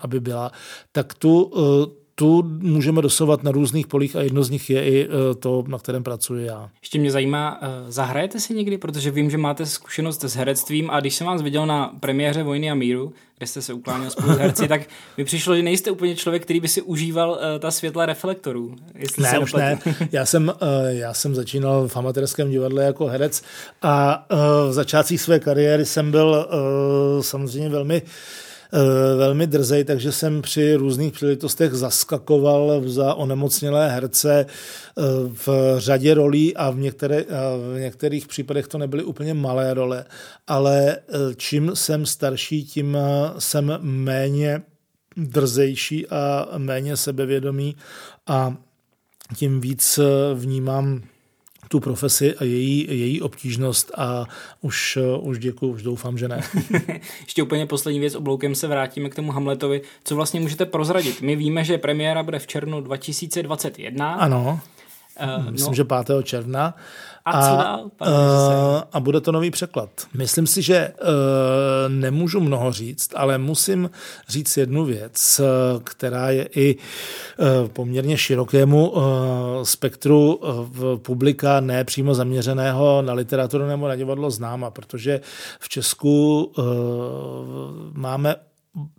aby 0.00 0.20
byla, 0.20 0.52
tak 0.92 1.14
tu 1.14 1.52
tu 2.20 2.42
můžeme 2.58 3.02
dosovat 3.02 3.42
na 3.42 3.50
různých 3.50 3.86
polích 3.86 4.16
a 4.16 4.22
jedno 4.22 4.42
z 4.42 4.50
nich 4.50 4.70
je 4.70 4.84
i 4.84 5.04
e, 5.04 5.34
to, 5.34 5.64
na 5.68 5.78
kterém 5.78 6.02
pracuji 6.02 6.46
já. 6.46 6.70
Ještě 6.82 6.98
mě 6.98 7.10
zajímá, 7.10 7.58
e, 7.62 7.92
zahrajete 7.92 8.40
si 8.40 8.54
někdy, 8.54 8.78
protože 8.78 9.10
vím, 9.10 9.30
že 9.30 9.38
máte 9.38 9.66
zkušenost 9.66 10.24
s 10.24 10.36
herectvím 10.36 10.90
a 10.90 11.00
když 11.00 11.14
jsem 11.14 11.26
vás 11.26 11.42
viděl 11.42 11.66
na 11.66 11.92
premiéře 12.00 12.42
Vojny 12.42 12.70
a 12.70 12.74
míru, 12.74 13.12
kde 13.38 13.46
jste 13.46 13.62
se 13.62 13.72
ukláněl 13.72 14.10
spolu 14.10 14.32
s 14.32 14.36
herci, 14.38 14.68
tak 14.68 14.80
mi 15.16 15.24
přišlo, 15.24 15.56
že 15.56 15.62
nejste 15.62 15.90
úplně 15.90 16.16
člověk, 16.16 16.42
který 16.42 16.60
by 16.60 16.68
si 16.68 16.82
užíval 16.82 17.30
uh, 17.30 17.38
ta 17.58 17.70
světla 17.70 18.06
reflektorů. 18.06 18.76
Jestli 18.94 19.22
ne, 19.22 19.38
už 19.38 19.52
ne. 19.52 19.78
Já 20.12 20.26
jsem, 20.26 20.52
já 20.88 21.14
jsem 21.14 21.34
začínal 21.34 21.88
v 21.88 21.96
amatérském 21.96 22.50
divadle 22.50 22.84
jako 22.84 23.06
herec 23.06 23.42
a 23.82 24.26
v 24.68 24.72
začátcích 24.72 25.20
své 25.20 25.40
kariéry 25.40 25.86
jsem 25.86 26.10
byl 26.10 26.48
samozřejmě 27.20 27.68
velmi 27.68 28.02
uh, 28.02 28.08
Eh, 28.08 28.49
velmi 29.16 29.46
drzej, 29.46 29.84
takže 29.84 30.12
jsem 30.12 30.42
při 30.42 30.74
různých 30.74 31.12
příležitostech 31.12 31.72
zaskakoval 31.72 32.82
za 32.86 33.14
onemocnělé 33.14 33.90
herce 33.90 34.46
eh, 34.46 35.02
v 35.46 35.48
řadě 35.78 36.14
rolí 36.14 36.56
a 36.56 36.70
v, 36.70 36.78
některé, 36.78 37.24
v 37.74 37.80
některých 37.80 38.28
případech 38.28 38.68
to 38.68 38.78
nebyly 38.78 39.04
úplně 39.04 39.34
malé 39.34 39.74
role, 39.74 40.04
ale 40.46 40.96
eh, 40.96 41.34
čím 41.36 41.70
jsem 41.74 42.06
starší, 42.06 42.64
tím 42.64 42.98
jsem 43.38 43.78
méně 43.80 44.62
drzejší 45.16 46.06
a 46.06 46.48
méně 46.58 46.96
sebevědomý 46.96 47.76
a 48.26 48.56
tím 49.36 49.60
víc 49.60 50.00
vnímám 50.34 51.02
tu 51.70 51.80
profesi 51.80 52.34
a 52.34 52.44
její, 52.44 52.86
její 52.90 53.22
obtížnost 53.22 53.90
a 53.96 54.26
už, 54.60 54.98
už 55.20 55.38
děkuji, 55.38 55.70
už 55.70 55.82
doufám, 55.82 56.18
že 56.18 56.28
ne. 56.28 56.40
Ještě 57.20 57.42
úplně 57.42 57.66
poslední 57.66 58.00
věc, 58.00 58.14
obloukem 58.14 58.54
se 58.54 58.66
vrátíme 58.66 59.08
k 59.08 59.14
tomu 59.14 59.32
Hamletovi. 59.32 59.82
Co 60.04 60.16
vlastně 60.16 60.40
můžete 60.40 60.66
prozradit? 60.66 61.20
My 61.20 61.36
víme, 61.36 61.64
že 61.64 61.78
premiéra 61.78 62.22
bude 62.22 62.38
v 62.38 62.46
červnu 62.46 62.80
2021. 62.80 64.14
Ano. 64.14 64.60
Uh, 65.22 65.50
Myslím, 65.50 65.70
no. 65.70 65.74
že 65.74 65.84
5. 65.84 65.96
června. 66.22 66.74
A, 67.24 67.50
co 67.50 67.56
dál? 67.56 67.84
Uh, 67.84 68.08
a 68.92 69.00
bude 69.00 69.20
to 69.20 69.32
nový 69.32 69.50
překlad. 69.50 69.88
Myslím 70.14 70.46
si, 70.46 70.62
že 70.62 70.92
uh, 71.02 71.08
nemůžu 71.88 72.40
mnoho 72.40 72.72
říct, 72.72 73.10
ale 73.16 73.38
musím 73.38 73.90
říct 74.28 74.56
jednu 74.56 74.84
věc, 74.84 75.40
která 75.84 76.30
je 76.30 76.48
i 76.56 76.76
uh, 76.76 77.68
poměrně 77.68 78.16
širokému 78.18 78.90
uh, 78.90 79.02
spektru 79.62 80.34
uh, 80.34 80.66
publika 80.96 81.60
nepřímo 81.60 82.14
zaměřeného 82.14 83.02
na 83.02 83.12
literaturu 83.12 83.66
nebo 83.66 83.88
na 83.88 83.96
divadlo 83.96 84.30
známa, 84.30 84.70
protože 84.70 85.20
v 85.60 85.68
Česku 85.68 86.44
uh, 86.44 86.64
máme 87.92 88.34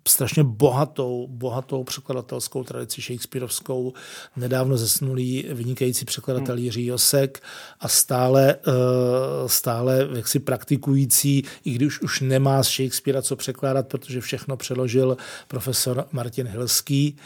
strašně 0.07 0.43
bohatou, 0.43 1.27
bohatou 1.27 1.83
překladatelskou 1.83 2.63
tradici 2.63 3.01
Shakespeareovskou. 3.01 3.93
Nedávno 4.35 4.77
zesnulý 4.77 5.45
vynikající 5.49 6.05
překladatel 6.05 6.55
hmm. 6.55 6.63
Jiří 6.63 6.85
Josek 6.85 7.43
a 7.79 7.87
stále, 7.87 8.55
eh, 8.55 9.49
stále 9.49 10.07
jaksi 10.15 10.39
praktikující, 10.39 11.43
i 11.65 11.71
když 11.71 12.01
už 12.01 12.21
nemá 12.21 12.63
z 12.63 12.67
Shakespearea 12.67 13.21
co 13.21 13.35
překládat, 13.35 13.87
protože 13.87 14.21
všechno 14.21 14.57
přeložil 14.57 15.17
profesor 15.47 16.07
Martin 16.11 16.47
Hilský. 16.47 17.17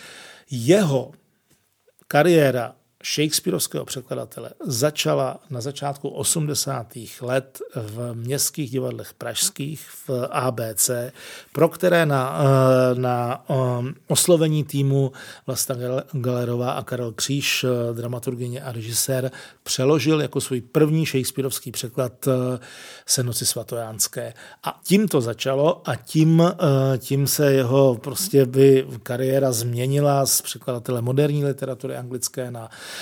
Jeho 0.51 1.11
kariéra 2.07 2.75
Shakespeareovského 3.13 3.85
překladatele 3.85 4.49
začala 4.65 5.39
na 5.49 5.61
začátku 5.61 6.09
80. 6.09 6.87
let 7.21 7.59
v 7.75 8.13
městských 8.13 8.71
divadlech 8.71 9.13
pražských 9.13 9.87
v 10.07 10.09
ABC, 10.31 10.89
pro 11.51 11.69
které 11.69 12.05
na, 12.05 12.39
eh, 12.39 12.95
na 12.99 13.49
um, 13.49 13.93
oslovení 14.07 14.63
týmu 14.63 15.11
Vlasta 15.47 15.75
Galerová 16.11 16.71
a 16.71 16.83
Karel 16.83 17.11
Kříž, 17.11 17.63
eh, 17.63 17.93
dramaturgině 17.93 18.61
a 18.61 18.71
režisér, 18.71 19.31
přeložil 19.63 20.21
jako 20.21 20.41
svůj 20.41 20.61
první 20.61 21.05
Shakespeareovský 21.05 21.71
překlad 21.71 22.27
Se 23.05 23.23
noci 23.23 23.45
svatojánské. 23.45 24.33
A 24.63 24.79
tím 24.83 25.07
to 25.07 25.21
začalo 25.21 25.89
a 25.89 25.95
tím, 25.95 26.43
tím 26.97 27.27
se 27.27 27.53
jeho 27.53 27.95
prostě 27.95 28.45
by 28.45 28.87
kariéra 29.03 29.51
změnila 29.51 30.25
z 30.25 30.41
překladatele 30.41 31.01
moderní 31.01 31.45
literatury 31.45 31.95
anglické 31.95 32.51
na 32.51 32.69
Eh, 32.69 32.94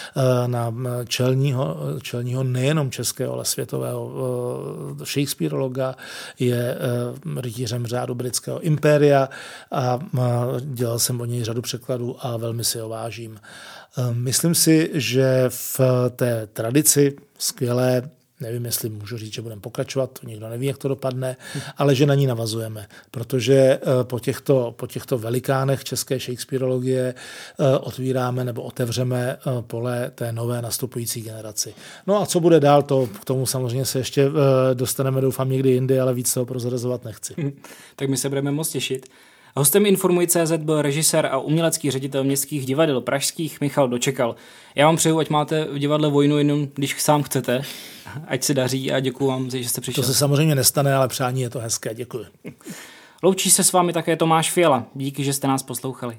na 0.48 0.74
čelního, 1.08 1.78
čelního 2.02 2.44
nejenom 2.44 2.92
českého, 2.92 3.34
ale 3.34 3.46
světového 3.46 4.12
eh, 5.02 5.06
Shakespeareologa, 5.06 5.96
je 6.40 6.76
eh, 7.38 7.42
rytířem 7.42 7.88
řádu 7.88 8.16
britského 8.16 8.60
impéria 8.60 9.30
a 9.72 10.00
dělal 10.60 11.00
jsem 11.00 11.22
o 11.22 11.26
něj 11.26 11.44
řadu 11.44 11.62
překladů 11.62 12.16
a 12.20 12.38
velmi 12.38 12.64
si 12.64 12.80
ho 12.80 12.90
vážím. 12.90 13.40
Myslím 14.14 14.56
si, 14.56 14.90
že 14.94 15.46
v 15.48 15.80
té 16.16 16.48
tradici 16.48 17.16
skvělé 17.38 18.10
Nevím, 18.40 18.66
jestli 18.66 18.90
můžu 18.90 19.18
říct, 19.18 19.34
že 19.34 19.42
budeme 19.42 19.62
pokračovat, 19.62 20.20
to 20.20 20.28
nikdo 20.28 20.50
neví, 20.50 20.66
jak 20.66 20.78
to 20.78 20.88
dopadne, 20.88 21.38
ale 21.78 21.96
že 21.96 22.06
na 22.06 22.16
ní 22.16 22.28
navazujeme, 22.28 22.88
protože 23.12 23.56
eh, 23.56 23.80
po 24.04 24.20
těchto, 24.20 24.74
po 24.78 24.88
těchto 24.88 25.18
velikánech 25.18 25.84
české 25.84 26.20
Shakespeareologie 26.20 27.14
eh, 27.14 27.78
otvíráme 27.78 28.44
nebo 28.44 28.62
otevřeme 28.62 29.38
eh, 29.38 29.62
pole 29.62 30.12
té 30.16 30.32
nové 30.32 30.62
nastupující 30.62 31.22
generaci. 31.22 31.74
No 32.08 32.22
a 32.22 32.26
co 32.26 32.40
bude 32.40 32.60
dál, 32.60 32.82
to 32.82 33.08
k 33.22 33.26
tomu 33.26 33.46
samozřejmě 33.46 33.86
se 33.86 34.00
ještě 34.00 34.30
dostaneme, 34.74 35.22
doufám, 35.22 35.50
někdy 35.50 35.70
jindy, 35.70 36.00
ale 36.00 36.14
víc 36.14 36.34
toho 36.34 36.46
prozrazovat 36.46 37.06
nechci. 37.06 37.34
Tak 37.96 38.10
my 38.10 38.18
se 38.18 38.30
budeme 38.30 38.52
moc 38.52 38.70
těšit. 38.70 39.10
Hostem 39.56 39.86
Informuj 39.86 40.28
CZ 40.28 40.52
byl 40.58 40.82
režisér 40.82 41.26
a 41.26 41.38
umělecký 41.38 41.92
ředitel 41.92 42.24
městských 42.24 42.66
divadel 42.66 43.02
pražských 43.02 43.62
Michal 43.62 43.88
Dočekal. 43.88 44.36
Já 44.76 44.86
vám 44.86 44.96
přeju, 44.96 45.20
ať 45.20 45.30
máte 45.30 45.66
v 45.66 45.78
divadle 45.78 46.10
vojnu 46.10 46.38
jenom, 46.38 46.68
když 46.74 47.02
sám 47.02 47.24
chcete. 47.24 47.62
Ať 48.28 48.44
se 48.44 48.54
daří 48.54 48.92
a 48.92 49.00
děkuji 49.00 49.28
vám, 49.28 49.50
že 49.50 49.70
jste 49.70 49.82
přišel. 49.82 50.04
To 50.04 50.08
se 50.08 50.14
samozřejmě 50.14 50.56
nestane, 50.56 50.96
ale 50.96 51.08
přání 51.08 51.42
je 51.42 51.50
to 51.50 51.60
hezké. 51.60 51.94
Děkuji. 51.94 52.26
Loučí 53.24 53.52
se 53.52 53.64
s 53.64 53.72
vámi 53.72 53.94
také 53.94 54.16
Tomáš 54.16 54.52
Fiala. 54.52 54.86
Díky, 54.96 55.24
že 55.24 55.34
jste 55.34 55.48
nás 55.48 55.64
poslouchali. 55.64 56.18